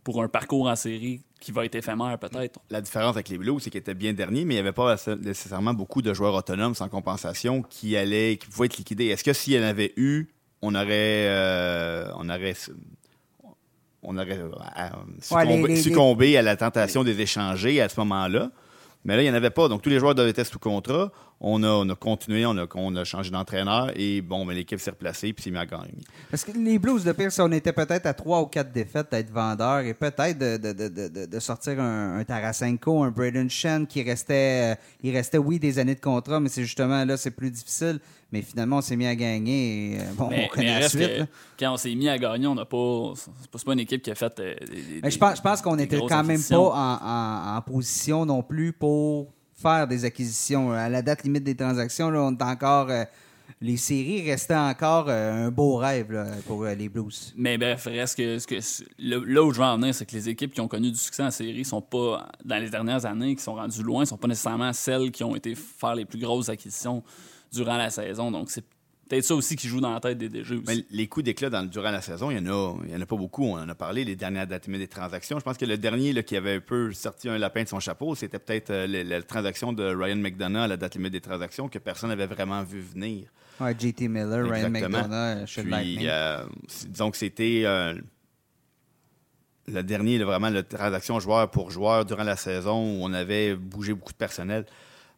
pour 0.04 0.24
un 0.24 0.28
parcours 0.28 0.68
en 0.68 0.76
série 0.76 1.22
qui 1.40 1.52
va 1.52 1.66
être 1.66 1.76
éphémère 1.76 2.18
peut-être? 2.18 2.60
La 2.70 2.80
différence 2.82 3.16
avec 3.16 3.28
les 3.30 3.38
Blues, 3.38 3.62
c'est 3.62 3.70
qu'ils 3.70 3.80
étaient 3.80 3.94
bien 3.94 4.14
derniers, 4.14 4.46
mais 4.46 4.54
il 4.54 4.58
n'y 4.58 4.62
avait 4.62 4.72
pas 4.72 4.96
nécessairement 5.22 5.74
beaucoup 5.74 6.02
de 6.02 6.14
joueurs 6.14 6.36
autonomes 6.36 6.74
sans 6.76 6.88
compensation 6.90 7.62
qui 7.62 7.98
allaient, 7.98 8.38
qui 8.38 8.48
pouvaient 8.48 8.68
être 8.68 8.78
liquidés. 8.78 9.08
Est-ce 9.08 9.24
que 9.26 9.34
s'il 9.34 9.54
y 9.54 9.60
en 9.60 9.64
avait 9.64 9.94
eu, 9.98 10.28
on 10.62 10.74
aurait, 10.76 11.28
euh, 11.28 12.06
on 12.18 12.30
aurait, 12.30 12.54
on 14.02 14.18
aurait 14.18 14.40
euh, 14.40 14.90
succombé, 15.22 15.68
les- 15.68 15.76
les- 15.76 15.82
succombé 15.82 16.38
à 16.38 16.42
la 16.42 16.56
tentation 16.56 17.04
des 17.04 17.20
échanger 17.22 17.82
à 17.82 17.90
ce 17.90 18.00
moment-là? 18.02 18.52
Mais 19.06 19.16
là, 19.16 19.22
il 19.22 19.26
n'y 19.26 19.32
en 19.32 19.36
avait 19.36 19.50
pas. 19.50 19.68
Donc, 19.68 19.82
tous 19.82 19.90
les 19.90 20.00
joueurs 20.00 20.16
devaient 20.16 20.30
être 20.30 20.46
sous 20.46 20.60
contrat. 20.60 21.12
On 21.42 21.62
a, 21.64 21.68
on 21.68 21.90
a 21.90 21.96
continué, 21.96 22.46
on 22.46 22.58
a, 22.58 22.66
on 22.76 23.04
changé 23.04 23.30
d'entraîneur 23.30 23.92
et 23.96 24.22
bon, 24.22 24.48
l'équipe 24.48 24.80
s'est 24.80 24.92
replacée 24.92 25.34
puis 25.34 25.44
s'est 25.44 25.52
mis 25.52 25.58
à 25.58 25.66
gagner. 25.66 25.92
Parce 26.32 26.46
que 26.46 26.52
les 26.54 26.80
Blues, 26.80 27.04
de 27.04 27.12
pire, 27.12 27.34
si 27.34 27.42
on 27.42 27.52
était 27.52 27.74
peut-être 27.74 28.06
à 28.06 28.14
trois 28.14 28.42
ou 28.42 28.46
quatre 28.46 28.72
défaites 28.72 29.12
d'être 29.12 29.30
vendeurs 29.30 29.82
et 29.82 29.94
peut-être 29.94 30.38
de, 30.38 31.40
sortir 31.40 31.82
un, 31.82 32.24
Tarasenko, 32.24 33.04
un 33.04 33.12
Braden 33.12 33.50
Shen 33.50 33.86
qui 33.88 34.02
restait, 34.04 34.78
euh, 35.04 35.12
restait, 35.12 35.38
oui, 35.38 35.60
des 35.60 35.80
années 35.80 35.96
de 35.96 36.00
contrat, 36.00 36.40
mais 36.40 36.48
c'est 36.48 36.64
justement 36.64 37.04
là, 37.04 37.18
c'est 37.18 37.32
plus 37.32 37.52
difficile. 37.52 38.00
Mais 38.34 38.42
finalement, 38.42 38.78
on 38.78 38.82
s'est 38.82 38.96
mis 38.96 39.06
à 39.06 39.16
gagner. 39.16 39.94
Et, 39.94 40.00
euh, 40.00 40.04
bon, 40.18 40.28
Mais, 40.30 40.46
on 40.52 40.54
connaît 40.56 40.80
la 40.80 40.90
suite. 40.90 41.24
quand 41.60 41.72
on 41.74 41.78
s'est 41.78 41.94
mis 41.94 42.10
à 42.10 42.18
gagner, 42.18 42.48
on 42.48 42.56
n'a 42.56 42.66
pas. 42.66 43.14
C'est 43.16 43.64
pas, 43.64 43.74
une 43.74 43.80
équipe 43.80 44.02
qui 44.02 44.10
a 44.10 44.16
fait. 44.16 44.40
euh, 44.40 44.56
des- 44.60 44.82
des- 44.82 45.00
Mais 45.04 45.12
je 45.12 45.20
pense, 45.20 45.38
je 45.38 45.42
pense 45.44 45.62
qu'on 45.62 45.76
des 45.76 45.84
était 45.84 45.98
grosses 45.98 46.12
quand 46.12 46.24
même 46.24 46.42
pas 46.42 46.58
en, 46.58 47.54
en- 47.54 47.58
en 47.58 47.62
position 47.62 48.26
non 48.26 48.42
plus 48.42 48.74
pour 48.74 49.32
faire 49.54 49.88
des 49.88 50.04
acquisitions. 50.04 50.72
À 50.72 50.90
la 50.90 51.04
date 51.04 51.24
limite 51.24 51.44
des 51.44 51.56
transactions, 51.56 52.10
là, 52.10 52.22
on 52.24 52.32
est 52.36 52.42
encore. 52.44 52.90
euh, 52.90 53.04
les 53.62 53.78
séries 53.78 54.30
restaient 54.30 54.56
encore 54.56 55.06
euh, 55.10 55.48
un 55.48 55.52
beau 55.52 55.76
rêve 55.76 56.12
là, 56.12 56.26
pour 56.48 56.64
euh, 56.64 56.74
les 56.74 56.90
Blues. 56.90 57.34
Mais 57.38 57.58
bref, 57.58 57.86
reste 57.86 58.18
que, 58.18 58.40
ce 58.40 58.48
que 58.48 58.56
là 58.98 59.18
là 59.26 59.44
où 59.44 59.54
je 59.54 59.60
veux 59.60 59.66
en 59.66 59.78
venir, 59.78 59.94
c'est 59.94 60.06
que 60.06 60.16
les 60.16 60.28
équipes 60.30 60.54
qui 60.54 60.60
ont 60.62 60.68
connu 60.68 60.90
du 60.92 60.98
succès 60.98 61.24
en 61.24 61.30
série 61.32 61.64
sont 61.64 61.82
pas, 61.82 62.30
dans 62.44 62.58
les 62.58 62.70
dernières 62.70 63.06
années, 63.06 63.36
qui 63.36 63.44
sont 63.44 63.54
rendues 63.56 63.84
loin, 63.84 64.06
sont 64.06 64.18
pas 64.18 64.28
nécessairement 64.28 64.74
celles 64.74 65.12
qui 65.12 65.24
ont 65.24 65.36
été 65.36 65.54
faire 65.56 65.94
les 65.96 66.06
plus 66.06 66.20
grosses 66.20 66.50
acquisitions 66.50 67.04
durant 67.54 67.78
la 67.78 67.90
saison. 67.90 68.32
Donc, 68.32 68.50
c'est 68.52 68.64
peut-être 69.08 69.24
ça 69.26 69.36
aussi 69.36 69.56
qui 69.56 69.68
joue 69.68 69.80
dans 69.80 69.94
la 69.94 70.00
tête 70.00 70.18
des 70.18 70.28
DG 70.30 70.56
aussi. 70.56 70.64
Mais 70.66 70.84
les 70.90 71.08
coups 71.08 71.24
d'éclat 71.26 71.50
dans- 71.50 71.64
durant 71.64 71.92
la 71.92 72.02
saison, 72.02 72.32
il 72.32 72.38
y, 72.38 72.40
en 72.40 72.52
a, 72.52 72.76
il 72.86 72.92
y 72.92 72.96
en 72.96 73.02
a 73.02 73.06
pas 73.06 73.16
beaucoup. 73.16 73.46
On 73.46 73.58
en 73.60 73.70
a 73.70 73.76
parlé, 73.76 74.04
les 74.06 74.16
dernières 74.16 74.48
dates 74.48 74.66
limites 74.66 74.82
des 74.82 74.88
transactions. 74.88 75.38
Je 75.40 75.44
pense 75.44 75.58
que 75.58 75.66
le 75.66 75.78
dernier 75.78 76.14
là, 76.14 76.24
qui 76.24 76.36
avait 76.36 76.56
un 76.56 76.60
peu 76.60 76.92
sorti 76.94 77.30
un 77.30 77.38
lapin 77.38 77.64
de 77.64 77.68
son 77.70 77.80
chapeau, 77.80 78.16
c'était 78.16 78.40
peut-être 78.40 78.72
euh, 78.72 78.88
la, 78.88 79.04
la 79.04 79.22
transaction 79.22 79.72
de 79.74 79.84
Ryan 79.84 80.16
McDonough 80.16 80.64
à 80.64 80.68
la 80.68 80.78
date 80.78 80.96
limite 80.96 81.12
des 81.14 81.22
transactions 81.22 81.70
que 81.70 81.80
personne 81.80 82.10
n'avait 82.10 82.26
vraiment 82.28 82.64
vu 82.64 82.80
venir. 82.82 83.30
Ouais, 83.60 83.76
JT 83.78 84.08
Miller, 84.08 84.50
Ryan. 84.50 84.70
McDonough, 84.72 85.12
euh, 85.12 85.46
Puis, 85.46 85.70
Lightning. 85.70 86.08
euh, 86.10 86.44
disons 86.90 87.12
que 87.12 87.18
c'était 87.18 87.62
euh, 87.66 87.94
le 89.68 89.82
dernier, 89.84 90.18
là, 90.18 90.26
vraiment, 90.26 90.50
la 90.50 90.64
transaction 90.64 91.20
joueur 91.20 91.50
pour 91.52 91.72
joueur 91.72 92.04
durant 92.06 92.24
la 92.24 92.36
saison 92.36 92.74
où 92.84 93.04
on 93.06 93.14
avait 93.14 93.56
bougé 93.56 93.94
beaucoup 93.94 94.12
de 94.12 94.18
personnel. 94.18 94.66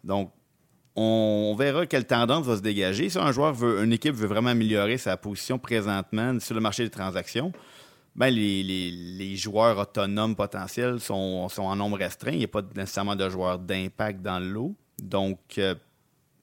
Donc, 0.04 0.32
on, 0.96 1.56
verra 1.58 1.86
quelle 1.86 2.06
tendance 2.06 2.46
va 2.46 2.58
se 2.58 2.62
dégager. 2.62 3.10
Si 3.10 3.18
un 3.18 3.32
joueur 3.32 3.54
veut, 3.54 3.84
une 3.84 3.94
équipe 3.94 4.16
veut 4.16 4.28
vraiment 4.28 4.50
améliorer 4.50 4.98
sa 4.98 5.18
position 5.18 5.60
présentement 5.60 6.40
sur 6.40 6.56
le 6.56 6.62
marché 6.62 6.84
des 6.84 6.90
transactions, 6.90 7.52
ben 8.16 8.30
les, 8.30 9.36
joueurs 9.36 9.78
autonomes 9.78 10.36
potentiels 10.36 11.00
sont, 11.00 11.48
en 11.58 11.76
nombre 11.76 11.98
restreint. 11.98 12.32
Il 12.32 12.40
n'y 12.40 12.46
a 12.46 12.50
pas 12.50 12.62
nécessairement 12.76 13.16
de 13.16 13.30
joueurs 13.30 13.60
d'impact 13.60 14.22
dans 14.22 14.40
le 14.40 14.48
lot. 14.48 14.76
Donc, 15.02 15.40
euh, 15.58 15.76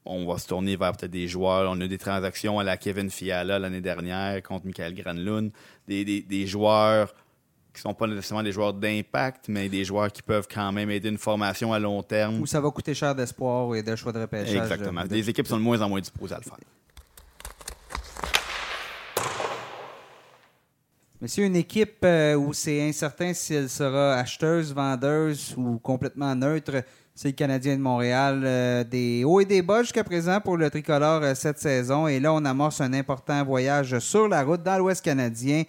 on 0.04 0.26
va 0.26 0.38
se 0.38 0.48
tourner 0.48 0.76
vers 0.76 0.92
peut-être 0.92 1.10
des 1.10 1.28
joueurs. 1.28 1.70
On 1.70 1.80
a 1.80 1.84
eu 1.84 1.88
des 1.88 1.98
transactions 1.98 2.58
à 2.58 2.64
la 2.64 2.76
Kevin 2.76 3.08
Fiala 3.08 3.58
l'année 3.58 3.80
dernière 3.80 4.42
contre 4.42 4.66
Michael 4.66 4.94
Granlund. 4.94 5.50
Des 5.88 6.46
joueurs 6.46 7.14
qui 7.74 7.80
sont 7.80 7.94
pas 7.94 8.06
nécessairement 8.06 8.42
des 8.42 8.52
joueurs 8.52 8.72
d'impact, 8.74 9.48
mais 9.48 9.68
des 9.68 9.84
joueurs 9.84 10.12
qui 10.12 10.22
peuvent 10.22 10.46
quand 10.52 10.70
même 10.72 10.90
aider 10.90 11.08
une 11.08 11.18
formation 11.18 11.72
à 11.72 11.78
long 11.78 12.02
terme. 12.02 12.40
Où 12.40 12.46
ça 12.46 12.60
va 12.60 12.70
coûter 12.70 12.94
cher 12.94 13.14
d'espoir 13.14 13.74
et 13.74 13.82
de 13.82 13.96
choix 13.96 14.12
de 14.12 14.20
repêchage. 14.20 14.54
Exactement. 14.54 15.00
euh, 15.00 15.06
Les 15.10 15.28
équipes 15.28 15.46
sont 15.46 15.56
de 15.56 15.62
moins 15.62 15.80
en 15.80 15.88
moins 15.88 16.00
disposées 16.00 16.34
à 16.34 16.38
le 16.38 16.44
faire. 16.44 16.56
C'est 21.24 21.42
une 21.46 21.54
équipe 21.54 21.98
euh, 22.04 22.34
où 22.34 22.52
c'est 22.52 22.88
incertain 22.88 23.32
si 23.32 23.54
elle 23.54 23.68
sera 23.68 24.14
acheteuse, 24.14 24.74
vendeuse 24.74 25.54
ou 25.56 25.78
complètement 25.78 26.34
neutre. 26.34 26.82
C'est 27.14 27.28
le 27.28 27.34
Canadien 27.34 27.76
de 27.76 27.80
Montréal. 27.80 28.42
euh, 28.44 28.82
des 28.82 29.22
hauts 29.22 29.38
et 29.38 29.44
des 29.44 29.62
bas 29.62 29.82
jusqu'à 29.82 30.02
présent 30.02 30.40
pour 30.40 30.56
le 30.56 30.68
tricolore 30.68 31.22
euh, 31.22 31.34
cette 31.36 31.60
saison. 31.60 32.08
Et 32.08 32.18
là, 32.18 32.32
on 32.34 32.44
amorce 32.44 32.80
un 32.80 32.92
important 32.92 33.44
voyage 33.44 33.96
sur 34.00 34.26
la 34.26 34.42
route 34.42 34.64
dans 34.64 34.76
l'Ouest 34.78 35.04
canadien, 35.04 35.62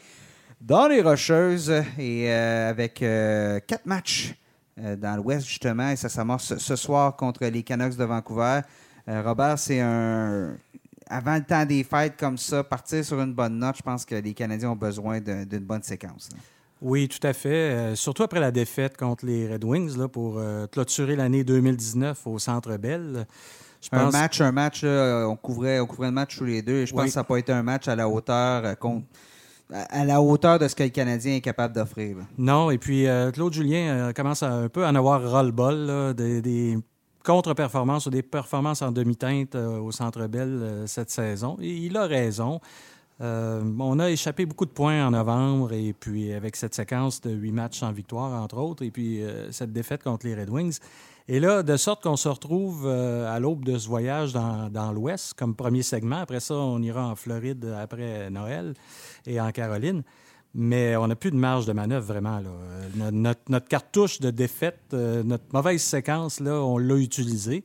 dans 0.65 0.87
les 0.87 1.01
Rocheuses, 1.01 1.69
et 1.97 2.31
euh, 2.31 2.69
avec 2.69 3.01
euh, 3.01 3.59
quatre 3.67 3.85
matchs 3.85 4.33
euh, 4.79 4.95
dans 4.95 5.15
l'Ouest, 5.17 5.45
justement. 5.47 5.89
Et 5.89 5.95
ça 5.95 6.09
s'amorce 6.09 6.57
ce 6.57 6.75
soir 6.75 7.15
contre 7.15 7.45
les 7.45 7.63
Canucks 7.63 7.95
de 7.97 8.03
Vancouver. 8.05 8.61
Robert, 9.07 9.59
c'est 9.59 9.81
un. 9.81 10.55
Avant 11.09 11.35
le 11.35 11.43
temps 11.43 11.65
des 11.65 11.83
fêtes 11.83 12.15
comme 12.17 12.37
ça, 12.37 12.63
partir 12.63 13.03
sur 13.03 13.19
une 13.21 13.33
bonne 13.33 13.59
note, 13.59 13.75
je 13.77 13.81
pense 13.83 14.05
que 14.05 14.15
les 14.15 14.33
Canadiens 14.33 14.69
ont 14.71 14.75
besoin 14.77 15.19
d'un- 15.19 15.43
d'une 15.45 15.59
bonne 15.65 15.83
séquence. 15.83 16.29
là. 16.31 16.37
Oui, 16.81 17.07
tout 17.09 17.25
à 17.27 17.33
fait. 17.33 17.49
Euh, 17.49 17.95
surtout 17.95 18.23
après 18.23 18.39
la 18.39 18.51
défaite 18.51 18.95
contre 18.97 19.25
les 19.25 19.51
Red 19.51 19.63
Wings 19.63 19.97
là, 19.97 20.07
pour 20.07 20.35
euh, 20.37 20.65
clôturer 20.67 21.15
l'année 21.17 21.43
2019 21.43 22.25
au 22.25 22.39
Centre 22.39 22.77
Bell. 22.77 23.25
Je 23.81 23.89
Un 23.91 24.09
match, 24.11 24.39
un 24.41 24.51
match, 24.53 24.83
là, 24.83 25.25
on, 25.27 25.35
couvrait, 25.35 25.79
on 25.81 25.85
couvrait 25.85 26.07
le 26.07 26.13
match 26.13 26.37
tous 26.37 26.45
les 26.45 26.61
deux. 26.61 26.75
Et 26.77 26.85
je 26.85 26.93
pense 26.93 27.05
que 27.05 27.11
ça 27.11 27.19
n'a 27.19 27.23
pas 27.25 27.37
été 27.37 27.51
un 27.51 27.63
match 27.63 27.87
à 27.89 27.95
la 27.97 28.07
hauteur 28.07 28.77
contre- 28.79 29.05
à 29.73 30.05
la 30.05 30.21
hauteur 30.21 30.59
de 30.59 30.67
ce 30.67 30.75
que 30.75 30.83
le 30.83 30.89
Canadien 30.89 31.35
est 31.35 31.41
capable 31.41 31.73
d'offrir. 31.73 32.17
Non, 32.37 32.69
et 32.71 32.77
puis 32.77 33.07
euh, 33.07 33.31
Claude 33.31 33.53
Julien 33.53 33.87
euh, 33.87 34.13
commence 34.13 34.43
un 34.43 34.69
peu 34.69 34.85
à 34.85 34.89
en 34.89 34.95
avoir 34.95 35.21
ras-le-bol, 35.21 36.13
des, 36.13 36.41
des 36.41 36.77
contre-performances 37.23 38.05
ou 38.05 38.09
des 38.09 38.21
performances 38.21 38.81
en 38.81 38.91
demi-teinte 38.91 39.55
euh, 39.55 39.79
au 39.79 39.91
Centre 39.91 40.27
Bell 40.27 40.83
cette 40.85 41.09
saison. 41.09 41.57
Il 41.59 41.97
a 41.97 42.05
raison. 42.05 42.59
On 43.19 43.99
a 43.99 44.09
échappé 44.09 44.45
beaucoup 44.45 44.65
de 44.65 44.71
points 44.71 45.07
en 45.07 45.11
novembre, 45.11 45.71
et 45.71 45.93
puis 45.93 46.33
avec 46.33 46.57
cette 46.57 46.75
séquence 46.75 47.21
de 47.21 47.31
huit 47.31 47.53
matchs 47.53 47.79
sans 47.79 47.93
victoire, 47.93 48.33
entre 48.41 48.57
autres, 48.57 48.83
et 48.83 48.91
puis 48.91 49.21
cette 49.49 49.71
défaite 49.71 50.03
contre 50.03 50.25
les 50.25 50.35
Red 50.35 50.49
Wings. 50.49 50.79
Et 51.29 51.39
là, 51.39 51.63
de 51.63 51.77
sorte 51.77 52.03
qu'on 52.03 52.17
se 52.17 52.27
retrouve 52.27 52.83
euh, 52.85 53.33
à 53.33 53.39
l'aube 53.39 53.63
de 53.63 53.77
ce 53.77 53.87
voyage 53.87 54.33
dans, 54.33 54.91
l'Ouest 54.91 55.33
comme 55.35 55.55
premier 55.55 55.81
segment. 55.81 56.17
Après 56.17 56.41
ça, 56.41 56.55
on 56.55 56.81
ira 56.81 57.07
en 57.07 57.15
Floride 57.15 57.65
après 57.79 58.29
Noël 58.29 58.73
et 59.25 59.39
en 59.39 59.51
Caroline. 59.51 60.03
Mais 60.53 60.97
on 60.97 61.07
n'a 61.07 61.15
plus 61.15 61.31
de 61.31 61.37
marge 61.37 61.65
de 61.65 61.71
manœuvre 61.71 62.05
vraiment. 62.05 62.39
Là. 62.39 62.49
Euh, 62.49 63.11
no- 63.11 63.31
Notre, 63.47 63.67
cartouche 63.67 64.19
de 64.19 64.31
défaite, 64.31 64.81
euh, 64.93 65.23
notre 65.23 65.45
mauvaise 65.53 65.81
séquence, 65.81 66.41
là, 66.41 66.61
on 66.61 66.77
l'a 66.77 66.95
utilisée. 66.95 67.63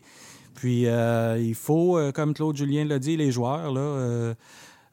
Puis 0.54 0.86
il 0.86 1.54
faut, 1.54 2.00
comme 2.12 2.34
Claude 2.34 2.56
Julien 2.56 2.84
l'a 2.84 2.98
dit, 2.98 3.16
les 3.16 3.30
joueurs, 3.30 3.70
là, 3.72 4.34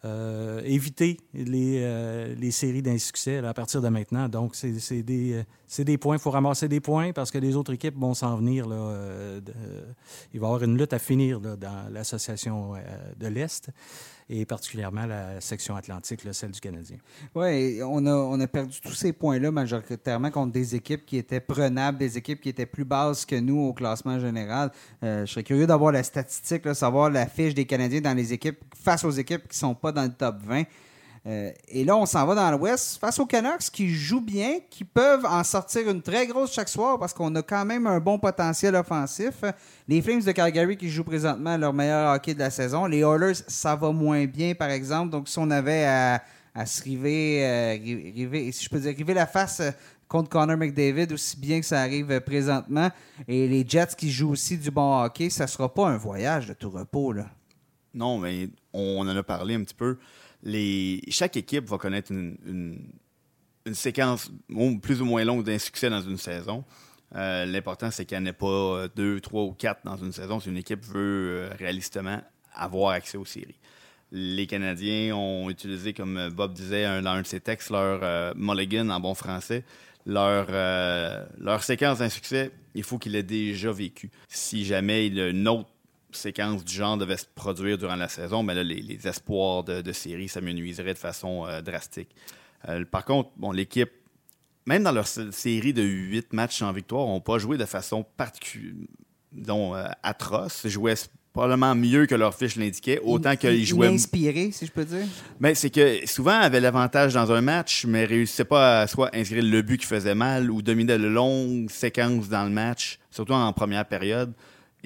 euh, 0.05 0.61
éviter 0.63 1.17
les, 1.33 1.79
euh, 1.81 2.35
les 2.35 2.51
séries 2.51 2.83
d'insuccès 2.83 3.37
à 3.37 3.53
partir 3.53 3.81
de 3.81 3.89
maintenant. 3.89 4.29
Donc, 4.29 4.55
c'est 4.55 5.01
des, 5.01 5.43
euh, 5.79 5.83
des 5.83 5.97
points. 5.97 6.17
Il 6.17 6.19
faut 6.19 6.31
ramasser 6.31 6.67
des 6.67 6.79
points 6.79 7.11
parce 7.11 7.31
que 7.31 7.39
les 7.39 7.55
autres 7.55 7.73
équipes 7.73 7.97
vont 7.97 8.13
s'en 8.13 8.35
venir. 8.35 8.67
Là, 8.67 8.75
euh, 8.75 9.41
il 10.33 10.39
va 10.39 10.45
y 10.45 10.49
avoir 10.49 10.63
une 10.63 10.77
lutte 10.77 10.93
à 10.93 10.99
finir 10.99 11.39
dans 11.39 11.91
l'association 11.91 12.73
de 13.19 13.27
l'Est 13.27 13.69
et 14.29 14.45
particulièrement 14.45 15.05
la 15.05 15.39
section 15.39 15.75
atlantique, 15.75 16.21
celle 16.31 16.51
du 16.51 16.59
Canadien. 16.59 16.97
Oui, 17.35 17.79
on 17.83 18.05
a, 18.05 18.13
on 18.13 18.39
a 18.39 18.47
perdu 18.47 18.79
tous 18.81 18.93
ces 18.93 19.13
points-là 19.13 19.51
majoritairement 19.51 20.31
contre 20.31 20.51
des 20.51 20.75
équipes 20.75 21.05
qui 21.05 21.17
étaient 21.17 21.39
prenables, 21.39 21.97
des 21.97 22.17
équipes 22.17 22.41
qui 22.41 22.49
étaient 22.49 22.65
plus 22.65 22.85
basses 22.85 23.25
que 23.25 23.35
nous 23.35 23.59
au 23.59 23.73
classement 23.73 24.19
général. 24.19 24.71
Euh, 25.03 25.25
je 25.25 25.31
serais 25.31 25.43
curieux 25.43 25.67
d'avoir 25.67 25.91
la 25.91 26.03
statistique, 26.03 26.73
savoir 26.73 27.09
la 27.09 27.27
fiche 27.27 27.53
des 27.53 27.65
Canadiens 27.65 28.01
dans 28.01 28.15
les 28.15 28.33
équipes 28.33 28.59
face 28.75 29.03
aux 29.03 29.11
équipes 29.11 29.43
qui 29.43 29.55
ne 29.57 29.69
sont 29.69 29.75
pas 29.75 29.91
dans 29.91 30.03
le 30.03 30.13
top 30.13 30.37
20. 30.43 30.63
Euh, 31.27 31.51
et 31.69 31.83
là, 31.83 31.97
on 31.97 32.05
s'en 32.05 32.23
va 32.27 32.35
dans 32.35 32.51
l'Ouest 32.51 32.99
face 32.99 33.17
aux 33.17 33.25
Canucks 33.25 33.71
qui 33.71 33.89
jouent 33.89 34.21
bien, 34.21 34.59
qui 34.69 34.83
peuvent 34.83 35.25
en 35.25 35.43
sortir 35.43 35.89
une 35.89 36.01
très 36.03 36.27
grosse 36.27 36.53
chaque 36.53 36.69
soir 36.69 36.99
parce 36.99 37.13
qu'on 37.13 37.33
a 37.33 37.41
quand 37.41 37.65
même 37.65 37.87
un 37.87 37.99
bon 37.99 38.19
potentiel 38.19 38.75
offensif. 38.75 39.33
Les 39.87 40.03
Flames 40.03 40.21
de 40.21 40.31
Calgary 40.31 40.77
qui 40.77 40.87
jouent 40.87 41.03
présentement 41.03 41.57
leur 41.57 41.73
meilleur 41.73 42.13
hockey 42.13 42.35
de 42.35 42.39
la 42.39 42.51
saison. 42.51 42.85
Les 42.85 42.99
Oilers, 42.99 43.33
ça 43.47 43.75
va 43.75 43.91
moins 43.91 44.25
bien, 44.25 44.53
par 44.53 44.69
exemple. 44.69 45.09
Donc, 45.09 45.27
si 45.27 45.39
on 45.39 45.49
avait 45.49 45.85
à, 45.85 46.21
se 46.65 46.83
euh, 46.87 47.71
ri- 47.73 48.11
river- 48.15 48.51
si 48.51 48.65
je 48.65 48.69
peux 48.69 48.79
dire, 48.79 48.95
river 48.95 49.15
la 49.15 49.25
face 49.25 49.61
euh, 49.61 49.71
contre 50.07 50.29
Connor 50.29 50.57
McDavid, 50.57 51.11
aussi 51.11 51.39
bien 51.39 51.59
que 51.59 51.65
ça 51.65 51.81
arrive 51.81 52.19
présentement, 52.21 52.91
et 53.27 53.47
les 53.47 53.65
Jets 53.67 53.95
qui 53.97 54.11
jouent 54.11 54.29
aussi 54.33 54.59
du 54.59 54.69
bon 54.69 55.01
hockey, 55.03 55.31
ça 55.31 55.47
sera 55.47 55.73
pas 55.73 55.87
un 55.87 55.97
voyage 55.97 56.45
de 56.45 56.53
tout 56.53 56.69
repos. 56.69 57.13
Là. 57.13 57.25
Non, 57.95 58.19
mais 58.19 58.49
on 58.71 58.99
en 58.99 59.17
a 59.17 59.23
parlé 59.23 59.55
un 59.55 59.63
petit 59.63 59.73
peu. 59.73 59.97
Chaque 61.09 61.37
équipe 61.37 61.65
va 61.65 61.77
connaître 61.77 62.11
une, 62.11 62.79
séquence 63.73 64.31
plus 64.81 65.01
ou 65.01 65.05
moins 65.05 65.23
longue 65.23 65.43
d'insuccès 65.43 65.89
dans 65.89 66.01
une 66.01 66.17
saison. 66.17 66.63
Euh, 67.15 67.45
L'important, 67.45 67.91
c'est 67.91 68.05
qu'il 68.05 68.17
n'y 68.19 68.23
en 68.23 68.27
ait 68.27 68.33
pas 68.33 68.45
euh, 68.47 68.87
deux, 68.95 69.19
trois 69.21 69.43
ou 69.43 69.53
quatre 69.53 69.81
dans 69.85 69.95
une 69.95 70.11
saison 70.11 70.39
si 70.39 70.49
une 70.49 70.57
équipe 70.57 70.83
veut 70.83 71.49
euh, 71.49 71.49
réalistement 71.57 72.21
avoir 72.53 72.91
accès 72.91 73.17
aux 73.17 73.25
séries. 73.25 73.59
Les 74.11 74.45
Canadiens 74.47 75.15
ont 75.15 75.49
utilisé, 75.49 75.93
comme 75.93 76.29
Bob 76.29 76.53
disait 76.53 76.85
un- 76.85 77.01
dans 77.01 77.11
un 77.11 77.21
de 77.21 77.27
ses 77.27 77.39
textes, 77.39 77.69
leur 77.69 77.99
euh, 78.03 78.33
mulligan 78.35 78.89
en 78.89 78.99
bon 78.99 79.15
français. 79.15 79.63
Leur, 80.05 81.63
séquence 81.63 81.99
d'insuccès, 81.99 82.51
il 82.75 82.83
faut 82.83 82.99
qu'il 82.99 83.15
ait 83.15 83.23
déjà 83.23 83.71
vécu. 83.71 84.11
Si 84.27 84.63
jamais 84.63 85.07
il 85.07 85.17
y 85.17 85.21
a 86.15 86.45
une 86.45 86.53
autre 86.53 86.59
séquence 86.59 86.63
du 86.65 86.73
genre 86.73 86.97
devait 86.97 87.17
se 87.17 87.25
produire 87.33 87.77
durant 87.77 87.95
la 87.95 88.07
saison, 88.09 88.43
mais 88.43 88.55
là, 88.55 88.63
les, 88.63 88.81
les 88.81 89.07
espoirs 89.07 89.63
de, 89.63 89.81
de 89.81 89.91
série 89.91 90.27
s'amenuiseraient 90.29 90.93
de 90.93 90.99
façon 90.99 91.45
euh, 91.47 91.61
drastique. 91.61 92.09
Euh, 92.69 92.83
par 92.85 93.05
contre, 93.05 93.29
bon, 93.37 93.51
l'équipe, 93.51 93.91
même 94.65 94.83
dans 94.83 94.91
leur 94.91 95.07
sé- 95.07 95.31
série 95.31 95.73
de 95.73 95.83
huit 95.83 96.33
matchs 96.33 96.57
sans 96.59 96.71
victoire, 96.71 97.05
n'ont 97.07 97.21
pas 97.21 97.37
joué 97.37 97.57
de 97.57 97.65
façon 97.65 98.03
particulière, 98.17 98.87
disons, 99.31 99.75
euh, 99.75 99.85
atroce. 100.01 100.61
Ils 100.63 100.71
jouaient 100.71 100.95
probablement 101.33 101.75
mieux 101.75 102.05
que 102.05 102.15
leur 102.15 102.33
fiche 102.33 102.55
l'indiquait, 102.55 102.99
autant 103.03 103.35
qu'ils 103.35 103.65
jouaient. 103.65 103.89
Inspiré, 103.89 104.51
si 104.51 104.65
je 104.65 104.71
peux 104.71 104.85
dire. 104.85 105.05
Mais 105.41 105.53
c'est 105.53 105.69
que 105.69 105.99
souvent 106.07 106.31
avaient 106.39 106.61
l'avantage 106.61 107.13
dans 107.13 107.29
un 107.33 107.41
match, 107.41 107.85
mais 107.85 108.05
réussissaient 108.05 108.45
pas 108.45 108.81
à 108.81 108.87
soit 108.87 109.13
inscrire 109.13 109.43
le 109.43 109.61
but 109.61 109.77
qui 109.81 109.85
faisait 109.85 110.15
mal 110.15 110.49
ou 110.49 110.61
dominer 110.61 110.97
de 110.97 111.05
longues 111.07 111.69
séquences 111.69 112.29
dans 112.29 112.45
le 112.45 112.51
match, 112.51 112.99
surtout 113.11 113.33
en 113.33 113.51
première 113.51 113.85
période, 113.85 114.33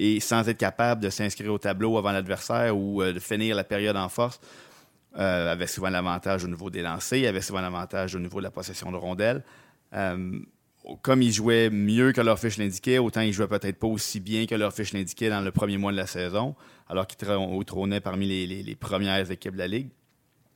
et 0.00 0.18
sans 0.18 0.48
être 0.48 0.56
capable 0.56 1.02
de 1.02 1.10
s'inscrire 1.10 1.52
au 1.52 1.58
tableau 1.58 1.98
avant 1.98 2.10
l'adversaire 2.10 2.76
ou 2.76 3.02
euh, 3.02 3.12
de 3.12 3.20
finir 3.20 3.54
la 3.54 3.64
période 3.64 3.96
en 3.96 4.08
force. 4.08 4.40
Euh, 5.18 5.52
avaient 5.52 5.66
souvent 5.66 5.90
l'avantage 5.90 6.44
au 6.44 6.48
niveau 6.48 6.70
des 6.70 6.82
lancers, 6.82 7.28
avaient 7.28 7.42
souvent 7.42 7.60
l'avantage 7.60 8.14
au 8.14 8.18
niveau 8.18 8.38
de 8.38 8.44
la 8.44 8.50
possession 8.50 8.90
de 8.90 8.96
rondelles. 8.96 9.44
Euh, 9.92 10.38
comme 11.02 11.20
ils 11.20 11.32
jouaient 11.32 11.68
mieux 11.68 12.12
que 12.12 12.22
leur 12.22 12.38
fiche 12.38 12.56
l'indiquait, 12.56 12.96
autant 12.96 13.20
ils 13.20 13.34
jouaient 13.34 13.48
peut-être 13.48 13.78
pas 13.78 13.88
aussi 13.88 14.20
bien 14.20 14.46
que 14.46 14.54
leur 14.54 14.72
fiche 14.72 14.94
l'indiquait 14.94 15.28
dans 15.28 15.42
le 15.42 15.50
premier 15.50 15.76
mois 15.76 15.92
de 15.92 15.98
la 15.98 16.06
saison, 16.06 16.54
alors 16.88 17.06
qu'ils 17.06 17.18
trônaient 17.66 18.00
parmi 18.00 18.46
les, 18.46 18.76
premières 18.76 19.30
équipes 19.30 19.54
de 19.54 19.58
la 19.58 19.68
Ligue. 19.68 19.90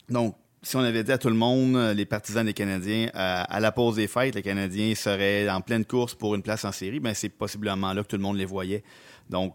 Donc, 0.09 0.37
si 0.63 0.77
on 0.77 0.81
avait 0.81 1.05
dit 1.05 1.13
à 1.13 1.19
tout 1.19 1.29
le 1.29 1.35
monde, 1.35 1.77
euh, 1.77 1.93
les 1.93 2.07
partisans 2.07 2.47
des 2.47 2.55
Canadiens, 2.55 3.11
à, 3.13 3.61
la 3.61 3.73
pause 3.73 3.97
des 3.97 4.07
fêtes, 4.07 4.35
les 4.35 4.43
Canadiens 4.43 4.95
seraient 4.95 5.51
en 5.51 5.61
pleine 5.61 5.85
course 5.85 6.15
pour 6.15 6.35
une 6.35 6.43
place 6.43 6.65
en 6.65 6.73
série, 6.73 7.01
ben 7.01 7.13
c'est 7.13 7.29
possiblement 7.29 7.93
là 7.93 8.03
que 8.03 8.09
tout 8.09 8.17
le 8.17 8.23
monde 8.23 8.39
les 8.39 8.47
voyait. 8.47 8.83
Donc, 9.29 9.55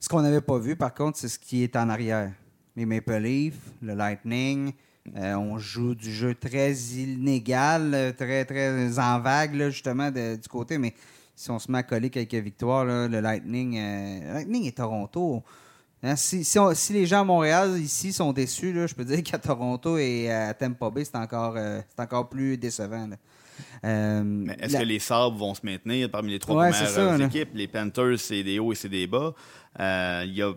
Ce 0.00 0.08
qu'on 0.08 0.22
n'avait 0.22 0.40
pas 0.40 0.58
vu, 0.58 0.76
par 0.76 0.94
contre, 0.94 1.18
c'est 1.18 1.28
ce 1.28 1.38
qui 1.38 1.62
est 1.64 1.74
en 1.76 1.88
arrière. 1.88 2.32
Les 2.76 2.86
Maple 2.86 3.16
Leafs, 3.16 3.72
le 3.82 3.94
Lightning, 3.94 4.72
euh, 5.16 5.34
on 5.34 5.58
joue 5.58 5.94
du 5.94 6.12
jeu 6.12 6.34
très 6.34 6.72
inégal, 6.72 7.92
euh, 7.94 8.12
très, 8.12 8.44
très 8.44 8.98
en 8.98 9.20
vague, 9.20 9.54
justement, 9.70 10.10
du 10.10 10.48
côté. 10.48 10.78
Mais 10.78 10.94
si 11.34 11.50
on 11.50 11.58
se 11.58 11.70
met 11.70 11.78
à 11.78 11.82
coller 11.82 12.10
quelques 12.10 12.34
victoires, 12.34 12.84
le 12.84 13.20
Lightning, 13.20 13.78
euh, 13.78 14.44
et 14.64 14.72
Toronto. 14.72 15.42
hein, 16.02 16.16
si, 16.16 16.44
les 16.90 17.06
gens 17.06 17.20
à 17.20 17.24
Montréal, 17.24 17.80
ici, 17.80 18.12
sont 18.12 18.32
déçus, 18.32 18.72
je 18.86 18.94
peux 18.94 19.04
dire 19.04 19.22
qu'à 19.22 19.38
Toronto 19.38 19.98
et 19.98 20.30
à 20.30 20.54
Tampa 20.54 20.90
Bay, 20.90 21.04
c'est 21.04 21.16
encore, 21.16 21.54
euh, 21.56 21.80
plus 22.30 22.56
décevant. 22.56 23.08
Euh, 23.84 24.46
est-ce 24.60 24.72
la- 24.74 24.80
que 24.80 24.84
les 24.84 24.98
Sabres 24.98 25.36
vont 25.36 25.54
se 25.54 25.60
maintenir 25.64 26.10
parmi 26.10 26.32
les 26.32 26.38
trois 26.38 26.56
Ouais, 26.64 26.70
premières 26.70 26.88
ça, 26.88 27.00
euh, 27.14 27.18
là. 27.18 27.26
équipes? 27.26 27.50
Les 27.54 27.68
Panthers, 27.68 28.18
c'est 28.18 28.42
des 28.42 28.58
hauts 28.58 28.72
et 28.72 28.74
c'est 28.74 28.88
des 28.88 29.06
bas. 29.06 29.34
Euh, 29.80 30.24
y 30.26 30.42
a, 30.42 30.52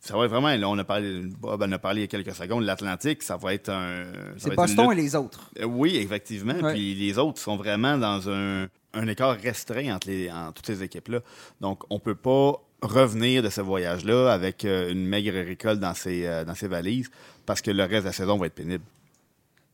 ça 0.00 0.16
va 0.16 0.24
être 0.24 0.30
vraiment, 0.30 0.54
là, 0.54 0.68
on 0.68 0.78
a 0.78 0.84
parlé, 0.84 1.22
Bob 1.40 1.62
en 1.62 1.72
a 1.72 1.78
parlé 1.78 2.00
il 2.00 2.02
y 2.02 2.04
a 2.04 2.08
quelques 2.08 2.34
secondes, 2.34 2.64
l'Atlantique, 2.64 3.22
ça 3.22 3.36
va 3.36 3.54
être 3.54 3.70
un. 3.70 4.04
C'est 4.36 4.54
Boston 4.54 4.90
lutte 4.90 4.98
et 4.98 5.02
les 5.02 5.16
autres. 5.16 5.50
Oui, 5.66 5.96
effectivement. 5.96 6.54
Ouais. 6.54 6.72
Puis 6.74 6.94
les 6.94 7.18
autres 7.18 7.40
sont 7.40 7.56
vraiment 7.56 7.96
dans 7.96 8.28
un, 8.30 8.66
un 8.92 9.08
écart 9.08 9.36
restreint 9.40 9.94
entre, 9.94 10.08
les, 10.08 10.30
entre 10.30 10.54
toutes 10.54 10.66
ces 10.66 10.82
équipes-là. 10.82 11.20
Donc, 11.60 11.82
on 11.90 11.98
peut 11.98 12.14
pas 12.14 12.52
revenir 12.82 13.42
de 13.42 13.48
ce 13.48 13.62
voyage-là 13.62 14.30
avec 14.32 14.64
une 14.64 15.06
maigre 15.06 15.32
récolte 15.32 15.80
dans 15.80 15.94
ses, 15.94 16.44
dans 16.46 16.54
ses 16.54 16.68
valises 16.68 17.10
parce 17.46 17.62
que 17.62 17.70
le 17.70 17.82
reste 17.84 18.02
de 18.02 18.08
la 18.08 18.12
saison 18.12 18.36
va 18.36 18.46
être 18.46 18.54
pénible. 18.54 18.84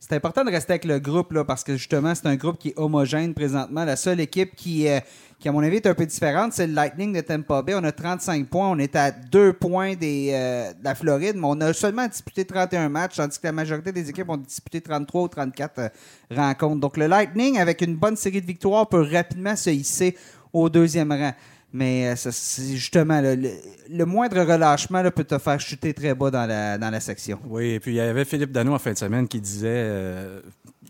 C'est 0.01 0.15
important 0.15 0.43
de 0.43 0.49
rester 0.49 0.73
avec 0.73 0.85
le 0.85 0.97
groupe 0.97 1.31
là, 1.31 1.45
parce 1.45 1.63
que 1.63 1.77
justement, 1.77 2.15
c'est 2.15 2.25
un 2.25 2.35
groupe 2.35 2.57
qui 2.57 2.69
est 2.69 2.73
homogène 2.75 3.35
présentement. 3.35 3.85
La 3.85 3.95
seule 3.95 4.19
équipe 4.19 4.55
qui, 4.55 4.87
euh, 4.87 4.99
qui 5.39 5.47
à 5.47 5.51
mon 5.51 5.61
avis, 5.61 5.75
est 5.75 5.85
un 5.85 5.93
peu 5.93 6.07
différente, 6.07 6.53
c'est 6.53 6.65
le 6.65 6.73
Lightning 6.73 7.13
de 7.13 7.21
Tampa 7.21 7.61
Bay. 7.61 7.75
On 7.75 7.83
a 7.83 7.91
35 7.91 8.47
points. 8.47 8.71
On 8.71 8.79
est 8.79 8.95
à 8.95 9.11
2 9.11 9.53
points 9.53 9.93
des, 9.93 10.31
euh, 10.33 10.73
de 10.73 10.83
la 10.83 10.95
Floride, 10.95 11.35
mais 11.35 11.45
on 11.45 11.61
a 11.61 11.71
seulement 11.73 12.07
disputé 12.07 12.45
31 12.45 12.89
matchs, 12.89 13.17
tandis 13.17 13.37
que 13.37 13.45
la 13.45 13.51
majorité 13.51 13.91
des 13.91 14.09
équipes 14.09 14.29
ont 14.29 14.37
disputé 14.37 14.81
33 14.81 15.21
ou 15.21 15.27
34 15.27 15.77
euh, 15.77 15.89
rencontres. 16.31 16.79
Donc 16.79 16.97
le 16.97 17.05
Lightning, 17.05 17.59
avec 17.59 17.81
une 17.81 17.95
bonne 17.95 18.15
série 18.15 18.41
de 18.41 18.47
victoires, 18.47 18.89
peut 18.89 19.07
rapidement 19.07 19.55
se 19.55 19.69
hisser 19.69 20.17
au 20.51 20.67
deuxième 20.67 21.11
rang. 21.11 21.33
Mais 21.73 22.07
euh, 22.07 22.15
c'est 22.15 22.75
justement, 22.75 23.21
le, 23.21 24.05
moindre 24.05 24.41
relâchement 24.41 25.03
peut 25.11 25.23
te 25.23 25.37
faire 25.37 25.59
chuter 25.59 25.93
très 25.93 26.13
bas 26.13 26.29
dans 26.29 26.45
la, 26.45 26.77
dans 26.77 26.89
la 26.89 26.99
section. 26.99 27.39
Oui, 27.45 27.71
et 27.71 27.79
puis 27.79 27.91
il 27.91 27.95
y 27.95 28.01
avait 28.01 28.25
Philippe 28.25 28.51
Dano 28.51 28.73
en 28.73 28.79
fin 28.79 28.91
de 28.91 28.97
semaine 28.97 29.27
qui 29.27 29.39
disait, 29.39 29.67
euh, 29.69 30.41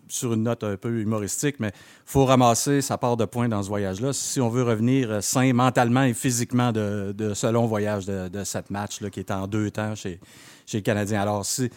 sur 0.08 0.34
une 0.34 0.44
note 0.44 0.63
un 0.63 0.78
peu 0.78 1.02
humoristique, 1.02 1.58
mais 1.60 1.72
faut 2.06 2.26
ramasser 2.26 2.82
sa 2.82 2.98
part 2.98 3.15
de 3.15 3.26
points 3.26 3.48
dans 3.48 3.62
ce 3.62 3.70
voyage-là 3.70 4.12
si 4.12 4.41
on 4.41 4.50
veut 4.50 4.63
revenir 4.63 5.12
euh, 5.12 5.22
sain 5.22 5.54
mentalement 5.54 6.04
et 6.04 6.15
physiquement 6.15 6.72
de, 6.72 7.13
ce 7.36 7.48
long 7.48 7.67
voyage 7.67 8.06
de, 8.08 8.28
de 8.28 8.44
sept 8.44 8.72
matchs 8.72 9.02
là, 9.02 9.12
qui 9.12 9.20
est 9.20 9.32
en 9.32 9.48
deux 9.48 9.70
temps 9.70 9.94
chez, 9.94 10.20
chez 10.65 10.80
les 10.80 10.84
Canadiens. 10.84 11.22
Alors, 11.22 11.46
si, 11.46 11.70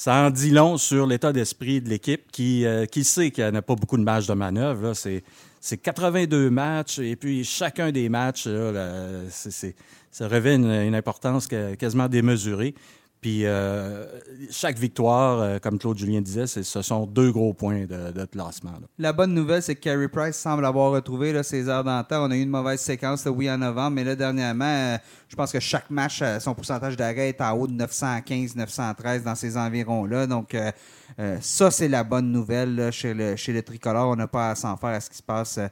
ça 0.00 0.14
en 0.14 0.30
dit 0.30 0.48
long 0.48 0.78
sur 0.78 1.06
l'état 1.06 1.30
d'esprit 1.30 1.82
de 1.82 1.90
l'équipe 1.90 2.32
qui, 2.32 2.64
euh, 2.64 2.86
qui 2.86 3.04
sait 3.04 3.30
qu'elle 3.30 3.52
n'a 3.52 3.60
pas 3.60 3.74
beaucoup 3.74 3.98
de 3.98 4.02
marge 4.02 4.26
de 4.26 4.32
manœuvre. 4.32 4.94
C'est, 4.94 5.22
c'est 5.60 5.76
82 5.76 6.48
matchs 6.48 7.00
et 7.00 7.16
puis 7.16 7.44
chacun 7.44 7.92
des 7.92 8.08
matchs, 8.08 8.46
là, 8.46 8.72
ça 9.28 10.26
revêt 10.26 10.54
une, 10.54 10.70
une 10.70 10.94
importance 10.94 11.46
quasiment 11.78 12.08
démesurée. 12.08 12.74
Puis 13.20 13.44
euh, 13.44 14.06
chaque 14.50 14.78
victoire, 14.78 15.40
euh, 15.40 15.58
comme 15.58 15.78
Claude 15.78 15.98
Julien 15.98 16.22
disait, 16.22 16.46
ce 16.46 16.82
sont 16.82 17.06
deux 17.06 17.30
gros 17.32 17.52
points 17.52 17.84
de, 17.84 18.12
de 18.12 18.24
classement. 18.24 18.72
La 18.98 19.12
bonne 19.12 19.34
nouvelle, 19.34 19.62
c'est 19.62 19.74
que 19.74 19.80
Carey 19.80 20.08
Price 20.08 20.36
semble 20.36 20.64
avoir 20.64 20.92
retrouvé 20.92 21.32
là, 21.32 21.42
ses 21.42 21.68
heures 21.68 21.84
d'antan. 21.84 22.24
On 22.26 22.30
a 22.30 22.36
eu 22.36 22.40
une 22.40 22.48
mauvaise 22.48 22.80
séquence, 22.80 23.26
là, 23.26 23.30
oui, 23.30 23.50
en 23.50 23.58
novembre, 23.58 23.96
mais 23.96 24.04
là, 24.04 24.16
dernièrement, 24.16 24.64
euh, 24.64 24.96
je 25.28 25.36
pense 25.36 25.52
que 25.52 25.60
chaque 25.60 25.90
match, 25.90 26.22
son 26.40 26.54
pourcentage 26.54 26.96
d'arrêt 26.96 27.28
est 27.28 27.40
en 27.42 27.52
haut 27.52 27.66
de 27.66 27.74
915, 27.74 28.56
913 28.56 29.22
dans 29.22 29.34
ces 29.34 29.56
environs-là. 29.56 30.26
Donc, 30.26 30.56
ça, 31.40 31.70
c'est 31.70 31.88
la 31.88 32.02
bonne 32.02 32.32
nouvelle 32.32 32.90
chez, 32.90 33.12
le, 33.12 33.36
chez 33.36 33.52
le 33.52 33.62
tricolore. 33.62 34.08
On 34.08 34.16
n'a 34.16 34.28
pas 34.28 34.50
à 34.50 34.54
s'en 34.54 34.76
faire 34.76 34.90
à 34.90 35.00
ce 35.00 35.10
qui 35.10 35.18
se 35.18 35.22
passe. 35.22 35.58
euh, 35.58 35.68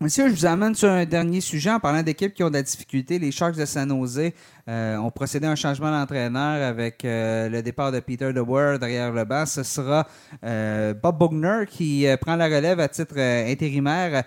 Monsieur, 0.00 0.28
je 0.28 0.34
vous 0.34 0.44
amène 0.44 0.74
sur 0.74 0.90
un 0.90 1.04
dernier 1.04 1.40
sujet 1.40 1.70
en 1.70 1.78
parlant 1.78 2.02
d'équipes 2.02 2.34
qui 2.34 2.42
ont 2.42 2.48
de 2.48 2.54
la 2.54 2.62
difficulté. 2.62 3.20
Les 3.20 3.30
Sharks 3.30 3.54
de 3.54 3.64
San 3.64 3.88
Jose 3.88 4.32
euh, 4.68 4.96
ont 4.96 5.12
procédé 5.12 5.46
à 5.46 5.52
un 5.52 5.54
changement 5.54 5.88
d'entraîneur 5.88 6.66
avec 6.66 7.04
euh, 7.04 7.48
le 7.48 7.62
départ 7.62 7.92
de 7.92 8.00
Peter 8.00 8.32
DeWer 8.32 8.78
derrière 8.80 9.12
le 9.12 9.24
banc. 9.24 9.46
Ce 9.46 9.62
sera 9.62 10.08
euh, 10.44 10.94
Bob 10.94 11.18
Bugner 11.20 11.66
qui 11.68 12.06
prend 12.20 12.34
la 12.34 12.46
relève 12.46 12.80
à 12.80 12.88
titre 12.88 13.18
intérimaire. 13.18 14.24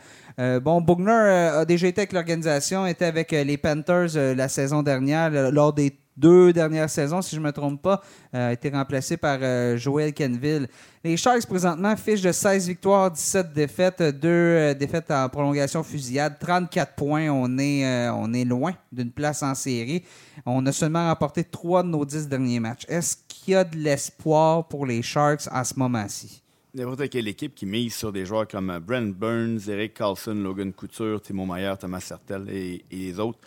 Bon, 0.62 0.82
Bugner 0.82 1.12
a 1.12 1.65
déjà 1.65 1.88
été 1.88 2.01
avec 2.01 2.13
l'organisation, 2.13 2.88
était 2.88 3.06
avec 3.06 3.32
les 3.32 3.58
Panthers 3.58 4.36
la 4.36 4.47
saison 4.47 4.84
dernière, 4.84 5.51
lors 5.51 5.73
des 5.73 5.91
deux 6.17 6.51
dernières 6.51 6.89
saisons, 6.89 7.21
si 7.21 7.36
je 7.36 7.39
ne 7.39 7.45
me 7.45 7.51
trompe 7.51 7.82
pas, 7.82 8.01
euh, 8.34 8.49
a 8.49 8.53
été 8.53 8.69
remplacé 8.69 9.17
par 9.17 9.38
euh, 9.41 9.77
Joel 9.77 10.13
Kenville. 10.13 10.67
Les 11.03 11.15
Sharks, 11.15 11.45
présentement, 11.45 11.95
fichent 11.95 12.21
de 12.21 12.32
16 12.32 12.67
victoires, 12.67 13.12
17 13.12 13.53
défaites, 13.53 14.01
2 14.01 14.73
défaites 14.73 15.12
en 15.12 15.30
prolongation 15.30 15.84
fusillade, 15.84 16.38
34 16.39 16.95
points. 16.95 17.30
On 17.30 17.58
est, 17.60 17.86
euh, 17.86 18.12
on 18.13 18.34
est 18.34 18.45
loin 18.45 18.73
d'une 18.91 19.12
place 19.12 19.43
en 19.43 19.53
série. 19.56 20.03
On 20.45 20.65
a 20.65 20.71
seulement 20.71 21.08
remporté 21.08 21.43
3 21.43 21.84
de 21.84 21.89
nos 21.89 22.03
10 22.03 22.27
derniers 22.27 22.60
matchs. 22.60 22.86
Est-ce 22.89 23.15
qu'il 23.27 23.53
y 23.53 23.56
a 23.56 23.63
de 23.63 23.77
l'espoir 23.77 24.67
pour 24.67 24.86
les 24.86 25.01
Sharks 25.01 25.47
en 25.51 25.63
ce 25.63 25.77
moment-ci? 25.77 26.41
N'importe 26.73 27.10
quelle 27.10 27.27
équipe 27.27 27.56
qui 27.56 27.65
mise 27.65 27.95
sur 27.95 28.12
des 28.12 28.25
joueurs 28.25 28.47
comme 28.47 28.69
euh, 28.71 28.80
Brent 28.80 29.13
Burns, 29.13 29.69
Eric 29.69 29.93
Carlson, 29.93 30.34
Logan 30.34 30.73
Couture, 30.73 31.21
Timo 31.21 31.45
Meyer, 31.45 31.73
Thomas 31.80 32.01
Sertel 32.01 32.49
et, 32.49 32.84
et 32.91 32.95
les 32.95 33.19
autres, 33.19 33.39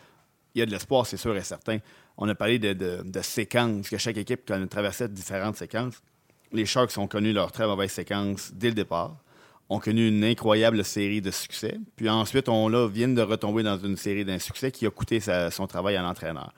il 0.54 0.60
y 0.60 0.62
a 0.62 0.66
de 0.66 0.70
l'espoir, 0.70 1.06
c'est 1.06 1.16
sûr 1.16 1.36
et 1.36 1.42
certain. 1.42 1.78
On 2.20 2.28
a 2.28 2.34
parlé 2.34 2.58
de, 2.58 3.02
séquences, 3.22 3.88
que 3.88 3.96
chaque 3.96 4.18
équipe 4.18 4.52
traversait 4.68 5.08
différentes 5.08 5.56
séquences. 5.56 6.02
Les 6.52 6.66
Sharks 6.66 6.96
ont 6.98 7.06
connu 7.06 7.32
leur 7.32 7.50
très 7.50 7.66
mauvaise 7.66 7.90
séquence 7.90 8.52
dès 8.52 8.68
le 8.68 8.74
départ, 8.74 9.16
ont 9.70 9.78
connu 9.78 10.06
une 10.06 10.22
incroyable 10.22 10.84
série 10.84 11.22
de 11.22 11.30
succès, 11.30 11.78
puis 11.96 12.10
ensuite, 12.10 12.50
on 12.50 12.68
là, 12.68 12.86
vient 12.88 13.08
de 13.08 13.22
retomber 13.22 13.62
dans 13.62 13.78
une 13.78 13.96
série 13.96 14.26
d'insuccès 14.26 14.70
qui 14.70 14.86
a 14.86 14.90
coûté 14.90 15.20
son 15.50 15.66
travail 15.66 15.96
à 15.96 16.02
l'entraîneur. 16.02 16.52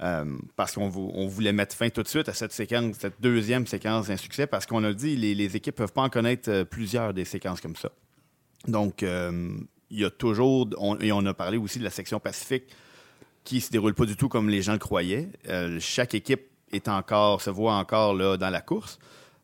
Euh, 0.00 0.36
parce 0.54 0.74
qu'on 0.74 0.88
vou- 0.88 1.10
on 1.12 1.26
voulait 1.26 1.52
mettre 1.52 1.74
fin 1.74 1.88
tout 1.88 2.04
de 2.04 2.08
suite 2.08 2.28
à 2.28 2.32
cette 2.32 2.52
séquence, 2.52 2.94
cette 3.00 3.20
deuxième 3.20 3.66
séquence 3.66 4.06
d'insuccès, 4.06 4.46
parce 4.46 4.64
qu'on 4.64 4.84
a 4.84 4.92
dit 4.92 5.16
les, 5.16 5.56
équipes 5.56 5.74
peuvent 5.74 5.92
pas 5.92 6.02
en 6.02 6.08
connaître 6.08 6.48
euh, 6.48 6.64
plusieurs 6.64 7.12
des 7.12 7.24
séquences 7.24 7.60
comme 7.60 7.74
ça. 7.74 7.90
Donc, 8.68 9.02
euh, 9.02 9.58
il 9.90 9.98
y 9.98 10.04
a 10.04 10.10
toujours, 10.10 10.68
et 11.00 11.10
on 11.10 11.26
a 11.26 11.34
parlé 11.34 11.58
aussi 11.58 11.80
de 11.80 11.84
la 11.84 11.90
section 11.90 12.20
Pacifique 12.20 12.66
qui 13.44 13.60
se 13.60 13.70
déroule 13.70 13.94
pas 13.94 14.04
du 14.04 14.16
tout 14.16 14.28
comme 14.28 14.48
les 14.48 14.62
gens 14.62 14.72
le 14.72 14.78
croyaient. 14.78 15.28
Euh, 15.48 15.78
chaque 15.80 16.14
équipe 16.14 16.42
est 16.72 16.88
encore, 16.88 17.40
se 17.40 17.50
voit 17.50 17.74
encore 17.74 18.14
là, 18.14 18.36
dans 18.36 18.50
la 18.50 18.60
course. 18.60 18.98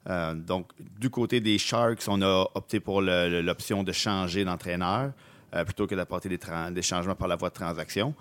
Euh, 0.08 0.34
donc, 0.34 0.70
du 0.98 1.08
côté 1.08 1.40
des 1.40 1.56
Sharks, 1.58 2.02
on 2.08 2.20
a 2.20 2.46
opté 2.54 2.80
pour 2.80 3.00
l'option 3.00 3.82
de 3.82 3.92
changer 3.92 4.44
d'entraîneur 4.44 5.12
euh, 5.54 5.64
plutôt 5.64 5.86
que 5.86 5.94
d'apporter 5.94 6.28
des, 6.28 6.82
changements 6.82 7.14
par 7.14 7.28
la 7.28 7.36
voie 7.36 7.48
de 7.48 7.54
transaction. 7.54 8.14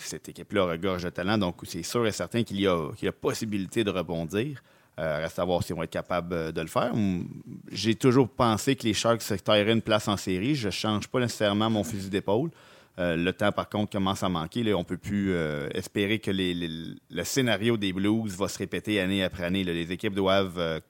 Cette 0.00 0.28
équipe-là 0.28 0.64
regorge 0.64 1.04
de 1.04 1.10
talent, 1.10 1.38
donc 1.38 1.56
c'est 1.64 1.84
sûr 1.84 2.04
et 2.04 2.10
certain 2.10 2.42
qu'il 2.42 2.58
y 2.58 2.62
y 2.62 2.66
a 2.66 3.12
possibilité 3.12 3.84
de 3.84 3.90
rebondir. 3.90 4.60
Reste 4.98 5.38
à 5.38 5.44
voir 5.44 5.62
s'ils 5.62 5.74
vont 5.74 5.82
être 5.82 5.90
capables 5.90 6.34
euh, 6.34 6.52
de 6.52 6.60
le 6.60 6.66
faire. 6.66 6.92
Hum, 6.92 7.26
J'ai 7.72 7.94
toujours 7.94 8.28
pensé 8.28 8.76
que 8.76 8.84
les 8.84 8.92
Sharks 8.94 9.22
se 9.22 9.34
tailleraient 9.34 9.72
une 9.72 9.82
place 9.82 10.08
en 10.08 10.16
série. 10.16 10.54
Je 10.54 10.66
ne 10.66 10.72
change 10.72 11.08
pas 11.08 11.20
nécessairement 11.20 11.70
mon 11.70 11.84
fusil 11.84 12.10
d'épaule. 12.10 12.50
Euh, 12.98 13.16
le 13.16 13.32
temps, 13.32 13.52
par 13.52 13.68
contre, 13.68 13.92
commence 13.92 14.22
à 14.22 14.28
manquer. 14.28 14.62
Là, 14.62 14.74
on 14.74 14.80
ne 14.80 14.84
peut 14.84 14.98
plus 14.98 15.32
euh, 15.32 15.68
espérer 15.74 16.18
que 16.18 16.30
les- 16.30 16.52
les- 16.54 16.94
le 17.10 17.24
scénario 17.24 17.76
des 17.76 17.92
Blues 17.92 18.36
va 18.36 18.48
se 18.48 18.58
répéter 18.58 19.00
année 19.00 19.22
après 19.24 19.44
année. 19.44 19.64
là. 19.64 19.72
Les 19.72 19.90
équipes 19.92 20.14
doivent 20.14 20.58
euh, 20.58 20.80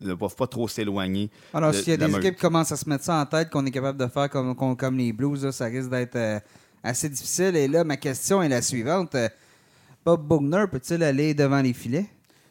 ne 0.00 0.12
doivent 0.12 0.36
pas 0.36 0.46
trop 0.46 0.68
s'éloigner. 0.68 1.30
Alors, 1.54 1.72
s'il 1.72 1.88
y 1.88 1.92
a 1.92 1.96
des 1.96 2.08
meute. 2.08 2.18
équipes 2.22 2.34
qui 2.34 2.40
commencent 2.42 2.72
à 2.72 2.76
se 2.76 2.86
mettre 2.88 3.04
ça 3.04 3.16
en 3.18 3.24
tête, 3.24 3.48
qu'on 3.48 3.64
est 3.64 3.70
capable 3.70 3.98
de 3.98 4.06
faire 4.08 4.28
comme, 4.28 4.54
comme, 4.54 4.76
comme 4.76 4.98
les 4.98 5.12
Blues, 5.14 5.42
là, 5.44 5.52
ça 5.52 5.66
risque 5.66 5.88
d'être 5.88 6.16
euh, 6.16 6.38
assez 6.82 7.08
difficile. 7.08 7.56
Et 7.56 7.66
là, 7.68 7.82
ma 7.84 7.96
question 7.96 8.42
est 8.42 8.48
la 8.50 8.60
suivante. 8.60 9.16
Bob 10.04 10.28
Bugner 10.28 10.64
peut-il 10.70 11.02
aller 11.02 11.32
devant 11.32 11.62
les 11.62 11.72
filets? 11.72 12.06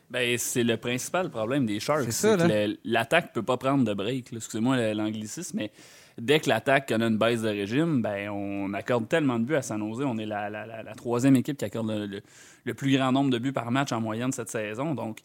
Ben, 0.09 0.37
c'est 0.39 0.63
le 0.63 0.77
principal 0.77 1.29
problème 1.29 1.65
des 1.65 1.79
Sharks. 1.79 2.05
C'est 2.05 2.11
ça, 2.11 2.37
que 2.37 2.77
l'attaque 2.83 3.33
peut 3.33 3.43
pas 3.43 3.57
prendre 3.57 3.83
de 3.83 3.93
break. 3.93 4.31
là. 4.31 4.37
Excusez-moi 4.37 4.93
l'anglicisme, 4.93 5.57
mais 5.57 5.71
dès 6.17 6.39
que 6.39 6.49
l'attaque 6.49 6.87
connaît 6.87 7.07
une 7.07 7.17
baisse 7.17 7.41
de 7.41 7.49
régime, 7.49 8.01
ben, 8.01 8.29
on 8.29 8.73
accorde 8.73 9.07
tellement 9.09 9.39
de 9.39 9.45
buts 9.45 9.55
à 9.55 9.61
San 9.61 9.79
Jose. 9.79 10.03
On 10.05 10.17
est 10.17 10.25
la, 10.25 10.49
la- 10.49 10.65
la- 10.65 10.95
troisième 10.95 11.35
équipe 11.35 11.57
qui 11.57 11.65
accorde 11.65 11.91
le, 12.65 12.73
plus 12.73 12.95
grand 12.95 13.11
nombre 13.11 13.29
de 13.31 13.37
buts 13.37 13.51
par 13.53 13.69
match 13.71 13.91
en 13.91 14.01
moyenne 14.01 14.31
cette 14.31 14.49
saison. 14.49 14.95
Donc, 14.95 15.19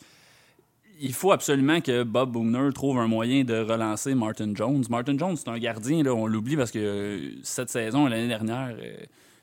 il 1.00 1.14
faut 1.14 1.32
absolument 1.32 1.80
que 1.80 2.02
Bob 2.02 2.32
Bugner 2.32 2.68
trouve 2.74 2.98
un 2.98 3.06
moyen 3.08 3.42
de 3.44 3.54
relancer 3.58 4.14
Martin 4.14 4.52
Jones. 4.54 4.84
Martin 4.90 5.16
Jones, 5.16 5.36
c'est 5.36 5.48
un 5.48 5.58
gardien, 5.58 6.02
là, 6.02 6.14
on 6.14 6.26
l'oublie 6.26 6.56
parce 6.56 6.70
que 6.70 6.78
euh, 6.78 7.30
cette 7.42 7.70
saison 7.70 8.06
l'année 8.06 8.28
dernière, 8.28 8.76
euh, 8.78 8.96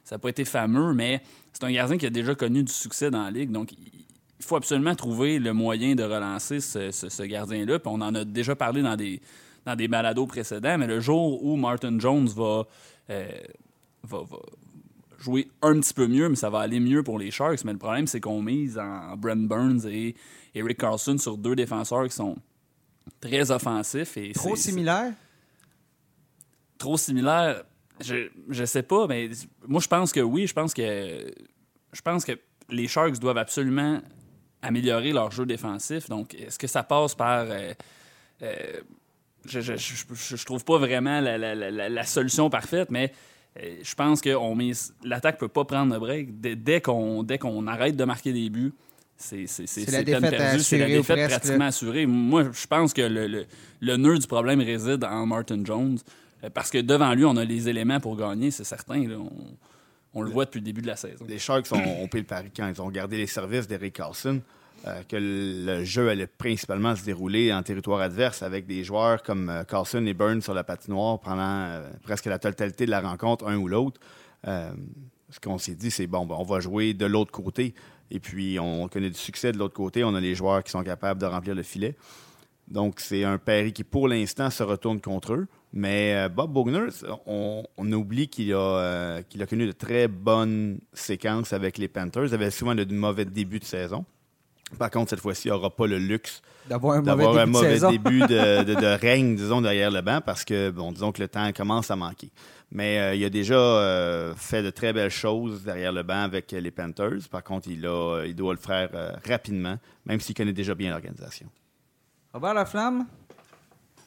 ça 0.03 0.15
n'a 0.15 0.19
pas 0.19 0.29
été 0.29 0.45
fameux, 0.45 0.93
mais 0.93 1.21
c'est 1.53 1.63
un 1.63 1.71
gardien 1.71 1.97
qui 1.97 2.05
a 2.05 2.09
déjà 2.11 2.35
connu 2.35 2.61
du 2.63 2.71
succès 2.71 3.09
dans 3.09 3.23
la 3.23 3.31
ligue. 3.31 3.51
Donc, 3.51 3.71
il 3.71 4.45
faut 4.45 4.55
absolument 4.55 4.93
trouver 4.93 5.39
le 5.39 5.51
moyen 5.53 5.95
de 5.95 6.03
relancer 6.03 6.59
ce, 6.59 6.91
ce- 6.91 7.09
ce 7.09 7.23
gardien-là. 7.23 7.79
On 7.85 8.01
en 8.01 8.13
a 8.13 8.23
déjà 8.23 8.55
parlé 8.55 8.83
dans 8.83 8.95
des, 8.95 9.19
dans 9.67 9.75
des 9.75 9.89
balados 9.89 10.25
précédents, 10.27 10.77
mais 10.77 10.87
le 10.87 11.01
jour 11.01 11.43
où 11.43 11.57
Martin 11.57 11.99
Jones 11.99 12.27
va, 12.29 12.65
euh, 13.09 13.27
va, 14.03 14.19
va 14.19 14.37
jouer 15.19 15.49
un 15.61 15.77
petit 15.81 15.93
peu 15.93 16.07
mieux, 16.07 16.29
mais 16.29 16.37
ça 16.37 16.49
va 16.49 16.59
aller 16.61 16.79
mieux 16.79 17.03
pour 17.03 17.19
les 17.19 17.31
Sharks. 17.31 17.65
Mais 17.65 17.73
le 17.73 17.77
problème, 17.77 18.07
c'est 18.07 18.21
qu'on 18.21 18.41
mise 18.41 18.79
en 18.79 19.17
Brent 19.17 19.45
Burns 19.47 19.85
et 19.85 20.15
Eric 20.55 20.77
Carlson 20.77 21.17
sur 21.17 21.37
deux 21.37 21.53
défenseurs 21.53 22.05
qui 22.07 22.15
sont 22.15 22.37
très 23.19 23.51
offensifs. 23.51 24.15
Et 24.15 24.31
Trop 24.31 24.55
c'est- 24.55 24.69
similaire? 24.69 25.11
trop 26.77 26.95
similaire. 26.97 27.63
Je, 28.01 28.29
je 28.49 28.63
sais 28.65 28.83
pas, 28.83 29.07
mais 29.07 29.29
moi 29.67 29.81
je 29.81 29.87
pense 29.87 30.11
que 30.13 30.19
oui. 30.19 30.45
Je 30.47 30.53
pense 30.53 30.73
que 30.73 31.33
je 31.91 32.01
pense 32.01 32.23
que 32.23 32.33
les 32.69 32.87
Sharks 32.87 33.17
doivent 33.19 33.39
absolument 33.39 33.99
améliorer 34.61 35.11
leur 35.11 35.31
jeu 35.31 35.45
défensif. 35.45 36.07
Donc, 36.07 36.35
est-ce 36.35 36.59
que 36.59 36.67
ça 36.67 36.83
passe 36.83 37.15
par 37.15 37.45
euh, 37.49 37.73
euh, 38.43 38.81
je, 39.47 39.59
je, 39.61 39.75
je, 39.75 39.93
je- 40.13 40.35
je 40.35 40.45
trouve 40.45 40.63
pas 40.63 40.77
vraiment 40.77 41.19
la, 41.21 41.37
la- 41.37 41.55
la- 41.55 41.89
la 41.89 42.03
solution 42.03 42.49
parfaite, 42.49 42.89
mais 42.91 43.11
euh, 43.59 43.77
je 43.81 43.95
pense 43.95 44.21
que 44.21 44.29
l'attaque 45.07 45.37
peut 45.39 45.47
pas 45.47 45.65
prendre 45.65 45.93
de 45.93 45.99
break. 45.99 46.39
Dès, 46.39 46.55
dès 46.55 46.81
qu'on 46.81 47.23
dès 47.23 47.37
qu'on 47.37 47.65
arrête 47.67 47.95
de 47.95 48.03
marquer 48.03 48.33
des 48.33 48.49
buts, 48.49 48.73
c'est 49.15 49.47
c'est- 49.47 49.65
c'est- 49.67 49.85
C'est 49.85 49.91
la 49.91 50.03
défaite 50.03 50.29
perdue. 50.37 50.59
C'est 50.63 50.77
la 50.77 50.85
défaite 50.87 51.17
presque, 51.17 51.29
pratiquement 51.39 51.65
assurée. 51.65 52.05
Moi, 52.05 52.43
je 52.51 52.67
pense 52.67 52.93
que 52.93 53.01
le, 53.01 53.27
le, 53.27 53.45
le 53.81 53.97
nœud 53.97 54.17
du 54.19 54.27
problème 54.27 54.59
réside 54.61 55.03
en 55.03 55.25
Martin 55.25 55.63
Jones. 55.65 55.97
euh, 56.43 56.49
Parce 56.53 56.69
que 56.69 56.77
devant 56.79 57.13
lui, 57.13 57.25
on 57.25 57.35
a 57.37 57.43
les 57.45 57.67
éléments 57.67 57.99
pour 57.99 58.15
gagner, 58.15 58.51
c'est 58.51 58.63
certain. 58.63 59.07
là. 59.07 59.15
On, 59.17 59.31
On 60.13 60.21
le 60.23 60.31
voit 60.31 60.45
depuis 60.45 60.59
le 60.59 60.65
début 60.65 60.81
de 60.81 60.87
la 60.87 60.95
saison. 60.95 61.25
Les 61.27 61.37
Sharks 61.37 61.71
ont, 61.71 62.03
ont 62.03 62.07
payé 62.07 62.21
le 62.21 62.27
pari 62.27 62.49
quand 62.55 62.67
ils 62.67 62.81
ont 62.81 62.89
gardé 62.89 63.17
les 63.17 63.27
services 63.27 63.67
d'Eric 63.67 63.93
Carlson. 63.95 64.41
Euh, 64.85 65.01
que 65.03 65.17
le 65.17 65.83
jeu 65.83 66.09
allait 66.09 66.27
principalement 66.27 66.95
se 66.95 67.03
dérouler 67.03 67.51
en 67.51 67.63
territoire 67.63 67.99
adverse 67.99 68.43
avec 68.43 68.67
des 68.67 68.83
joueurs 68.83 69.23
comme 69.23 69.49
euh, 69.49 69.63
Carlson 69.63 70.05
et 70.05 70.13
Burns 70.13 70.41
sur 70.41 70.53
la 70.53 70.63
patinoire 70.63 71.19
pendant 71.19 71.41
euh, 71.41 71.89
presque 72.03 72.25
la 72.25 72.39
totalité 72.39 72.85
de 72.85 72.91
la 72.91 73.01
rencontre, 73.01 73.47
un 73.47 73.57
ou 73.57 73.67
l'autre. 73.67 73.99
Euh, 74.47 74.71
ce 75.29 75.39
qu'on 75.39 75.57
s'est 75.57 75.75
dit, 75.75 75.91
c'est 75.91 76.07
bon, 76.07 76.25
ben, 76.25 76.35
on 76.37 76.43
va 76.43 76.59
jouer 76.59 76.93
de 76.93 77.05
l'autre 77.05 77.31
côté. 77.31 77.73
Et 78.11 78.19
puis, 78.19 78.59
on 78.59 78.87
connaît 78.87 79.09
du 79.09 79.17
succès 79.17 79.51
de 79.51 79.57
l'autre 79.57 79.73
côté. 79.73 80.03
On 80.03 80.15
a 80.15 80.21
les 80.21 80.35
joueurs 80.35 80.63
qui 80.63 80.71
sont 80.71 80.83
capables 80.83 81.19
de 81.19 81.25
remplir 81.25 81.55
le 81.55 81.63
filet. 81.63 81.95
Donc, 82.69 82.99
c'est 82.99 83.23
un 83.23 83.37
pari 83.37 83.73
qui, 83.73 83.83
pour 83.83 84.07
l'instant, 84.07 84.49
se 84.49 84.63
retourne 84.63 85.01
contre 85.01 85.33
eux. 85.33 85.47
Mais 85.73 86.29
Bob 86.29 86.53
Bogner, 86.53 86.87
on, 87.25 87.65
oublie 87.91 88.29
qu'il 88.29 88.53
a, 88.53 89.21
qu'il 89.23 89.41
a 89.41 89.45
connu 89.45 89.67
de 89.67 89.73
très 89.73 90.07
bonnes 90.07 90.79
séquences 90.93 91.51
avec 91.51 91.77
les 91.77 91.89
Panthers. 91.89 92.27
Il 92.27 92.33
avait 92.33 92.51
souvent 92.51 92.73
de 92.73 92.85
mauvais 92.85 93.25
débuts 93.25 93.59
de 93.59 93.65
saison. 93.65 94.05
Par 94.77 94.91
contre, 94.91 95.11
cette 95.11 95.19
fois-ci, 95.21 95.47
il 95.47 95.51
n'aura 95.51 95.69
pas 95.69 95.87
le 95.87 95.97
luxe 95.97 96.41
D'avoir 96.67 96.95
un 96.97 97.01
mauvais 97.01 97.23
d'avoir 97.23 97.29
début, 97.33 97.39
un 97.41 97.45
de 97.45 97.51
mauvais 97.51 97.73
saison. 97.73 97.89
début 97.91 98.19
de, 98.19 98.63
de- 98.63 98.73
de 98.75 98.99
règne, 98.99 99.35
disons, 99.35 99.61
derrière 99.61 99.89
le 99.91 100.01
banc, 100.01 100.19
parce 100.25 100.43
que, 100.43 100.69
bon, 100.71 100.91
disons 100.91 101.11
que 101.13 101.21
le 101.21 101.29
temps 101.29 101.49
commence 101.53 101.89
à 101.89 101.95
manquer. 101.95 102.29
Mais 102.69 102.99
euh, 102.99 103.15
il 103.15 103.23
a 103.23 103.29
déjà 103.29 103.55
euh, 103.55 104.33
fait 104.35 104.61
de 104.61 104.69
très 104.69 104.91
belles 104.91 105.09
choses 105.09 105.63
derrière 105.63 105.93
le 105.93 106.03
banc 106.03 106.21
avec 106.23 106.51
les 106.51 106.71
Panthers. 106.71 107.29
Par 107.31 107.41
contre, 107.43 107.69
il, 107.69 107.85
a, 107.87 108.25
il 108.25 108.35
doit 108.35 108.53
le 108.53 108.59
faire 108.59 108.89
euh, 108.93 109.11
rapidement, 109.25 109.77
même 110.05 110.19
s'il 110.19 110.35
connaît 110.35 110.51
déjà 110.51 110.75
bien 110.75 110.91
l'organisation. 110.91 111.47
Robert 112.33 112.53
Laflamme, 112.53 113.05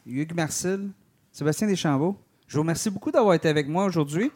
Hugues 0.07 0.35
Marcel, 0.35 0.89
Sébastien 1.33 1.67
Deschambault, 1.69 2.19
je 2.49 2.57
vous 2.57 2.63
remercie 2.63 2.91
beaucoup 2.91 3.11
d'avoir 3.11 3.35
été 3.35 3.49
avec 3.49 3.67
moi 3.69 3.85
aujourd'hui. 3.87 4.31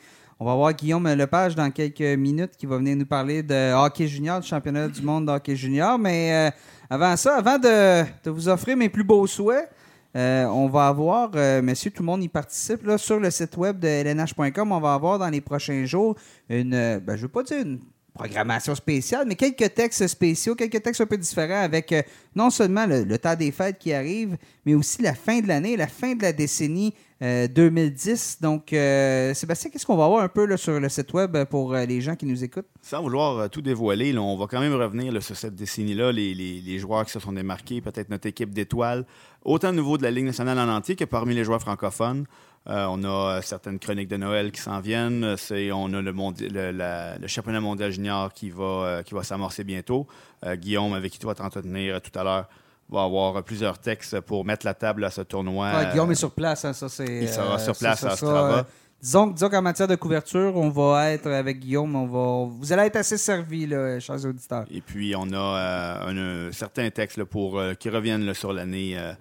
On 0.44 0.48
va 0.48 0.56
voir 0.56 0.74
Guillaume 0.74 1.08
Lepage 1.08 1.54
dans 1.54 1.70
quelques 1.70 2.02
minutes 2.18 2.54
qui 2.58 2.66
va 2.66 2.76
venir 2.76 2.94
nous 2.96 3.06
parler 3.06 3.42
de 3.42 3.72
hockey 3.72 4.06
junior, 4.06 4.40
du 4.40 4.46
championnat 4.46 4.88
du 4.88 5.00
monde 5.00 5.24
de 5.24 5.30
hockey 5.30 5.56
junior. 5.56 5.98
Mais 5.98 6.50
euh, 6.50 6.50
avant 6.90 7.16
ça, 7.16 7.36
avant 7.36 7.56
de, 7.56 8.02
de 8.22 8.30
vous 8.30 8.46
offrir 8.46 8.76
mes 8.76 8.90
plus 8.90 9.04
beaux 9.04 9.26
souhaits, 9.26 9.70
euh, 10.14 10.44
on 10.44 10.68
va 10.68 10.88
avoir, 10.88 11.30
euh, 11.34 11.62
messieurs, 11.62 11.90
tout 11.90 12.02
le 12.02 12.06
monde 12.08 12.22
y 12.22 12.28
participe, 12.28 12.84
là, 12.84 12.98
sur 12.98 13.18
le 13.18 13.30
site 13.30 13.56
web 13.56 13.78
de 13.78 13.88
lnh.com, 13.88 14.70
on 14.70 14.80
va 14.80 14.92
avoir 14.92 15.18
dans 15.18 15.30
les 15.30 15.40
prochains 15.40 15.86
jours 15.86 16.14
une, 16.50 16.98
ben, 16.98 17.16
je 17.16 17.22
veux 17.22 17.28
pas 17.28 17.42
dire 17.42 17.62
une 17.62 17.80
programmation 18.14 18.74
spéciale, 18.76 19.24
mais 19.26 19.34
quelques 19.34 19.74
textes 19.74 20.06
spéciaux, 20.06 20.54
quelques 20.54 20.80
textes 20.82 21.00
un 21.00 21.06
peu 21.06 21.18
différents 21.18 21.62
avec 21.62 21.90
euh, 21.92 22.02
non 22.36 22.48
seulement 22.50 22.86
le, 22.86 23.02
le 23.02 23.18
temps 23.18 23.34
des 23.34 23.50
fêtes 23.50 23.78
qui 23.78 23.92
arrive, 23.92 24.36
mais 24.64 24.74
aussi 24.74 25.02
la 25.02 25.14
fin 25.14 25.40
de 25.40 25.48
l'année, 25.48 25.76
la 25.76 25.88
fin 25.88 26.14
de 26.14 26.22
la 26.22 26.32
décennie 26.32 26.94
euh, 27.22 27.48
2010. 27.48 28.38
Donc, 28.40 28.72
euh, 28.72 29.34
Sébastien, 29.34 29.70
qu'est-ce 29.70 29.84
qu'on 29.84 29.96
va 29.96 30.04
avoir 30.04 30.22
un 30.22 30.28
peu 30.28 30.56
sur 30.56 30.78
le 30.78 30.88
site 30.88 31.12
web 31.12 31.36
pour 31.44 31.74
euh, 31.74 31.84
les 31.86 32.00
gens 32.00 32.14
qui 32.14 32.26
nous 32.26 32.44
écoutent? 32.44 32.68
Sans 32.82 33.02
vouloir 33.02 33.38
euh, 33.38 33.48
tout 33.48 33.62
dévoiler, 33.62 34.16
on 34.16 34.36
va 34.36 34.46
quand 34.46 34.60
même 34.60 34.74
revenir 34.74 35.20
sur 35.22 35.36
cette 35.36 35.56
décennie-là, 35.56 36.12
les, 36.12 36.34
les- 36.34 36.60
les 36.60 36.78
joueurs 36.78 37.04
qui 37.04 37.10
se 37.12 37.18
sont 37.20 37.32
démarqués, 37.32 37.80
peut-être 37.80 38.10
notre 38.10 38.28
équipe 38.28 38.50
d'étoiles, 38.54 39.06
autant 39.44 39.70
au 39.70 39.72
niveau 39.72 39.98
de 39.98 40.02
la 40.04 40.10
Ligue 40.12 40.26
nationale 40.26 40.58
en 40.58 40.68
entier 40.72 40.94
que 40.96 41.04
parmi 41.04 41.34
les 41.34 41.42
joueurs 41.44 41.60
francophones. 41.60 42.26
Euh, 42.68 42.86
on 42.88 43.02
a 43.04 43.08
euh, 43.36 43.42
certaines 43.42 43.78
chroniques 43.78 44.08
de 44.08 44.16
Noël 44.16 44.50
qui 44.50 44.60
s'en 44.60 44.80
viennent. 44.80 45.36
C'est, 45.36 45.70
on 45.72 45.92
a 45.92 46.00
le, 46.00 46.12
mondi- 46.12 46.48
le, 46.48 46.70
la- 46.70 47.18
le 47.18 47.26
championnat 47.26 47.60
mondial 47.60 47.90
junior 47.92 48.32
qui 48.32 48.48
va, 48.50 48.64
euh, 48.64 49.02
qui 49.02 49.12
va 49.14 49.22
s'amorcer 49.22 49.64
bientôt. 49.64 50.06
Euh, 50.46 50.56
Guillaume, 50.56 50.94
avec 50.94 51.12
qui 51.12 51.18
tu 51.18 51.26
vas 51.26 51.34
t'entretenir 51.34 52.00
tout 52.00 52.18
à 52.18 52.24
l'heure, 52.24 52.48
va 52.88 53.02
avoir 53.02 53.42
plusieurs 53.42 53.78
textes 53.78 54.18
pour 54.20 54.44
mettre 54.46 54.64
la 54.64 54.72
table 54.74 55.04
à 55.04 55.10
ce 55.10 55.20
tournoi. 55.20 55.72
Ouais, 55.74 55.90
Guillaume 55.90 56.10
est 56.12 56.16
sur 56.16 56.30
place, 56.30 56.64
hein, 56.64 56.72
ça 56.72 56.88
c'est. 56.88 57.04
il 57.22 57.28
sera 57.28 57.58
sur 57.58 57.74
ça, 57.76 57.80
place 57.88 58.00
ça 58.00 58.12
à 58.12 58.16
sera, 58.16 58.30
Strava. 58.32 58.66
disons 59.02 59.26
disons 59.28 59.48
qu'en 59.50 59.62
matière 59.62 59.88
de 59.88 59.96
couverture, 59.96 60.56
on 60.56 60.70
va 60.70 61.10
être 61.12 61.30
avec 61.30 61.60
Guillaume, 61.60 61.94
on 61.96 62.06
va, 62.06 62.50
vous 62.50 62.72
allez 62.72 62.82
être 62.84 62.96
assez 62.96 63.18
servis, 63.18 63.66
là, 63.66 64.00
chers 64.00 64.24
auditeurs. 64.24 64.64
Et 64.70 64.80
puis, 64.80 65.14
on 65.16 65.30
a 65.32 65.36
euh, 65.36 66.46
un, 66.46 66.48
un 66.48 66.52
certain 66.52 66.88
texte 66.90 67.18
là, 67.18 67.26
pour, 67.26 67.58
euh, 67.58 67.74
qui 67.74 67.90
reviennent 67.90 68.24
là, 68.24 68.32
sur 68.34 68.52
l'année 68.54 68.96
euh, 68.98 69.12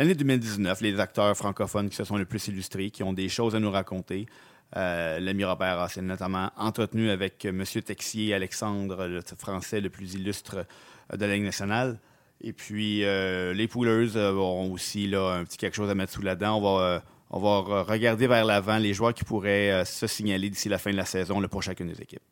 l'année 0.00 0.14
2019, 0.14 0.80
les 0.80 0.98
acteurs 0.98 1.36
francophones 1.36 1.90
qui 1.90 1.96
se 1.96 2.04
sont 2.04 2.16
le 2.16 2.24
plus 2.24 2.48
illustrés, 2.48 2.90
qui 2.90 3.02
ont 3.02 3.12
des 3.12 3.28
choses 3.28 3.54
à 3.54 3.60
nous 3.60 3.70
raconter. 3.70 4.24
Euh, 4.76 5.20
L'ami 5.20 5.44
Robert 5.44 5.90
s'est 5.90 6.00
notamment 6.00 6.50
entretenu 6.56 7.10
avec 7.10 7.44
M. 7.44 7.62
Texier, 7.84 8.32
Alexandre, 8.32 9.06
le 9.06 9.20
français 9.36 9.82
le 9.82 9.90
plus 9.90 10.14
illustre 10.14 10.64
euh, 11.12 11.16
de 11.18 11.26
la 11.26 11.34
Ligue 11.34 11.44
nationale. 11.44 11.98
Et 12.40 12.54
puis, 12.54 13.04
euh, 13.04 13.52
les 13.52 13.68
Poolers 13.68 14.16
euh, 14.16 14.32
auront 14.32 14.72
aussi 14.72 15.06
là, 15.06 15.34
un 15.34 15.44
petit 15.44 15.58
quelque 15.58 15.76
chose 15.76 15.90
à 15.90 15.94
mettre 15.94 16.14
sous 16.14 16.22
la 16.22 16.34
dent. 16.34 16.56
On 16.56 17.38
va, 17.38 17.62
euh, 17.68 17.82
regarder 17.82 18.26
vers 18.26 18.46
l'avant 18.46 18.78
les 18.78 18.94
joueurs 18.94 19.12
qui 19.12 19.24
pourraient 19.24 19.70
euh, 19.70 19.84
se 19.84 20.06
signaler 20.06 20.48
d'ici 20.48 20.70
la 20.70 20.78
fin 20.78 20.92
de 20.92 20.96
la 20.96 21.04
saison 21.04 21.42
pour 21.48 21.62
chacune 21.62 21.88
des 21.88 22.00
équipes. 22.00 22.22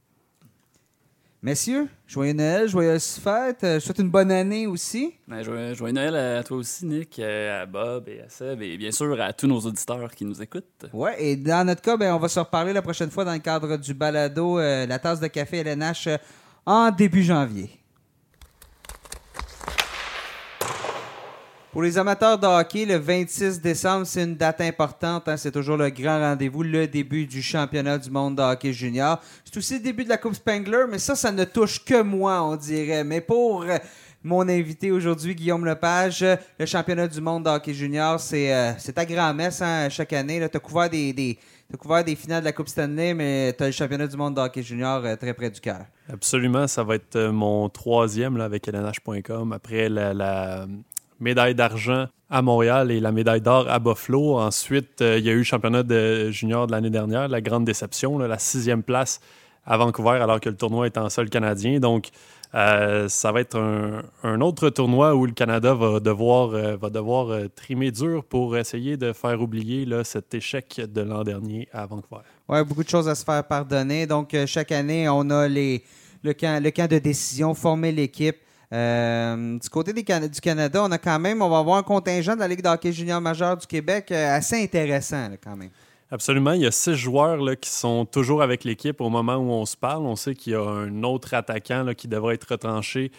Messieurs, 1.40 1.86
joyeux 2.04 2.32
Noël, 2.32 2.68
joyeuses 2.68 3.20
fêtes, 3.22 3.62
euh, 3.62 3.74
je 3.74 3.78
souhaite 3.78 4.00
une 4.00 4.10
bonne 4.10 4.32
année 4.32 4.66
aussi. 4.66 5.14
Ben, 5.28 5.40
joyeux, 5.44 5.72
joyeux 5.72 5.94
Noël 5.94 6.16
à 6.16 6.42
toi 6.42 6.56
aussi, 6.56 6.84
Nick, 6.84 7.16
euh, 7.20 7.62
à 7.62 7.64
Bob 7.64 8.08
et 8.08 8.22
à 8.22 8.28
Seb, 8.28 8.60
et 8.60 8.76
bien 8.76 8.90
sûr 8.90 9.20
à 9.20 9.32
tous 9.32 9.46
nos 9.46 9.60
auditeurs 9.60 10.12
qui 10.16 10.24
nous 10.24 10.42
écoutent. 10.42 10.86
Ouais, 10.92 11.14
et 11.22 11.36
dans 11.36 11.64
notre 11.64 11.80
cas, 11.80 11.96
ben, 11.96 12.12
on 12.12 12.18
va 12.18 12.26
se 12.26 12.40
reparler 12.40 12.72
la 12.72 12.82
prochaine 12.82 13.12
fois 13.12 13.24
dans 13.24 13.32
le 13.32 13.38
cadre 13.38 13.76
du 13.76 13.94
balado 13.94 14.58
euh, 14.58 14.84
La 14.86 14.98
tasse 14.98 15.20
de 15.20 15.28
café 15.28 15.58
LNH 15.58 16.08
euh, 16.08 16.16
en 16.66 16.90
début 16.90 17.22
janvier. 17.22 17.70
Pour 21.78 21.84
les 21.84 21.96
amateurs 21.96 22.36
de 22.36 22.44
hockey, 22.44 22.84
le 22.86 22.96
26 22.96 23.60
décembre, 23.60 24.04
c'est 24.04 24.24
une 24.24 24.34
date 24.34 24.60
importante. 24.62 25.28
hein. 25.28 25.36
C'est 25.36 25.52
toujours 25.52 25.76
le 25.76 25.90
grand 25.90 26.18
rendez-vous, 26.18 26.64
le 26.64 26.88
début 26.88 27.24
du 27.24 27.40
championnat 27.40 27.98
du 27.98 28.10
monde 28.10 28.34
de 28.34 28.42
hockey 28.42 28.72
junior. 28.72 29.20
C'est 29.44 29.56
aussi 29.56 29.74
le 29.74 29.84
début 29.84 30.02
de 30.02 30.08
la 30.08 30.16
Coupe 30.16 30.34
Spengler, 30.34 30.86
mais 30.90 30.98
ça, 30.98 31.14
ça 31.14 31.30
ne 31.30 31.44
touche 31.44 31.84
que 31.84 32.02
moi, 32.02 32.42
on 32.42 32.56
dirait. 32.56 33.04
Mais 33.04 33.20
pour 33.20 33.62
euh, 33.62 33.78
mon 34.24 34.48
invité 34.48 34.90
aujourd'hui, 34.90 35.36
Guillaume 35.36 35.64
Lepage, 35.64 36.24
euh, 36.24 36.34
le 36.58 36.66
championnat 36.66 37.06
du 37.06 37.20
monde 37.20 37.44
de 37.44 37.50
hockey 37.50 37.74
junior, 37.74 38.18
c'est 38.18 38.52
euh, 38.52 38.72
ta 38.92 39.06
grand-messe 39.06 39.62
hein, 39.62 39.88
chaque 39.88 40.14
année. 40.14 40.40
Tu 40.50 40.56
as 40.56 40.60
couvert 40.60 40.90
des, 40.90 41.38
couvert 41.78 42.02
des 42.02 42.16
finales 42.16 42.40
de 42.40 42.46
la 42.46 42.52
Coupe 42.52 42.70
Stanley, 42.70 43.14
mais 43.14 43.54
tu 43.56 43.62
as 43.62 43.66
le 43.66 43.72
championnat 43.72 44.08
du 44.08 44.16
monde 44.16 44.34
de 44.34 44.40
hockey 44.40 44.64
junior 44.64 45.16
très 45.16 45.32
près 45.32 45.48
du 45.48 45.60
cœur. 45.60 45.82
Absolument, 46.12 46.66
ça 46.66 46.82
va 46.82 46.96
être 46.96 47.28
mon 47.28 47.68
troisième 47.68 48.36
là, 48.36 48.46
avec 48.46 48.66
LNH.com. 48.66 49.52
Après 49.52 49.88
la 49.88 50.66
médaille 51.20 51.54
d'argent 51.54 52.06
à 52.30 52.42
Montréal 52.42 52.90
et 52.90 53.00
la 53.00 53.12
médaille 53.12 53.40
d'or 53.40 53.68
à 53.68 53.78
Buffalo. 53.78 54.38
Ensuite, 54.38 55.00
euh, 55.00 55.18
il 55.18 55.24
y 55.24 55.30
a 55.30 55.32
eu 55.32 55.38
le 55.38 55.44
championnat 55.44 55.82
de 55.82 56.30
junior 56.30 56.66
de 56.66 56.72
l'année 56.72 56.90
dernière, 56.90 57.28
la 57.28 57.40
grande 57.40 57.64
déception, 57.64 58.18
la 58.18 58.38
sixième 58.38 58.82
place 58.82 59.20
à 59.66 59.76
Vancouver 59.76 60.18
alors 60.20 60.40
que 60.40 60.48
le 60.48 60.56
tournoi 60.56 60.86
est 60.86 60.98
en 60.98 61.08
sol 61.08 61.28
canadien. 61.30 61.80
Donc, 61.80 62.08
euh, 62.54 63.08
ça 63.08 63.32
va 63.32 63.40
être 63.40 63.58
un, 64.22 64.40
autre 64.40 64.70
tournoi 64.70 65.14
où 65.14 65.26
le 65.26 65.32
Canada 65.32 65.74
va 65.74 66.00
devoir, 66.00 66.54
euh, 66.54 66.76
va 66.76 66.88
devoir 66.88 67.38
trimer 67.54 67.90
dur 67.90 68.24
pour 68.24 68.56
essayer 68.56 68.96
de 68.96 69.12
faire 69.12 69.40
oublier 69.40 69.86
cet 70.04 70.32
échec 70.32 70.80
de 70.80 71.02
l'an 71.02 71.24
dernier 71.24 71.68
à 71.72 71.84
Vancouver. 71.84 72.22
Ouais, 72.48 72.64
beaucoup 72.64 72.84
de 72.84 72.88
choses 72.88 73.08
à 73.08 73.14
se 73.14 73.24
faire 73.24 73.44
pardonner. 73.44 74.06
Donc, 74.06 74.34
chaque 74.46 74.72
année, 74.72 75.08
on 75.10 75.28
a 75.28 75.46
les, 75.46 75.84
le, 76.22 76.32
camp, 76.32 76.62
le 76.62 76.70
camp 76.70 76.90
de 76.90 76.98
décision, 76.98 77.52
former 77.52 77.92
l'équipe. 77.92 78.36
Euh, 78.72 79.58
du 79.58 79.68
côté 79.70 79.92
du 79.92 80.40
Canada, 80.40 80.82
on 80.84 80.90
a 80.90 80.98
quand 80.98 81.18
même, 81.18 81.40
on 81.40 81.48
va 81.48 81.58
avoir 81.58 81.78
un 81.78 81.82
contingent 81.82 82.34
de 82.34 82.40
la 82.40 82.48
Ligue 82.48 82.62
de 82.62 82.68
hockey 82.68 82.92
junior 82.92 83.20
majeur 83.20 83.56
du 83.56 83.66
Québec 83.66 84.12
euh, 84.12 84.36
assez 84.36 84.62
intéressant, 84.62 85.30
quand 85.42 85.56
même. 85.56 85.70
Absolument. 86.10 86.52
Il 86.52 86.62
y 86.62 86.66
a 86.66 86.70
six 86.70 86.94
joueurs 86.94 87.38
là, 87.38 87.56
qui 87.56 87.70
sont 87.70 88.04
toujours 88.04 88.42
avec 88.42 88.64
l'équipe 88.64 89.00
au 89.00 89.08
moment 89.08 89.36
où 89.36 89.50
on 89.50 89.66
se 89.66 89.76
parle. 89.76 90.06
On 90.06 90.16
sait 90.16 90.34
qu'il 90.34 90.52
y 90.52 90.56
a 90.56 90.62
un 90.62 91.02
autre 91.02 91.34
attaquant 91.34 91.82
là, 91.82 91.94
qui 91.94 92.08
devrait 92.08 92.34
être 92.34 92.50
retranché 92.50 93.10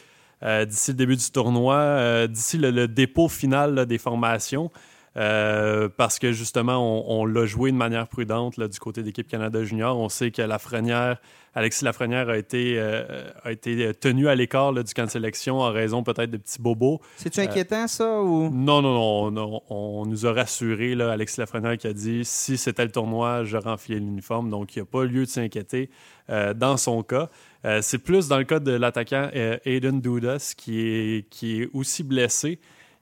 euh, 0.43 0.65
d'ici 0.65 0.91
le 0.91 0.97
début 0.97 1.15
du 1.15 1.31
tournoi, 1.31 2.27
d'ici 2.27 2.57
le, 2.57 2.87
dépôt 2.87 3.27
final 3.27 3.85
des 3.85 3.97
formations. 3.97 4.71
Euh, 5.17 5.89
parce 5.89 6.19
que 6.19 6.31
justement, 6.31 6.77
on, 6.77 7.21
on 7.21 7.25
l'a 7.25 7.45
joué 7.45 7.71
de 7.71 7.75
manière 7.75 8.07
prudente 8.07 8.57
là, 8.57 8.67
du 8.67 8.79
côté 8.79 9.01
de 9.01 9.07
l'équipe 9.07 9.27
Canada 9.27 9.63
Junior. 9.63 9.97
On 9.97 10.07
sait 10.07 10.29
que 10.29 10.41
Lafrenière, 10.41 11.17
Alexis 11.55 11.83
Lafrenière 11.83 12.29
a 12.29 12.37
été, 12.37 12.75
euh, 12.77 13.29
a 13.43 13.51
été 13.51 13.93
tenu 13.95 14.27
à 14.27 14.35
l'écart 14.35 14.71
du 14.71 14.93
camp 14.93 15.05
de 15.05 15.09
sélection 15.09 15.59
en 15.59 15.71
raison 15.71 16.03
peut-être 16.03 16.29
de 16.29 16.37
petits 16.37 16.61
bobos. 16.61 17.01
C'est-tu 17.17 17.39
inquiétant, 17.39 17.87
ça, 17.87 18.21
ou... 18.21 18.49
Non, 18.51 18.81
non, 18.81 19.31
non. 19.31 19.61
On 19.69 20.05
nous 20.05 20.27
a 20.27 20.33
rassuré, 20.33 20.93
là, 20.93 21.11
Alexis 21.11 21.39
Lafrenière 21.39 21.77
qui 21.77 21.87
a 21.87 21.93
dit 21.93 22.23
si 22.23 22.57
c'était 22.57 22.85
le 22.85 22.91
tournoi, 22.91 23.43
j'aurais 23.45 23.71
enfilé 23.71 23.99
l'uniforme. 23.99 24.49
Donc, 24.49 24.75
il 24.75 24.79
n'y 24.79 24.83
a 24.83 24.85
pas 24.85 25.05
lieu 25.05 25.25
de 25.25 25.29
s'inquiéter 25.29 25.89
euh, 26.29 26.53
dans 26.53 26.77
son 26.77 27.01
cas. 27.01 27.29
Euh, 27.65 27.79
c'est 27.81 27.97
plus 27.97 28.27
dans 28.27 28.37
le 28.37 28.43
cas 28.45 28.59
de 28.59 28.71
l'attaquant 28.71 29.29
euh, 29.35 29.57
Aiden 29.65 29.99
Dudas 29.99 30.53
qui 30.55 30.79
est, 30.81 31.29
qui 31.29 31.63
est 31.63 31.69
aussi 31.73 32.03
blessé. 32.03 32.59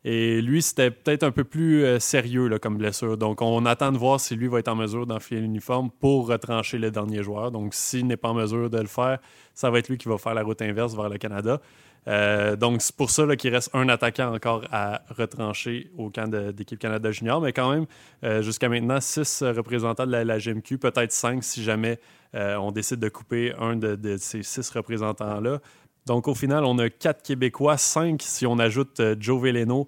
Et 0.10 0.41
lui, 0.41 0.62
c'était 0.62 0.89
peut-être 0.89 1.24
un 1.24 1.32
peu 1.32 1.43
plus 1.43 1.84
euh, 1.84 1.99
sérieux 1.99 2.47
comme 2.60 2.78
blessure. 2.78 3.18
Donc, 3.18 3.41
on 3.41 3.66
attend 3.66 3.91
de 3.91 3.97
voir 3.97 4.22
si 4.22 4.38
lui 4.38 4.47
va 4.47 4.60
être 4.60 4.70
en 4.70 4.76
mesure 4.76 5.05
d'enfiler 5.05 5.41
l'uniforme 5.41 5.89
pour 5.99 6.30
retrancher 6.30 6.78
le 6.78 6.91
dernier 6.91 7.24
joueur. 7.24 7.51
Donc, 7.51 7.74
s'il 7.74 8.08
n'est 8.08 8.16
pas 8.16 8.30
en 8.30 8.34
mesure 8.34 8.70
de 8.70 8.78
le 8.78 8.88
faire, 8.88 9.20
ça 9.53 9.70
va 9.70 9.80
être 9.80 9.89
lui 9.89 9.97
qui 9.97 10.08
va 10.08 10.18
faire 10.18 10.34
la 10.34 10.43
route 10.43 10.62
inverse 10.62 10.95
vers 10.95 11.10
le 11.10 11.18
Canada. 11.18 11.60
Euh, 12.08 12.55
donc, 12.55 12.82
c'est 12.84 12.95
pour 12.95 13.10
ça 13.10 13.36
qu'il 13.36 13.53
reste 13.53 13.70
un 13.74 13.89
attaquant 13.89 14.34
encore 14.34 14.64
à 14.72 15.01
retrancher 15.10 15.91
au 15.97 16.10
camp 16.10 16.32
d'équipe 16.53 16.80
Canada 16.80 17.12
Junior. 17.12 17.41
Mais 17.41 17.51
quand 17.51 17.70
même, 17.70 17.86
euh, 18.24 18.41
jusqu'à 18.41 18.70
maintenant, 18.70 19.01
six 19.01 19.43
représentants 19.43 20.05
de 20.05 20.16
la, 20.16 20.38
GMQ, 20.38 20.78
peut-être 20.78 21.12
cinq 21.12 21.43
si 21.43 21.64
jamais 21.66 21.99
on 22.34 22.72
décide 22.72 22.99
de 22.99 23.10
couper 23.10 23.53
un 23.60 23.76
de, 23.76 24.16
ces 24.18 24.41
six 24.41 24.70
représentants-là. 24.70 25.60
Donc, 26.08 26.28
au 26.28 26.34
final, 26.34 26.64
on 26.64 26.80
a 26.80 26.89
quatre 26.89 27.22
Québécois, 27.22 27.78
cinq 27.78 28.22
si 28.24 28.47
on 28.47 28.58
ajoute 28.60 29.01
Joe 29.20 29.41
Veleno, 29.41 29.88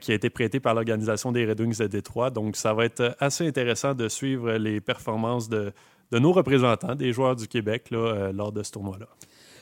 qui 0.00 0.12
a 0.12 0.14
été 0.14 0.30
prêté 0.30 0.60
par 0.60 0.74
l'organisation 0.74 1.32
des 1.32 1.46
Red 1.46 1.60
Wings 1.60 1.78
de 1.78 1.86
Détroit. 1.86 2.30
Donc, 2.30 2.54
ça 2.54 2.74
va 2.74 2.84
être 2.84 3.16
assez 3.18 3.46
intéressant 3.46 3.94
de 3.94 4.08
suivre 4.08 4.52
les 4.52 4.80
performances 4.80 5.48
de, 5.48 5.72
nos 6.12 6.32
représentants, 6.32 6.94
des 6.94 7.12
joueurs 7.12 7.34
du 7.34 7.48
Québec, 7.48 7.90
lors 7.90 8.52
de 8.52 8.62
ce 8.62 8.70
tournoi-là. 8.72 9.08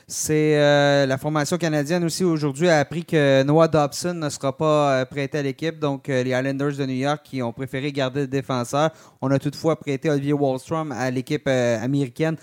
C'est 0.07 0.57
euh, 0.57 1.05
la 1.05 1.17
formation 1.17 1.57
canadienne 1.57 2.03
aussi 2.03 2.25
aujourd'hui 2.25 2.67
a 2.67 2.79
appris 2.79 3.05
que 3.05 3.41
Noah 3.43 3.69
Dobson 3.69 4.13
ne 4.13 4.29
sera 4.29 4.55
pas 4.55 5.01
euh, 5.01 5.05
prêté 5.05 5.37
à 5.37 5.41
l'équipe. 5.41 5.79
Donc, 5.79 6.09
euh, 6.09 6.23
les 6.23 6.31
Islanders 6.31 6.75
de 6.75 6.85
New 6.85 6.95
York 6.95 7.21
qui 7.23 7.41
ont 7.41 7.53
préféré 7.53 7.91
garder 7.93 8.21
le 8.21 8.27
défenseur. 8.27 8.91
On 9.21 9.31
a 9.31 9.39
toutefois 9.39 9.79
prêté 9.79 10.09
Olivier 10.09 10.33
Wallstrom 10.33 10.91
à 10.91 11.09
l'équipe 11.09 11.47
américaine. 11.47 12.35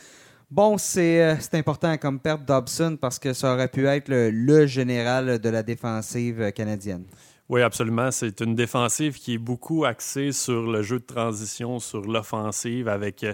Bon, 0.51 0.79
c'est 0.79 1.39
important 1.53 1.97
comme 1.97 2.19
perte 2.19 2.45
Dobson 2.45 2.99
parce 3.01 3.21
que 3.21 3.33
ça 3.33 3.55
aurait 3.55 3.69
pu 3.69 3.87
être 3.87 4.09
le, 4.09 4.67
général 4.67 5.39
de 5.39 5.49
la 5.49 5.63
défensive 5.63 6.51
canadienne. 6.53 7.05
Oui, 7.49 7.63
absolument. 7.63 8.11
C'est 8.11 8.41
une 8.41 8.57
défensive 8.57 9.17
qui 9.17 9.35
est 9.35 9.39
beaucoup 9.39 9.85
axée 9.85 10.33
sur 10.33 10.63
le 10.63 10.83
jeu 10.83 10.99
de 10.99 11.05
transition, 11.05 11.79
sur 11.79 12.01
l'offensive 12.03 12.89
avec 12.89 13.25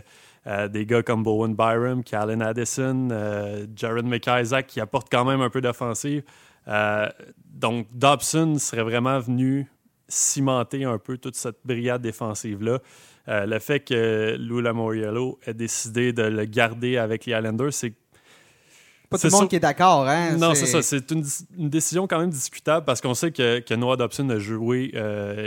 euh, 0.47 0.69
des 0.69 0.85
gars 0.85 1.03
comme 1.03 1.23
Bowen 1.23 1.55
Byram, 1.55 2.05
Callan 2.05 2.41
Addison, 2.41 3.09
euh, 3.11 3.67
Jared 3.75 4.05
McIsaac 4.05 4.67
qui 4.67 4.81
apportent 4.81 5.11
quand 5.11 5.25
même 5.25 5.41
un 5.41 5.51
peu 5.51 5.63
d'offensive. 5.63 6.23
Euh, 6.69 7.09
donc, 7.47 7.87
Dobson 7.93 8.59
serait 8.59 8.83
vraiment 8.83 9.19
venu 9.21 9.67
cimenter 10.07 10.85
un 10.85 10.99
peu 10.99 11.17
toute 11.17 11.35
cette 11.35 11.59
brigade 11.65 12.03
défensive-là. 12.03 12.81
Le 13.27 13.59
fait 13.59 13.81
que 13.81 14.37
Lou 14.39 14.61
Lamoriello 14.61 15.39
ait 15.47 15.55
décidé 15.55 16.13
de 16.13 16.23
le 16.23 16.45
garder 16.45 16.97
avec 16.97 17.27
les 17.27 17.33
Islanders, 17.33 17.73
c'est 17.73 17.95
pas 19.09 19.19
tout 19.19 19.29
le 19.29 19.33
monde 19.33 19.49
qui 19.49 19.57
est 19.57 19.61
d'accord. 19.61 20.09
Hein? 20.09 20.37
Non, 20.37 20.55
c'est 20.55 20.67
ça. 20.67 20.83
C'est 20.83 21.11
une, 21.13 21.23
décision 21.57 22.09
quand 22.09 22.19
même 22.19 22.31
discutable 22.31 22.85
parce 22.85 23.01
qu'on 23.01 23.15
sait 23.15 23.31
que, 23.31 23.61
que, 23.61 23.75
Noah 23.75 23.97
Dobson 23.97 24.29
a 24.31 24.39
joué 24.39 24.93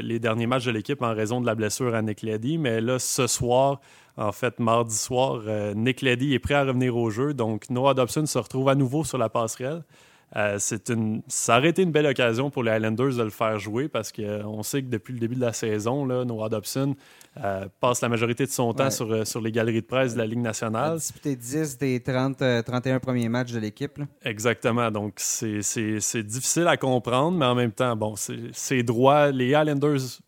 les 0.01 0.19
derniers 0.19 0.47
matchs 0.47 0.65
de 0.65 0.71
l'équipe 0.71 1.01
en 1.01 1.13
raison 1.13 1.41
de 1.41 1.45
la 1.45 1.55
blessure 1.55 1.93
à 1.93 2.01
Nick 2.01 2.21
Leddy. 2.21 2.57
Mais 2.57 2.79
là, 2.79 2.99
ce 2.99 3.27
soir, 3.27 3.79
en 4.19 4.33
fait, 4.33 4.59
mardi 4.59 4.95
soir, 4.95 5.41
euh, 5.47 5.73
Nick 5.73 6.01
Leddy 6.01 6.33
est 6.33 6.39
prêt 6.39 6.55
à 6.55 6.65
revenir 6.65 6.97
au 6.97 7.09
jeu. 7.09 7.33
Donc, 7.33 7.69
Noah 7.69 7.93
Dobson 7.93 8.25
se 8.25 8.37
retrouve 8.37 8.67
à 8.67 8.75
nouveau 8.75 9.05
sur 9.05 9.17
la 9.17 9.29
passerelle. 9.29 9.83
Euh, 10.35 10.57
c'est 10.59 10.89
une, 10.89 11.21
ça 11.27 11.57
aurait 11.57 11.69
été 11.69 11.81
une 11.81 11.91
belle 11.91 12.05
occasion 12.05 12.49
pour 12.49 12.63
les 12.63 12.71
Highlanders 12.71 13.15
de 13.15 13.23
le 13.23 13.29
faire 13.29 13.57
jouer 13.57 13.87
parce 13.87 14.11
qu'on 14.11 14.61
sait 14.63 14.83
que 14.83 14.87
depuis 14.87 15.13
le 15.13 15.19
début 15.19 15.35
de 15.35 15.41
la 15.41 15.53
saison, 15.53 16.05
là, 16.05 16.23
Noah 16.23 16.49
Dobson 16.49 16.95
euh, 17.43 17.65
passe 17.79 18.01
la 18.01 18.09
majorité 18.09 18.45
de 18.45 18.51
son 18.51 18.73
temps 18.73 18.91
sur, 18.91 19.25
sur 19.25 19.41
les 19.41 19.51
galeries 19.51 19.81
de 19.81 19.87
presse 19.87 20.13
de 20.13 20.19
la 20.19 20.27
Ligue 20.27 20.39
nationale. 20.39 20.91
Il 20.91 20.93
a 20.93 20.97
disputé 20.97 21.35
10 21.35 21.77
des 21.77 21.99
30, 21.99 22.43
31 22.65 22.99
premiers 22.99 23.29
matchs 23.29 23.51
de 23.51 23.59
l'équipe. 23.59 23.99
Exactement. 24.23 24.91
Donc, 24.91 25.13
c'est 25.17 26.23
difficile 26.23 26.67
à 26.67 26.77
comprendre, 26.77 27.37
mais 27.37 27.45
en 27.45 27.55
même 27.55 27.71
temps, 27.71 27.95
bon, 27.95 28.13
c'est 28.15 28.83
droit. 28.83 29.31
Les 29.31 29.55
Highlanders 29.55 30.19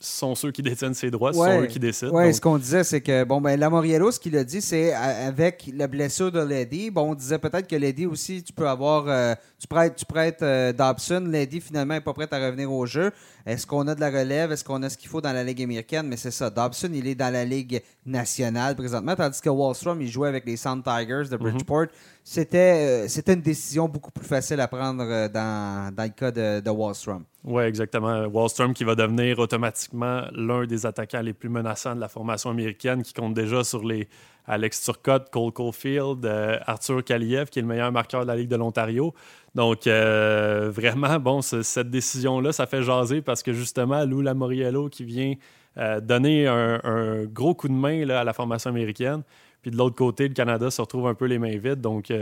sont 0.00 0.34
ceux 0.34 0.50
qui 0.50 0.62
détiennent 0.62 0.94
ces 0.94 1.10
droits, 1.10 1.32
ce 1.32 1.38
sont 1.38 1.60
eux 1.60 1.66
qui 1.66 1.78
décident. 1.78 2.10
Oui, 2.14 2.32
ce 2.32 2.40
qu'on 2.40 2.56
disait, 2.56 2.84
c'est 2.84 3.02
que, 3.02 3.22
bon, 3.24 3.38
ben, 3.38 3.60
Lamoriello, 3.60 4.10
ce 4.10 4.18
qu'il 4.18 4.34
a 4.36 4.44
dit, 4.44 4.62
c'est 4.62 4.94
avec 4.94 5.70
la 5.74 5.86
blessure 5.86 6.32
de 6.32 6.40
Lady, 6.40 6.90
bon, 6.90 7.10
on 7.10 7.14
disait 7.14 7.38
peut-être 7.38 7.68
que 7.68 7.76
Lady 7.76 8.06
aussi, 8.06 8.42
tu 8.42 8.54
peux 8.54 8.66
avoir, 8.66 9.04
euh, 9.08 9.34
tu 9.58 9.66
prêtes, 9.66 9.96
tu 9.96 10.06
prêtes 10.06 10.42
euh, 10.42 10.72
Dobson, 10.72 11.26
Lady 11.28 11.60
finalement 11.60 11.94
n'est 11.94 12.00
pas 12.00 12.14
prête 12.14 12.32
à 12.32 12.38
revenir 12.38 12.72
au 12.72 12.86
jeu. 12.86 13.10
Est-ce 13.44 13.66
qu'on 13.66 13.86
a 13.88 13.94
de 13.94 14.00
la 14.00 14.08
relève? 14.08 14.52
Est-ce 14.52 14.64
qu'on 14.64 14.82
a 14.82 14.88
ce 14.88 14.96
qu'il 14.96 15.10
faut 15.10 15.20
dans 15.20 15.34
la 15.34 15.44
Ligue 15.44 15.62
américaine? 15.62 16.06
Mais 16.06 16.16
c'est 16.16 16.30
ça. 16.30 16.48
Dobson, 16.48 16.90
il 16.94 17.06
est 17.06 17.14
dans 17.14 17.32
la 17.32 17.44
Ligue 17.44 17.82
nationale 18.06 18.76
présentement, 18.76 19.14
tandis 19.14 19.40
que 19.40 19.50
Wallstrom, 19.50 20.00
il 20.00 20.08
jouait 20.08 20.28
avec 20.28 20.46
les 20.46 20.56
Sound 20.56 20.82
Tigers 20.82 21.28
de 21.30 21.36
mhm. 21.36 21.42
Bridgeport. 21.42 21.86
C'était, 22.24 23.04
euh, 23.04 23.08
c'était 23.08 23.34
une 23.34 23.42
décision 23.42 23.86
beaucoup 23.86 24.10
plus 24.10 24.26
facile 24.26 24.60
à 24.60 24.68
prendre 24.68 25.28
dans, 25.28 25.94
dans 25.94 26.04
le 26.04 26.08
cas 26.08 26.30
de, 26.30 26.60
de 26.60 26.70
Wallstrom. 26.70 27.24
Oui, 27.44 27.62
exactement. 27.62 28.26
Wallstrom 28.26 28.74
qui 28.74 28.84
va 28.84 28.94
devenir 28.94 29.38
automatiquement 29.38 30.24
l'un 30.32 30.66
des 30.66 30.84
attaquants 30.84 31.22
les 31.22 31.32
plus 31.32 31.48
menaçants 31.48 31.94
de 31.94 32.00
la 32.00 32.08
formation 32.08 32.50
américaine, 32.50 33.02
qui 33.02 33.14
compte 33.14 33.32
déjà 33.32 33.64
sur 33.64 33.82
les 33.82 34.08
Alex 34.46 34.82
Turcotte, 34.82 35.30
Cole 35.30 35.52
Caulfield, 35.52 36.26
euh, 36.26 36.58
Arthur 36.66 37.02
Kaliev, 37.02 37.46
qui 37.46 37.60
est 37.60 37.62
le 37.62 37.68
meilleur 37.68 37.92
marqueur 37.92 38.22
de 38.22 38.26
la 38.26 38.36
Ligue 38.36 38.48
de 38.48 38.56
l'Ontario. 38.56 39.14
Donc, 39.54 39.86
euh, 39.86 40.70
vraiment, 40.70 41.18
bon, 41.18 41.40
cette 41.40 41.88
décision-là, 41.88 42.52
ça 42.52 42.66
fait 42.66 42.82
jaser 42.82 43.22
parce 43.22 43.42
que 43.42 43.52
justement, 43.54 44.04
Lou 44.04 44.20
Lamoriello 44.20 44.90
qui 44.90 45.04
vient 45.04 45.34
euh, 45.78 46.00
donner 46.00 46.46
un, 46.46 47.24
gros 47.24 47.54
coup 47.54 47.68
de 47.68 47.72
main 47.72 48.06
à 48.10 48.24
la 48.24 48.32
formation 48.34 48.70
américaine. 48.70 49.22
Puis 49.62 49.70
de 49.70 49.76
l'autre 49.76 49.96
côté, 49.96 50.28
le 50.28 50.34
Canada 50.34 50.70
se 50.70 50.80
retrouve 50.80 51.06
un 51.06 51.14
peu 51.14 51.26
les 51.26 51.38
mains 51.38 51.56
vides. 51.56 51.80
Donc, 51.80 52.12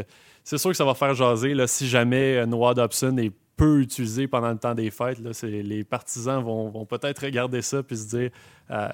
c'est 0.45 0.59
sûr 0.59 0.71
que 0.71 0.77
ça 0.77 0.85
va 0.85 0.95
faire 0.95 1.15
jaser 1.15 1.55
là, 1.55 1.67
si 1.67 1.89
jamais 1.89 2.45
Noah 2.47 2.75
Dobson 2.75 3.17
est 3.19 3.33
peu 3.59 3.81
utilisé 3.81 4.29
pendant 4.29 4.51
le 4.51 4.59
temps 4.59 4.75
des 4.75 4.91
fêtes. 4.91 5.19
Là. 5.19 5.33
Les 5.43 5.85
partisans 5.85 6.43
vont, 6.43 6.71
vont 6.71 6.87
peut-être 6.87 7.25
regarder 7.25 7.61
ça 7.61 7.83
puis 7.83 7.97
se 7.97 8.09
dire 8.09 8.31
euh, 8.71 8.89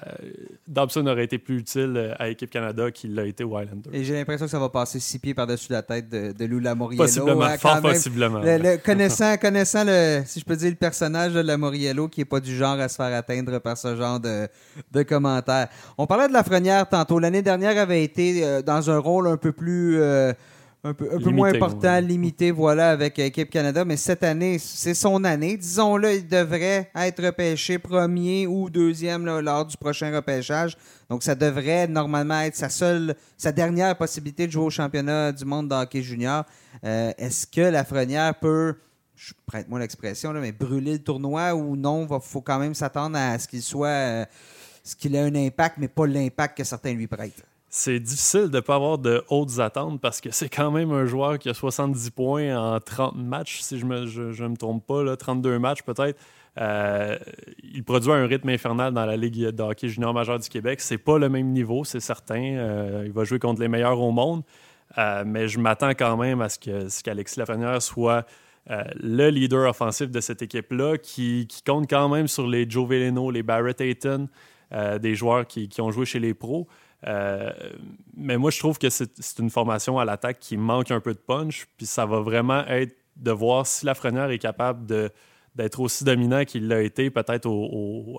Dobson 0.67 1.05
aurait 1.05 1.25
été 1.25 1.37
plus 1.37 1.59
utile 1.59 1.93
euh, 1.97 2.13
à 2.17 2.27
l'équipe 2.27 2.49
Canada 2.49 2.89
qu'il 2.91 3.13
l'a 3.13 3.25
été 3.25 3.43
aux 3.43 3.59
Islanders. 3.59 3.93
Et 3.93 4.03
j'ai 4.03 4.13
l'impression 4.13 4.45
que 4.45 4.51
ça 4.51 4.59
va 4.59 4.69
passer 4.69 4.99
six 4.99 5.19
pieds 5.19 5.33
par-dessus 5.33 5.71
la 5.71 5.81
tête 5.81 6.09
de, 6.09 6.31
de 6.31 6.45
Lou 6.45 6.59
Lamoriello. 6.59 7.03
Possiblement, 7.03 7.43
hein, 7.43 7.57
fort 7.57 7.81
possiblement. 7.81 8.41
connaissant, 8.83 9.37
connaissant 9.37 9.83
le, 9.85 10.23
si 10.25 10.39
je 10.39 10.45
peux 10.45 10.55
dire, 10.55 10.69
le 10.69 10.75
personnage 10.77 11.33
de 11.33 11.41
Lamoriello 11.41 12.07
qui 12.07 12.21
n'est 12.21 12.25
pas 12.25 12.39
du 12.39 12.55
genre 12.55 12.79
à 12.79 12.87
se 12.87 12.95
faire 12.95 13.13
atteindre 13.13 13.59
par 13.59 13.77
ce 13.77 13.95
genre 13.95 14.19
de, 14.19 14.47
de 14.91 15.03
commentaires. 15.03 15.67
On 15.97 16.07
parlait 16.07 16.27
de 16.27 16.33
la 16.33 16.39
Lafrenière 16.39 16.87
tantôt. 16.87 17.19
L'année 17.19 17.41
dernière 17.41 17.77
avait 17.77 18.03
été 18.03 18.43
euh, 18.43 18.61
dans 18.61 18.89
un 18.89 18.97
rôle 18.97 19.27
un 19.27 19.37
peu 19.37 19.51
plus 19.51 19.99
un 20.85 20.93
peu, 20.93 21.31
moins 21.31 21.51
important, 21.51 21.99
limité, 21.99 22.51
voilà, 22.51 22.91
avec 22.91 23.17
l'équipe 23.17 23.49
Canada. 23.49 23.83
Mais 23.83 23.97
cette 23.97 24.23
année, 24.23 24.59
c'est 24.59 24.93
son 24.93 25.23
année. 25.23 25.57
Disons-le, 25.57 26.13
il 26.13 26.27
devrait 26.27 26.91
être 26.95 27.25
repêché 27.25 27.79
premier 27.79 28.45
ou 28.45 28.69
deuxième 28.69 29.25
lors 29.25 29.65
du 29.65 29.75
prochain 29.77 30.15
repêchage. 30.15 30.77
Donc, 31.09 31.23
ça 31.23 31.33
devrait 31.33 31.87
normalement 31.87 32.39
être 32.41 32.55
sa 32.55 32.69
seule, 32.69 33.15
sa 33.35 33.51
dernière 33.51 33.97
possibilité 33.97 34.45
de 34.45 34.51
jouer 34.51 34.65
au 34.65 34.69
championnat 34.69 35.31
du 35.31 35.43
monde 35.43 35.69
de 35.69 35.73
hockey 35.73 36.03
junior. 36.03 36.43
Euh, 36.83 37.11
est-ce 37.17 37.47
que 37.47 37.61
la 37.61 37.71
Lafrenière 37.71 38.35
peut, 38.35 38.75
je 39.15 39.33
prête-moi 39.47 39.79
l'expression, 39.79 40.33
mais 40.33 40.51
brûler 40.51 40.93
le 40.93 41.03
tournoi 41.03 41.55
ou 41.55 41.75
non? 41.75 42.07
Il 42.11 42.19
faut 42.21 42.41
quand 42.41 42.59
même 42.59 42.75
s'attendre 42.75 43.17
à 43.17 43.39
ce 43.39 43.47
qu'il 43.47 43.63
soit, 43.63 43.87
euh, 43.87 44.25
ce 44.83 44.95
qu'il 44.95 45.15
ait 45.15 45.19
un 45.19 45.33
impact, 45.33 45.77
mais 45.79 45.87
pas 45.87 46.05
l'impact 46.05 46.59
que 46.59 46.63
certains 46.63 46.93
lui 46.93 47.07
prêtent 47.07 47.43
c'est 47.77 47.99
difficile 47.99 48.49
de 48.49 48.55
ne 48.55 48.61
pas 48.61 48.75
avoir 48.75 48.97
de 48.97 49.21
hautes 49.27 49.59
attentes 49.59 49.99
parce 49.99 50.21
que 50.21 50.31
c'est 50.31 50.47
quand 50.47 50.71
même 50.71 50.93
un 50.93 51.05
joueur 51.05 51.37
qui 51.37 51.49
a 51.49 51.53
70 51.53 52.09
points 52.11 52.55
en 52.57 52.79
30 52.79 53.17
matchs, 53.17 53.59
si 53.59 53.77
je 53.77 53.85
ne 53.85 53.99
me, 53.99 54.05
je, 54.05 54.45
me 54.45 54.55
trompe 54.55 54.87
pas, 54.87 55.03
là, 55.03 55.17
32 55.17 55.59
matchs 55.59 55.81
peut-être. 55.81 56.17
Euh, 56.57 57.17
il 57.61 57.83
produit 57.83 58.13
un 58.13 58.25
rythme 58.27 58.47
infernal 58.47 58.93
dans 58.93 59.05
la 59.05 59.17
Ligue 59.17 59.49
de 59.49 59.61
hockey 59.61 59.89
junior 59.89 60.13
majeur 60.13 60.39
du 60.39 60.47
Québec. 60.47 60.79
C'est 60.79 60.97
pas 60.97 61.19
le 61.19 61.27
même 61.27 61.47
niveau, 61.47 61.83
c'est 61.83 61.99
certain. 61.99 62.41
Euh, 62.41 63.03
il 63.05 63.11
va 63.11 63.25
jouer 63.25 63.39
contre 63.39 63.59
les 63.59 63.67
meilleurs 63.67 63.99
au 63.99 64.11
monde. 64.11 64.43
Euh, 64.97 65.25
mais 65.27 65.49
je 65.49 65.59
m'attends 65.59 65.89
quand 65.89 66.15
même 66.15 66.39
à 66.39 66.47
ce 66.47 67.03
qu'Alexis 67.03 67.39
Lafrenière 67.39 67.81
soit 67.81 68.25
le 68.69 69.27
leader 69.27 69.69
offensif 69.69 70.09
de 70.09 70.21
cette 70.21 70.41
équipe-là, 70.41 70.97
qui, 70.97 71.45
compte 71.65 71.89
quand 71.89 72.07
même 72.07 72.29
sur 72.29 72.47
les 72.47 72.69
Joe 72.69 72.87
Veleno, 72.87 73.31
les 73.31 73.43
Barrett 73.43 73.81
Ayton, 73.81 74.29
des 74.71 75.13
joueurs 75.13 75.45
qui, 75.45 75.67
qui, 75.67 75.81
ont 75.81 75.91
joué 75.91 76.05
chez 76.05 76.19
les 76.19 76.33
pros. 76.33 76.67
Euh, 77.07 77.51
mais 78.15 78.37
moi, 78.37 78.51
je 78.51 78.59
trouve 78.59 78.77
que 78.77 78.89
c'est 78.89 79.39
une 79.39 79.49
formation 79.49 79.99
à 79.99 80.05
l'attaque 80.05 80.39
qui 80.39 80.57
manque 80.57 80.91
un 80.91 80.99
peu 80.99 81.13
de 81.13 81.19
punch. 81.19 81.67
Puis 81.77 81.85
ça 81.85 82.05
va 82.05 82.19
vraiment 82.19 82.65
être 82.67 82.95
de 83.15 83.31
voir 83.31 83.65
si 83.67 83.85
Lafrenière 83.85 84.29
est 84.31 84.39
capable 84.39 84.85
d'être 85.55 85.79
aussi 85.79 86.03
dominant 86.03 86.43
qu'il 86.43 86.67
l'a 86.67 86.81
été 86.81 87.09
peut-être 87.09 87.49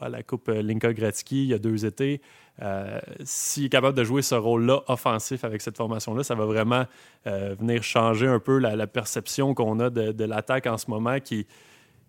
à 0.00 0.08
la 0.08 0.22
Coupe 0.22 0.48
Linka 0.48 0.92
Gretzky 0.92 1.42
il 1.44 1.48
y 1.48 1.54
a 1.54 1.58
deux 1.58 1.84
étés. 1.84 2.20
Euh, 2.62 2.98
s'il 3.24 3.66
est 3.66 3.68
capable 3.68 3.98
de 3.98 4.04
jouer 4.04 4.22
ce 4.22 4.34
rôle-là 4.34 4.82
offensif 4.88 5.44
avec 5.44 5.60
cette 5.60 5.76
formation-là, 5.76 6.22
ça 6.22 6.34
va 6.34 6.46
vraiment 6.46 6.86
euh, 7.26 7.54
venir 7.58 7.82
changer 7.82 8.26
un 8.26 8.38
peu 8.38 8.58
la, 8.58 8.86
perception 8.86 9.52
qu'on 9.52 9.78
a 9.80 9.90
de, 9.90 10.24
l'attaque 10.24 10.66
en 10.66 10.78
ce 10.78 10.90
moment 10.90 11.20
qui, 11.20 11.46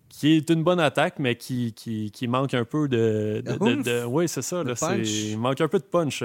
qui 0.08 0.36
est 0.36 0.48
une 0.48 0.62
bonne 0.62 0.80
attaque, 0.80 1.18
mais 1.18 1.36
qui, 1.36 1.74
qui, 1.74 2.28
manque 2.28 2.54
un 2.54 2.64
peu 2.64 2.88
de. 2.88 3.42
oui, 4.06 4.28
c'est 4.28 4.40
ça. 4.40 4.62
il 4.96 5.36
manque 5.36 5.60
un 5.60 5.68
peu 5.68 5.78
de 5.78 5.84
punch 5.84 6.24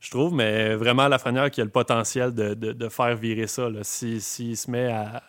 je 0.00 0.10
trouve, 0.10 0.34
mais 0.34 0.74
vraiment 0.74 1.08
Lafrenière 1.08 1.50
qui 1.50 1.60
a 1.60 1.64
le 1.64 1.70
potentiel 1.70 2.32
de, 2.32 2.88
faire 2.88 3.16
virer 3.16 3.46
ça. 3.46 3.68
S'il 3.82 4.20
se 4.20 4.70
met 4.70 4.90
à, 4.90 5.22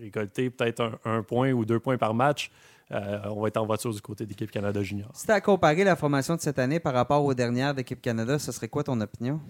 récolter 0.00 0.50
peut-être 0.50 0.98
un, 1.04 1.22
point 1.22 1.52
ou 1.52 1.64
deux 1.64 1.80
points 1.80 1.98
par 1.98 2.14
match, 2.14 2.50
euh, 2.92 3.18
on 3.30 3.40
va 3.40 3.48
être 3.48 3.56
en 3.56 3.66
voiture 3.66 3.92
du 3.92 4.00
côté 4.00 4.26
d'équipe 4.26 4.50
Canada 4.50 4.82
Junior. 4.82 5.10
Si 5.14 5.26
tu 5.26 5.32
as 5.32 5.40
comparé 5.40 5.84
la 5.84 5.96
formation 5.96 6.36
de 6.36 6.40
cette 6.40 6.58
année 6.58 6.80
par 6.80 6.94
rapport 6.94 7.24
aux 7.24 7.34
dernières 7.34 7.74
d'équipe 7.74 8.00
Canada, 8.00 8.38
ce 8.38 8.52
serait 8.52 8.68
quoi 8.68 8.84
ton 8.84 9.00
opinion? 9.00 9.40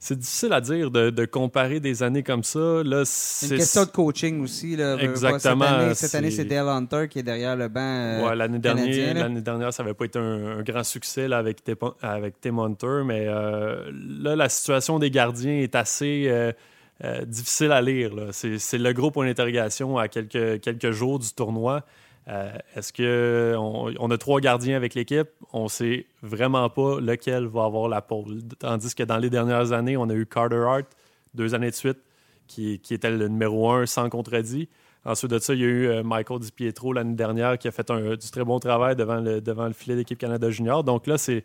C'est 0.00 0.18
difficile 0.18 0.52
à 0.52 0.60
dire 0.60 0.90
de, 0.90 1.10
de 1.10 1.24
comparer 1.24 1.80
des 1.80 2.02
années 2.02 2.22
comme 2.22 2.44
ça. 2.44 2.82
Là, 2.84 3.02
C'est 3.04 3.48
une 3.50 3.56
question 3.58 3.84
de 3.84 3.90
coaching 3.90 4.40
aussi. 4.42 4.76
Là. 4.76 4.96
Exactement, 5.00 5.92
Cette 5.94 6.14
année, 6.14 6.30
c'est- 6.30 6.44
Dale 6.44 6.68
Hunter 6.68 7.06
qui 7.10 7.18
est 7.18 7.22
derrière 7.22 7.56
le 7.56 7.68
banc. 7.68 7.80
euh, 7.80 8.26
Ouais, 8.28 8.36
l'année 8.36 8.58
dernière, 8.58 9.14
l'année 9.14 9.40
dernière, 9.40 9.72
ça 9.72 9.82
n'avait 9.82 9.94
pas 9.94 10.04
été 10.04 10.18
un, 10.18 10.58
un 10.58 10.62
grand 10.62 10.84
succès 10.84 11.26
là, 11.28 11.38
avec, 11.38 11.64
Tim, 11.64 11.74
avec 12.00 12.40
Tim 12.40 12.58
Hunter, 12.58 13.02
mais 13.04 13.26
euh, 13.28 13.90
là, 14.20 14.36
la 14.36 14.48
situation 14.48 14.98
des 14.98 15.10
gardiens 15.10 15.58
est 15.58 15.74
assez 15.74 16.26
euh, 16.28 17.24
difficile 17.26 17.72
à 17.72 17.80
lire. 17.82 18.12
c'est 18.32 18.78
le 18.78 18.92
gros 18.92 19.10
point 19.10 19.26
d'interrogation 19.26 19.98
à 19.98 20.08
quelques, 20.08 20.60
quelques 20.60 20.90
jours 20.90 21.18
du 21.18 21.32
tournoi. 21.32 21.84
Euh, 22.28 22.52
est-ce 22.76 22.92
que 22.92 23.54
on, 23.56 23.92
on 23.98 24.10
a 24.10 24.18
trois 24.18 24.40
gardiens 24.40 24.76
avec 24.76 24.94
l'équipe? 24.94 25.28
On 25.52 25.68
sait 25.68 26.06
vraiment 26.22 26.68
pas 26.68 27.00
lequel 27.00 27.46
va 27.46 27.64
avoir 27.64 27.88
la 27.88 28.02
pole. 28.02 28.42
Tandis 28.58 28.94
que 28.94 29.02
dans 29.02 29.16
les 29.16 29.30
dernières 29.30 29.72
années, 29.72 29.96
on 29.96 30.08
a 30.10 30.14
eu 30.14 30.26
Carter 30.26 30.56
Hart, 30.66 30.86
deux 31.34 31.54
années 31.54 31.70
de 31.70 31.74
suite, 31.74 31.98
qui, 32.46 32.80
était 32.90 33.10
le 33.10 33.28
numéro 33.28 33.70
un 33.70 33.86
sans 33.86 34.08
contredit. 34.10 34.68
Ensuite 35.04 35.30
de 35.30 35.38
ça, 35.38 35.54
il 35.54 35.60
y 35.60 35.64
a 35.64 35.66
eu 35.66 35.86
euh, 35.86 36.02
Michael 36.02 36.40
DiPietro 36.40 36.92
l'année 36.92 37.14
dernière 37.14 37.56
qui 37.56 37.68
a 37.68 37.70
fait 37.70 37.90
un- 37.90 38.16
du 38.16 38.30
très 38.30 38.44
bon 38.44 38.58
travail 38.58 38.96
devant 38.96 39.20
le, 39.20 39.72
filet 39.72 39.96
d'équipe 39.96 40.18
Canada 40.18 40.50
Junior. 40.50 40.84
Donc 40.84 41.06
là, 41.06 41.16
c'est 41.16 41.44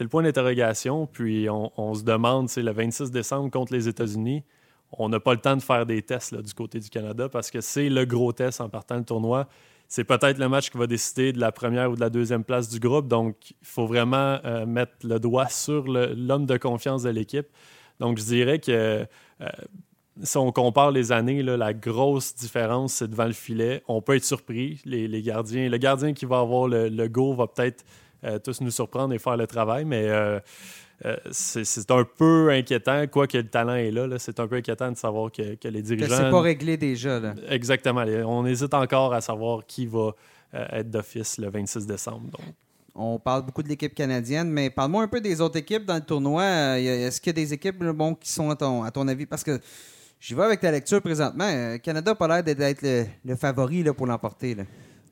le 0.00 0.08
point 0.08 0.22
d'interrogation. 0.22 1.06
Puis 1.06 1.48
on, 1.50 1.94
se 1.94 2.02
demande, 2.02 2.48
c'est 2.48 2.62
le 2.62 2.72
26 2.72 3.10
décembre 3.10 3.50
contre 3.50 3.72
les 3.72 3.88
États-Unis. 3.88 4.42
On 4.96 5.08
n'a 5.08 5.20
pas 5.20 5.34
le 5.34 5.40
temps 5.40 5.56
de 5.56 5.62
faire 5.62 5.86
des 5.86 6.02
tests 6.02 6.34
du 6.34 6.54
côté 6.54 6.80
du 6.80 6.88
Canada 6.88 7.28
parce 7.28 7.50
que 7.50 7.60
c'est 7.60 7.88
le 7.88 8.04
gros 8.04 8.32
test 8.32 8.60
en 8.60 8.68
partant 8.68 8.96
le 8.96 9.04
tournoi. 9.04 9.48
C'est 9.88 10.04
peut-être 10.04 10.38
le 10.38 10.48
match 10.48 10.70
qui 10.70 10.78
va 10.78 10.86
décider 10.86 11.32
de 11.32 11.40
la 11.40 11.52
première 11.52 11.90
ou 11.90 11.94
de 11.94 12.00
la 12.00 12.10
deuxième 12.10 12.44
place 12.44 12.68
du 12.68 12.80
groupe. 12.80 13.06
Donc, 13.06 13.50
il 13.50 13.66
faut 13.66 13.86
vraiment 13.86 14.38
euh, 14.44 14.66
mettre 14.66 14.92
le 15.04 15.18
doigt 15.20 15.48
sur 15.48 15.84
l'homme 15.86 16.46
de 16.46 16.56
confiance 16.56 17.02
de 17.02 17.10
l'équipe. 17.10 17.46
Donc, 18.00 18.18
je 18.18 18.24
dirais 18.24 18.58
que 18.58 19.06
euh, 19.40 19.48
si 20.22 20.36
on 20.36 20.50
compare 20.52 20.90
les 20.90 21.12
années, 21.12 21.42
la 21.42 21.74
grosse 21.74 22.34
différence, 22.34 22.94
c'est 22.94 23.08
devant 23.08 23.26
le 23.26 23.32
filet. 23.32 23.82
On 23.86 24.00
peut 24.00 24.16
être 24.16 24.24
surpris. 24.24 24.80
Les, 24.84 25.22
gardiens, 25.22 25.68
le 25.68 25.78
gardien 25.78 26.12
qui 26.12 26.24
va 26.24 26.40
avoir 26.40 26.66
le, 26.66 26.88
le 26.88 27.08
go 27.08 27.34
va 27.34 27.46
peut-être 27.46 27.84
euh, 28.24 28.38
tous 28.38 28.60
nous 28.60 28.70
surprendre 28.70 29.12
et 29.12 29.18
faire 29.18 29.36
le 29.36 29.46
travail, 29.46 29.84
mais 29.84 30.08
euh, 31.04 31.16
c'est 31.32 31.90
un 31.90 32.04
peu 32.04 32.50
inquiétant, 32.50 33.06
quoique 33.08 33.36
le 33.36 33.46
talent 33.48 33.74
est 33.74 33.90
là. 33.90 34.06
là, 34.06 34.18
c'est 34.18 34.40
un 34.40 34.46
peu 34.48 34.56
inquiétant 34.56 34.90
de 34.90 34.96
savoir 34.96 35.30
que, 35.30 35.54
que 35.56 35.68
les 35.68 35.82
Que 35.82 35.86
dirigeants. 35.88 36.16
c'est 36.16 36.30
pas 36.30 36.40
réglé 36.40 36.76
déjà. 36.76 37.20
Là. 37.20 37.34
Exactement. 37.50 38.04
On 38.26 38.46
hésite 38.46 38.72
encore 38.74 39.12
à 39.12 39.20
savoir 39.20 39.66
qui 39.66 39.86
va 39.86 40.12
euh, 40.54 40.66
être 40.72 40.90
d'office 40.90 41.38
le 41.38 41.50
26 41.50 41.86
décembre. 41.86 42.30
Donc, 42.30 42.54
On 42.94 43.18
parle 43.18 43.44
beaucoup 43.44 43.62
de 43.62 43.68
l'équipe 43.68 43.94
canadienne, 43.94 44.48
mais 44.50 44.70
parle-moi 44.70 45.02
un 45.02 45.08
peu 45.08 45.20
des 45.20 45.40
autres 45.40 45.58
équipes 45.58 45.84
dans 45.84 45.96
le 45.96 46.00
tournoi. 46.00 46.42
Euh, 46.42 46.76
Est-ce 47.08 47.20
qu'il 47.20 47.30
y 47.36 47.40
a 47.40 47.44
des 47.44 47.52
équipes 47.52 47.82
bon, 47.84 48.14
qui 48.14 48.30
sont 48.30 48.48
à 48.50 48.56
ton, 48.56 48.82
à 48.84 48.90
ton 48.90 49.06
avis? 49.08 49.26
Parce 49.26 49.42
que 49.44 49.60
j'y 50.20 50.34
vais 50.34 50.44
avec 50.44 50.60
ta 50.60 50.70
lecture 50.70 51.02
présentement. 51.02 51.76
Canada 51.82 52.12
n'a 52.12 52.14
pas 52.14 52.28
l'air 52.28 52.42
d'être 52.42 52.82
le, 52.82 53.04
le 53.24 53.36
favori 53.36 53.82
là, 53.82 53.92
pour 53.92 54.06
l'emporter. 54.06 54.56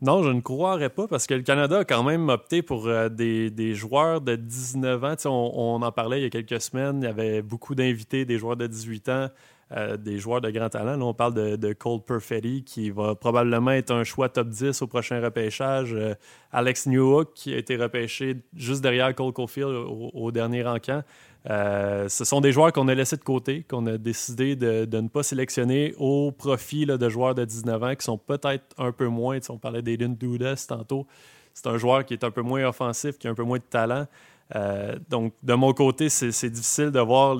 Non, 0.02 0.24
je 0.24 0.30
ne 0.30 0.40
croirais 0.40 0.90
pas 0.90 1.06
parce 1.06 1.28
que 1.28 1.34
le 1.34 1.42
Canada 1.42 1.78
a 1.78 1.84
quand 1.84 2.02
même 2.02 2.28
opté 2.28 2.60
pour 2.60 2.88
euh, 2.88 3.08
des, 3.08 3.50
des 3.50 3.76
joueurs 3.76 4.20
de 4.20 4.34
19 4.34 5.04
ans. 5.04 5.14
On, 5.26 5.80
en 5.80 5.92
parlait 5.92 6.18
il 6.18 6.24
y 6.24 6.26
a 6.26 6.30
quelques 6.30 6.60
semaines. 6.60 7.02
Il 7.02 7.04
y 7.04 7.08
avait 7.08 7.40
beaucoup 7.40 7.76
d'invités, 7.76 8.24
des 8.24 8.36
joueurs 8.36 8.56
de 8.56 8.66
18 8.66 9.08
ans, 9.10 9.28
euh, 9.70 9.96
des 9.96 10.18
joueurs 10.18 10.40
de 10.40 10.50
grand 10.50 10.70
talent. 10.70 10.96
Là, 10.96 11.04
on 11.04 11.14
parle 11.14 11.56
de, 11.56 11.72
Cole 11.72 12.00
Perfetti 12.00 12.64
qui 12.64 12.90
va 12.90 13.14
probablement 13.14 13.70
être 13.70 13.92
un 13.92 14.02
choix 14.02 14.28
top 14.28 14.48
10 14.48 14.82
au 14.82 14.88
prochain 14.88 15.20
repêchage. 15.22 15.94
Euh, 15.94 16.14
Alex 16.50 16.88
Newhook 16.88 17.32
qui 17.34 17.54
a 17.54 17.58
été 17.58 17.76
repêché 17.76 18.38
juste 18.56 18.82
derrière 18.82 19.14
Cole 19.14 19.32
Caulfield 19.32 19.70
au, 19.70 20.32
dernier 20.32 20.66
encamp. 20.66 21.04
Euh, 21.50 22.08
ce 22.08 22.24
sont 22.24 22.40
des 22.40 22.52
joueurs 22.52 22.72
qu'on 22.72 22.88
a 22.88 22.94
laissés 22.94 23.16
de 23.16 23.24
côté, 23.24 23.64
qu'on 23.68 23.86
a 23.86 23.98
décidé 23.98 24.54
de, 24.54 24.86
ne 25.00 25.08
pas 25.08 25.22
sélectionner 25.22 25.94
au 25.98 26.30
profit 26.30 26.86
de 26.86 27.08
joueurs 27.08 27.34
de 27.34 27.44
19 27.44 27.82
ans 27.82 27.94
qui 27.94 28.04
sont 28.04 28.18
peut-être 28.18 28.64
un 28.78 28.92
peu 28.92 29.06
moins. 29.06 29.38
On 29.48 29.58
parlait 29.58 29.82
d'Aiden 29.82 30.14
Dudas 30.14 30.66
tantôt. 30.68 31.06
C'est 31.54 31.66
un 31.66 31.78
joueur 31.78 32.04
qui 32.04 32.14
est 32.14 32.24
un 32.24 32.30
peu 32.30 32.42
moins 32.42 32.64
offensif, 32.64 33.18
qui 33.18 33.26
a 33.26 33.30
un 33.30 33.34
peu 33.34 33.42
moins 33.42 33.58
de 33.58 33.64
talent. 33.64 34.06
Euh, 34.54 34.96
donc, 35.08 35.34
de 35.42 35.54
mon 35.54 35.72
côté, 35.72 36.08
c'est 36.08 36.50
difficile 36.50 36.90
de 36.90 37.00
voir 37.00 37.36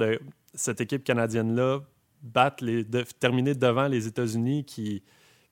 cette 0.55 0.81
équipe 0.81 1.05
canadienne-là 1.05 1.81
battre 2.23 2.65
les, 2.65 2.85
terminer 3.19 3.55
devant 3.55 3.89
les 3.89 4.07
États-Unis 4.07 4.65
qui, 4.65 5.03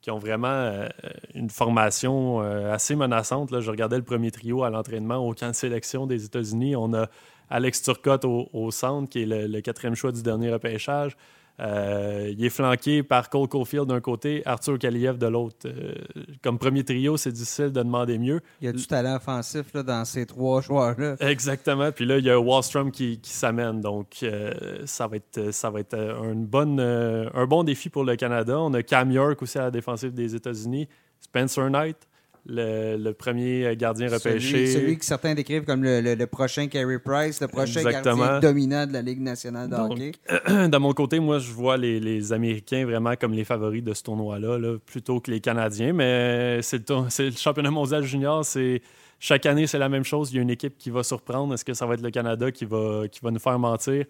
ont 0.08 0.18
vraiment 0.18 0.48
euh, 0.48 0.88
une 1.34 1.50
formation 1.50 2.40
assez 2.40 2.96
menaçante. 2.96 3.60
Je 3.60 3.70
regardais 3.70 3.96
le 3.96 4.02
premier 4.02 4.32
trio 4.32 4.64
à 4.64 4.70
l'entraînement 4.70 5.16
au 5.16 5.34
camp 5.34 5.48
de 5.48 5.54
sélection 5.54 6.06
des 6.06 6.24
États-Unis. 6.24 6.74
On 6.74 6.92
a 6.94 7.08
Alex 7.50 7.82
Turcotte 7.82 8.24
au, 8.24 8.48
au 8.52 8.70
centre, 8.70 9.08
qui 9.08 9.22
est 9.22 9.26
le, 9.26 9.46
le 9.46 9.60
quatrième 9.60 9.94
choix 9.94 10.12
du 10.12 10.22
dernier 10.22 10.50
repêchage. 10.52 11.16
Euh, 11.58 12.32
il 12.32 12.42
est 12.42 12.48
flanqué 12.48 13.02
par 13.02 13.28
Cole 13.28 13.46
Caulfield 13.46 13.86
d'un 13.86 14.00
côté, 14.00 14.40
Arthur 14.46 14.78
Kaliev 14.78 15.18
de 15.18 15.26
l'autre. 15.26 15.66
Euh, 15.66 15.94
comme 16.42 16.58
premier 16.58 16.84
trio, 16.84 17.18
c'est 17.18 17.32
difficile 17.32 17.66
de 17.70 17.82
demander 17.82 18.18
mieux. 18.18 18.40
Il 18.62 18.64
y 18.64 18.68
a 18.68 18.72
du 18.72 18.86
talent 18.86 19.16
offensif 19.16 19.66
là, 19.74 19.82
dans 19.82 20.06
ces 20.06 20.24
trois 20.24 20.62
joueurs-là. 20.62 21.16
Exactement. 21.20 21.92
Puis 21.92 22.06
là, 22.06 22.16
il 22.16 22.24
y 22.24 22.30
a 22.30 22.40
Wallstrom 22.40 22.90
qui, 22.90 23.20
qui 23.20 23.32
s'amène. 23.32 23.82
Donc, 23.82 24.20
euh, 24.22 24.80
ça 24.86 25.06
va 25.06 25.16
être, 25.16 25.52
ça 25.52 25.68
va 25.68 25.80
être 25.80 25.94
une 25.94 26.46
bonne, 26.46 26.80
un 26.80 27.46
bon 27.46 27.62
défi 27.62 27.90
pour 27.90 28.04
le 28.04 28.16
Canada. 28.16 28.58
On 28.58 28.72
a 28.72 28.82
Cam 28.82 29.10
York 29.10 29.42
aussi 29.42 29.58
à 29.58 29.62
la 29.64 29.70
défensive 29.70 30.14
des 30.14 30.34
États-Unis. 30.34 30.88
Spencer 31.20 31.68
Knight, 31.68 32.08
le, 32.46 32.96
le 32.96 33.12
premier 33.12 33.76
gardien 33.76 34.08
repêché. 34.08 34.40
Celui, 34.40 34.72
celui 34.72 34.98
que 34.98 35.04
certains 35.04 35.34
décrivent 35.34 35.64
comme 35.64 35.82
le, 35.84 36.00
le- 36.00 36.14
le 36.14 36.26
prochain 36.26 36.66
Carey 36.68 36.98
Price, 36.98 37.40
le 37.40 37.48
prochain 37.48 37.80
Exactement. 37.80 38.16
gardien 38.16 38.40
dominant 38.40 38.86
de 38.86 38.92
la 38.92 39.02
Ligue 39.02 39.20
nationale 39.20 39.68
de 39.68 39.76
Donc, 39.76 39.92
hockey. 39.92 40.12
de 40.68 40.76
mon 40.78 40.92
côté, 40.92 41.20
moi, 41.20 41.38
je 41.38 41.50
vois 41.52 41.76
les, 41.76 42.00
les 42.00 42.32
Américains 42.32 42.84
vraiment 42.84 43.14
comme 43.16 43.32
les 43.32 43.44
favoris 43.44 43.82
de 43.82 43.92
ce 43.94 44.02
tournoi-là, 44.02 44.58
là, 44.58 44.78
plutôt 44.84 45.20
que 45.20 45.30
les 45.30 45.40
Canadiens. 45.40 45.92
Mais 45.92 46.60
c'est 46.62 46.88
le, 46.88 47.30
championnat 47.32 47.70
mondial 47.70 48.02
junior. 48.04 48.44
C'est 48.44 48.82
chaque 49.18 49.44
année, 49.46 49.66
c'est 49.66 49.78
la 49.78 49.88
même 49.88 50.04
chose. 50.04 50.32
Il 50.32 50.36
y 50.36 50.38
a 50.38 50.42
une 50.42 50.50
équipe 50.50 50.78
qui 50.78 50.90
va 50.90 51.02
surprendre. 51.02 51.52
Est-ce 51.54 51.64
que 51.64 51.74
ça 51.74 51.86
va 51.86 51.94
être 51.94 52.02
le 52.02 52.10
Canada 52.10 52.50
qui 52.50 52.64
va, 52.64 53.02
qui 53.10 53.20
va 53.22 53.30
nous 53.30 53.38
faire 53.38 53.58
mentir? 53.58 54.04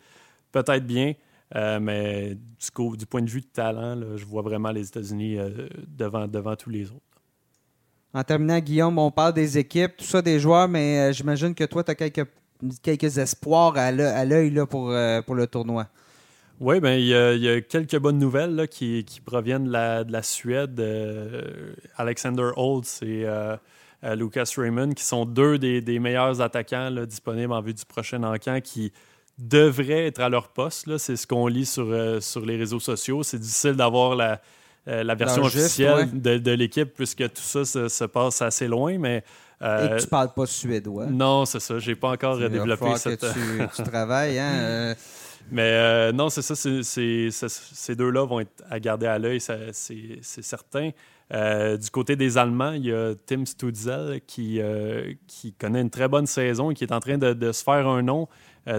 Peut-être 0.53 0.87
bien. 0.87 1.14
Euh, 1.57 1.81
mais 1.81 2.37
du, 2.37 2.70
coup, 2.72 2.97
du 2.97 3.07
point 3.07 3.22
de 3.22 3.28
vue 3.28 3.41
de 3.41 3.47
talent, 3.47 3.97
là, 3.97 4.07
je 4.16 4.24
vois 4.24 4.43
vraiment 4.43 4.70
les 4.70 4.87
États-Unis 4.87 5.37
euh, 5.37 5.66
devant, 5.89 6.28
devant 6.28 6.55
tous 6.55 6.70
les 6.70 6.85
autres. 6.91 7.01
En 8.12 8.24
terminant, 8.24 8.58
Guillaume, 8.58 8.98
on 8.98 9.11
parle 9.11 9.34
des 9.34 9.56
équipes, 9.56 9.96
tout 9.96 10.04
ça, 10.04 10.20
des 10.20 10.40
joueurs, 10.40 10.68
mais 10.68 10.98
euh, 10.98 11.12
j'imagine 11.12 11.54
que 11.54 11.64
toi, 11.64 11.84
tu 11.84 11.92
as 11.92 11.94
quelques, 11.94 12.26
quelques 12.82 13.18
espoirs 13.18 13.76
à 13.76 13.92
l'œ- 13.92 14.12
à 14.12 14.24
l'œil 14.24 14.52
pour, 14.68 14.90
euh, 14.90 15.22
pour 15.22 15.36
le 15.36 15.46
tournoi. 15.46 15.86
Oui, 16.58 16.80
ben, 16.80 16.98
il, 16.98 17.06
y 17.06 17.14
a, 17.48 17.61
quelques 17.61 17.98
bonnes 17.98 18.18
nouvelles 18.18 18.54
là, 18.54 18.66
qui, 18.66 19.04
proviennent 19.24 19.64
de 19.64 19.72
la, 19.72 20.04
de 20.04 20.12
la 20.12 20.22
Suède. 20.22 20.78
Euh, 20.80 21.72
Alexander 21.96 22.50
Holtz 22.56 23.00
et 23.02 23.24
Lucas 24.14 24.50
Raymond, 24.56 24.92
qui 24.92 25.04
sont 25.04 25.24
deux 25.24 25.58
des, 25.58 25.98
meilleurs 25.98 26.40
attaquants 26.42 26.90
disponibles 27.06 27.52
en 27.52 27.62
vue 27.62 27.72
du 27.72 27.84
prochain 27.86 28.22
encan, 28.24 28.61
qui 28.61 28.92
devraient 29.38 30.06
être 30.08 30.20
à 30.20 30.28
leur 30.28 30.48
poste. 30.48 30.98
C'est 30.98 31.16
ce 31.16 31.26
qu'on 31.26 31.46
lit 31.46 31.64
sur, 31.64 31.86
sur 32.20 32.44
les 32.44 32.56
réseaux 32.58 32.80
sociaux. 32.80 33.22
C'est 33.22 33.38
difficile 33.38 33.72
d'avoir 33.72 34.14
la, 34.14 34.42
euh, 34.89 35.05
la 35.05 35.14
version 35.14 35.43
Leur 35.43 35.47
officielle 35.47 35.95
ouais. 35.95 36.07
de, 36.12 36.39
de 36.39 36.51
l'équipe, 36.53 36.93
puisque 36.95 37.22
tout 37.33 37.43
ça 37.43 37.64
se, 37.64 37.89
se 37.89 38.05
passe 38.05 38.43
assez 38.43 38.66
loin. 38.68 38.99
Mais 38.99 39.18
Et 39.18 39.64
euh, 39.64 39.97
que 39.97 40.03
tu 40.03 40.09
parles 40.09 40.33
pas 40.35 40.47
suédois. 40.47 41.07
non, 41.07 41.45
c'est 41.45 41.61
ça. 41.61 41.78
J'ai 41.78 41.95
pas 41.95 42.11
encore 42.11 42.39
développé 42.39 42.97
cette. 42.97 43.20
que 43.20 43.33
tu, 43.33 43.68
tu 43.76 43.83
travailles. 43.83 44.39
Hein? 44.39 44.53
euh, 44.59 44.95
Mais 45.51 45.62
euh, 45.62 46.12
non, 46.12 46.31
c'est 46.31 46.43
ça. 46.43 46.55
ces 46.55 47.95
deux-là 47.97 48.24
vont 48.24 48.41
être 48.41 48.62
à 48.70 48.81
garder 48.81 49.07
à 49.07 49.18
l'œil, 49.18 49.41
c'est 49.41 50.12
certain. 50.43 50.91
Euh, 51.33 51.76
du 51.76 51.91
côté 51.91 52.16
des 52.16 52.39
Allemands, 52.39 52.72
il 52.72 52.87
y 52.87 52.93
a 52.93 53.14
Tim 53.26 53.45
Stutzel 53.45 54.20
qui, 54.26 54.61
euh, 54.61 55.12
qui 55.28 55.53
connaît 55.53 55.81
une 55.81 55.91
très 55.91 56.09
bonne 56.09 56.26
saison 56.26 56.72
et 56.72 56.74
qui 56.74 56.83
est 56.83 56.93
en 56.93 56.99
train 56.99 57.18
de, 57.18 57.35
de 57.35 57.53
se 57.53 57.62
faire 57.62 57.87
un 57.87 58.03
nom 58.03 58.28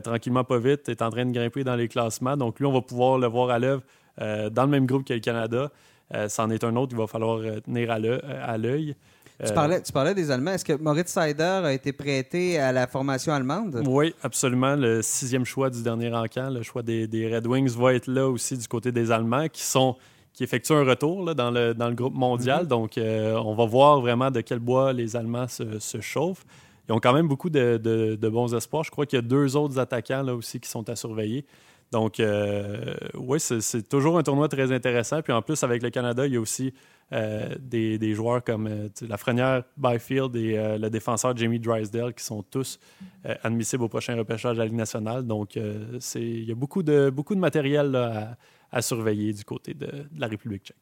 tranquillement, 0.03 0.43
pas 0.43 0.59
vite, 0.59 0.87
est 0.89 1.01
en 1.01 1.09
train 1.09 1.25
de 1.25 1.31
grimper 1.31 1.63
dans 1.63 1.75
les 1.75 1.87
classements. 1.87 2.37
Donc 2.37 2.59
lui, 2.59 2.65
on 2.65 2.71
va 2.71 2.81
pouvoir 2.81 3.17
le 3.17 3.27
voir 3.27 3.49
à 3.49 3.59
l'œuvre 3.59 3.83
dans 4.17 4.63
le 4.63 4.67
même 4.67 4.85
groupe 4.85 5.05
que 5.05 5.13
le 5.13 5.19
Canada. 5.19 5.69
Euh, 6.13 6.27
c'en 6.29 6.49
est 6.49 6.63
un 6.63 6.75
autre 6.75 6.89
qu'il 6.89 6.97
va 6.97 7.07
falloir 7.07 7.37
euh, 7.37 7.59
tenir 7.61 7.89
à 7.91 7.99
l'œ- 7.99 8.21
à 8.43 8.57
l'œil. 8.57 8.95
tu, 9.39 9.49
Euh, 9.49 9.53
parlais, 9.53 9.81
tu 9.81 9.91
parlais 9.91 10.13
des 10.13 10.29
Allemands. 10.29 10.51
Est-ce 10.51 10.65
que 10.65 10.73
Moritz 10.73 11.09
Seider 11.11 11.61
a 11.63 11.71
été 11.73 11.93
prêté 11.93 12.59
à 12.59 12.71
la 12.71 12.85
formation 12.87 13.33
allemande? 13.33 13.81
Oui, 13.87 14.13
absolument. 14.23 14.75
Le 14.75 15.01
sixième 15.01 15.45
choix 15.45 15.69
du 15.69 15.81
dernier 15.81 16.13
encamp, 16.13 16.49
le 16.49 16.63
choix 16.63 16.83
des, 16.83 17.07
des 17.07 17.33
Red 17.33 17.47
Wings, 17.47 17.69
va 17.77 17.93
être 17.93 18.07
là 18.07 18.27
aussi 18.27 18.57
du 18.57 18.67
côté 18.67 18.91
des 18.91 19.11
Allemands 19.11 19.47
qui 19.47 19.63
sont 19.63 19.95
qui 20.33 20.45
effectuent 20.45 20.73
un 20.73 20.85
retour 20.85 21.25
là, 21.25 21.33
dans, 21.33 21.51
le, 21.51 21.73
dans 21.73 21.89
le 21.89 21.93
groupe 21.95 22.13
mondial. 22.13 22.65
Donc, 22.65 22.97
euh, 22.97 23.35
on 23.43 23.53
va 23.53 23.65
voir 23.65 23.99
vraiment 23.99 24.31
de 24.31 24.39
quel 24.39 24.59
bois 24.59 24.93
les 24.93 25.17
Allemands 25.17 25.47
se, 25.49 25.77
se 25.79 25.99
chauffent. 25.99 26.45
Ils 26.87 26.93
ont 26.93 26.99
quand 26.99 27.11
même 27.13 27.27
beaucoup 27.27 27.49
de, 27.49 27.75
de- 27.77 28.15
de 28.15 28.29
bons 28.29 28.55
espoirs. 28.55 28.83
Je 28.85 28.91
crois 28.91 29.05
qu'il 29.05 29.17
y 29.17 29.19
a 29.19 29.23
deux 29.23 29.57
autres 29.57 29.77
attaquants 29.77 30.23
là 30.23 30.33
aussi 30.33 30.59
qui 30.61 30.69
sont 30.69 30.87
à 30.89 30.95
surveiller. 30.95 31.45
Donc, 31.91 32.19
euh, 32.21 32.95
oui, 33.15 33.39
c'est 33.39 33.87
toujours 33.87 34.17
un 34.17 34.23
tournoi 34.23 34.47
très 34.47 34.71
intéressant. 34.71 35.21
Puis 35.21 35.33
en 35.33 35.41
plus, 35.41 35.61
avec 35.63 35.83
le 35.83 35.89
Canada, 35.89 36.25
il 36.25 36.33
y 36.33 36.37
a 36.37 36.39
aussi 36.39 36.73
euh, 37.11 37.53
des, 37.59 38.13
joueurs 38.13 38.43
comme 38.43 38.67
euh, 38.67 38.87
la 39.01 39.07
Lafrenière, 39.09 39.63
Byfield 39.75 40.35
et 40.37 40.77
le 40.79 40.89
défenseur 40.89 41.35
Jamie 41.35 41.59
Drysdale 41.59 42.13
qui 42.13 42.23
sont 42.23 42.43
tous 42.43 42.79
admissibles 43.43 43.83
au 43.83 43.89
prochain 43.89 44.15
repêchage 44.15 44.53
de 44.53 44.59
la 44.59 44.65
Ligue 44.65 44.75
nationale. 44.75 45.27
Donc, 45.27 45.57
il 45.57 46.43
y 46.43 46.51
a 46.51 46.55
beaucoup 46.55 46.81
de, 46.81 47.09
beaucoup 47.09 47.35
de 47.35 47.41
matériel 47.41 47.93
à, 47.95 48.37
à 48.71 48.81
surveiller 48.81 49.33
du 49.33 49.43
côté 49.43 49.73
de, 49.73 50.05
la 50.17 50.27
République 50.27 50.63
tchèque. 50.63 50.77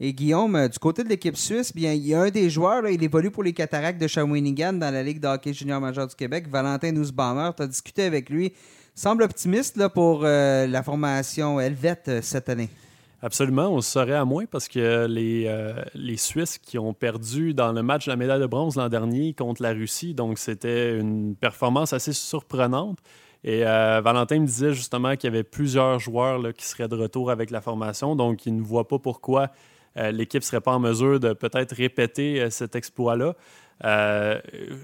Et 0.00 0.12
Guillaume, 0.12 0.68
du 0.68 0.78
côté 0.80 1.04
de 1.04 1.08
l'équipe 1.08 1.36
suisse, 1.36 1.72
bien, 1.72 1.92
il 1.92 2.04
y 2.04 2.14
a 2.14 2.22
un 2.22 2.30
des 2.30 2.50
joueurs, 2.50 2.88
il 2.88 3.00
évolue 3.02 3.30
pour 3.30 3.44
les 3.44 3.52
Cataractes 3.52 4.00
de 4.00 4.08
Shawinigan 4.08 4.72
dans 4.72 4.92
la 4.92 5.04
Ligue 5.04 5.20
de 5.20 5.28
hockey 5.28 5.52
junior 5.52 5.80
majeur 5.80 6.08
du 6.08 6.16
Québec, 6.16 6.48
Valentin 6.48 6.90
Nussbaumer. 6.90 7.50
Tu 7.56 7.62
as 7.62 7.66
discuté 7.68 8.02
avec 8.02 8.28
lui. 8.28 8.52
Semble 8.96 9.24
optimiste 9.24 9.76
là, 9.76 9.88
pour 9.88 10.20
euh, 10.22 10.68
la 10.68 10.84
formation 10.84 11.58
Helvète 11.58 12.04
euh, 12.06 12.20
cette 12.22 12.48
année. 12.48 12.68
Absolument, 13.22 13.68
on 13.70 13.80
serait 13.80 14.14
à 14.14 14.24
moins 14.24 14.44
parce 14.46 14.68
que 14.68 15.06
les, 15.06 15.46
euh, 15.48 15.82
les 15.94 16.16
Suisses 16.16 16.58
qui 16.58 16.78
ont 16.78 16.94
perdu 16.94 17.54
dans 17.54 17.72
le 17.72 17.82
match 17.82 18.04
de 18.04 18.12
la 18.12 18.16
médaille 18.16 18.40
de 18.40 18.46
bronze 18.46 18.76
l'an 18.76 18.88
dernier 18.88 19.34
contre 19.34 19.62
la 19.62 19.72
Russie, 19.72 20.14
donc 20.14 20.38
c'était 20.38 20.96
une 20.96 21.34
performance 21.34 21.92
assez 21.92 22.12
surprenante. 22.12 22.98
Et 23.42 23.62
Valentin 23.62 24.40
me 24.40 24.46
disait 24.46 24.72
justement 24.72 25.16
qu'il 25.16 25.28
y 25.28 25.32
avait 25.34 25.44
plusieurs 25.44 25.98
joueurs 25.98 26.38
là, 26.38 26.54
qui 26.54 26.64
seraient 26.64 26.88
de 26.88 26.94
retour 26.94 27.30
avec 27.30 27.50
la 27.50 27.60
formation, 27.60 28.16
donc 28.16 28.46
il 28.46 28.56
ne 28.56 28.62
voit 28.62 28.88
pas 28.88 28.98
pourquoi 28.98 29.50
l'équipe 29.96 30.40
ne 30.40 30.46
serait 30.46 30.62
pas 30.62 30.72
en 30.72 30.80
mesure 30.80 31.20
de 31.20 31.34
peut-être 31.34 31.74
répéter 31.74 32.48
cet 32.48 32.74
exploit-là. 32.74 33.34
Euh, 33.84 34.38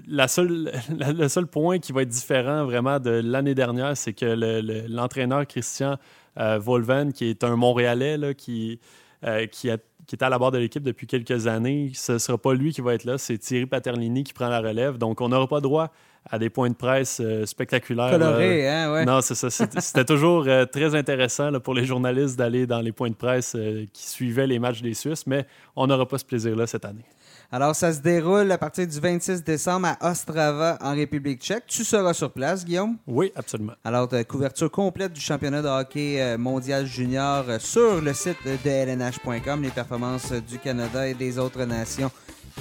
la 0.07 0.27
seule, 0.27 0.71
la- 0.97 1.13
le 1.13 1.27
seul 1.29 1.47
point 1.47 1.79
qui 1.79 1.91
va 1.91 2.01
être 2.01 2.09
différent 2.09 2.65
vraiment 2.65 2.99
de 2.99 3.21
l'année 3.23 3.55
dernière, 3.55 3.95
c'est 3.95 4.13
que 4.13 4.25
le- 4.25 4.61
le- 4.61 4.83
l'entraîneur 4.89 5.47
Christian 5.47 5.97
euh, 6.39 6.59
Volven, 6.59 7.13
qui 7.13 7.25
est 7.29 7.43
un 7.43 7.55
Montréalais 7.55 8.17
là, 8.17 8.33
qui, 8.33 8.79
euh, 9.25 9.47
qui, 9.47 9.69
a- 9.69 9.77
qui 10.07 10.15
était 10.15 10.25
à 10.25 10.29
la 10.29 10.37
barre 10.39 10.51
de 10.51 10.57
l'équipe 10.57 10.83
depuis 10.83 11.07
quelques 11.07 11.47
années, 11.47 11.91
ce 11.95 12.13
ne 12.13 12.17
sera 12.17 12.37
pas 12.37 12.53
lui 12.53 12.73
qui 12.73 12.81
va 12.81 12.93
être 12.93 13.05
là, 13.05 13.17
c'est 13.17 13.37
Thierry 13.37 13.65
Paternini 13.65 14.23
qui 14.23 14.33
prend 14.33 14.49
la 14.49 14.59
relève. 14.59 14.97
Donc, 14.97 15.21
on 15.21 15.29
n'aura 15.29 15.47
pas 15.47 15.61
droit 15.61 15.91
à 16.29 16.37
des 16.37 16.49
points 16.49 16.69
de 16.69 16.75
presse 16.75 17.19
euh, 17.23 17.45
spectaculaires. 17.47 18.11
Coloré, 18.11 18.69
hein, 18.69 18.93
ouais. 18.93 19.05
Non, 19.05 19.21
c'est 19.21 19.33
ça. 19.35 19.49
C'était 19.49 19.81
c'était 19.81 20.05
toujours 20.05 20.43
euh, 20.47 20.65
très 20.65 20.93
intéressant 20.95 21.49
là, 21.49 21.59
pour 21.59 21.73
les 21.73 21.85
journalistes 21.85 22.37
d'aller 22.37 22.67
dans 22.67 22.81
les 22.81 22.91
points 22.91 23.09
de 23.09 23.15
presse 23.15 23.55
euh, 23.55 23.85
qui 23.91 24.07
suivaient 24.07 24.45
les 24.47 24.59
matchs 24.59 24.81
des 24.83 24.93
Suisses, 24.93 25.25
mais 25.25 25.47
on 25.75 25.87
n'aura 25.87 26.07
pas 26.07 26.17
ce 26.19 26.25
plaisir-là 26.25 26.67
cette 26.67 26.85
année. 26.85 27.05
Alors, 27.53 27.75
ça 27.75 27.91
se 27.91 27.99
déroule 27.99 28.49
à 28.49 28.57
partir 28.57 28.87
du 28.87 28.97
26 28.97 29.43
décembre 29.43 29.89
à 29.99 30.11
Ostrava, 30.11 30.77
en 30.79 30.95
République 30.95 31.41
tchèque. 31.41 31.65
Tu 31.67 31.83
seras 31.83 32.13
sur 32.13 32.31
place, 32.31 32.63
Guillaume? 32.63 32.95
Oui, 33.07 33.33
absolument. 33.35 33.73
Alors, 33.83 34.07
couverture 34.25 34.71
complète 34.71 35.11
du 35.11 35.19
championnat 35.19 35.61
de 35.61 35.67
hockey 35.67 36.21
euh, 36.21 36.37
mondial 36.37 36.85
junior 36.85 37.43
euh, 37.49 37.59
sur 37.59 37.99
le 37.99 38.13
site 38.13 38.37
de 38.45 38.69
lnh.com, 38.69 39.63
les 39.63 39.69
performances 39.69 40.31
du 40.31 40.59
Canada 40.59 41.05
et 41.05 41.13
des 41.13 41.37
autres 41.37 41.65
nations. 41.65 42.09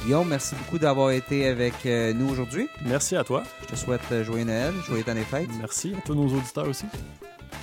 Guillaume, 0.02 0.26
merci 0.26 0.56
beaucoup 0.56 0.80
d'avoir 0.80 1.12
été 1.12 1.46
avec 1.46 1.86
euh, 1.86 2.12
nous 2.12 2.28
aujourd'hui. 2.28 2.68
Merci 2.84 3.14
à 3.14 3.22
toi. 3.22 3.44
Je 3.62 3.66
te 3.66 3.76
souhaite 3.76 4.24
joyeux 4.24 4.44
Noël, 4.44 4.74
joyeux 4.88 5.04
temps 5.04 5.14
des 5.14 5.20
fêtes. 5.20 5.50
Merci 5.60 5.94
à 5.96 6.00
tous 6.04 6.16
nos 6.16 6.26
auditeurs 6.26 6.68
aussi. 6.68 6.86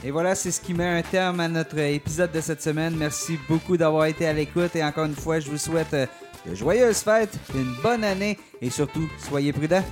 Et 0.06 0.12
voilà, 0.12 0.34
c'est 0.34 0.52
ce 0.52 0.62
qui 0.62 0.74
met 0.74 0.88
un 0.88 1.02
terme 1.02 1.42
à 1.42 1.50
notre 1.50 1.78
épisode 1.80 2.32
de 2.32 2.40
cette 2.40 2.62
semaine. 2.62 2.96
Merci 2.96 3.38
beaucoup 3.50 3.76
d'avoir 3.76 4.06
été 4.06 4.28
à 4.28 4.32
l'écoute 4.32 4.76
et 4.78 4.84
encore 4.84 5.06
une 5.06 5.16
fois, 5.16 5.40
je 5.40 5.50
vous 5.50 5.58
souhaite 5.58 5.94
de 6.50 6.56
joyeuses 6.56 7.00
fêtes, 7.00 7.38
une 7.54 7.74
bonne 7.84 8.04
année 8.04 8.38
et 8.62 8.70
surtout, 8.70 9.08
soyez 9.20 9.54
prudents. 9.54 9.84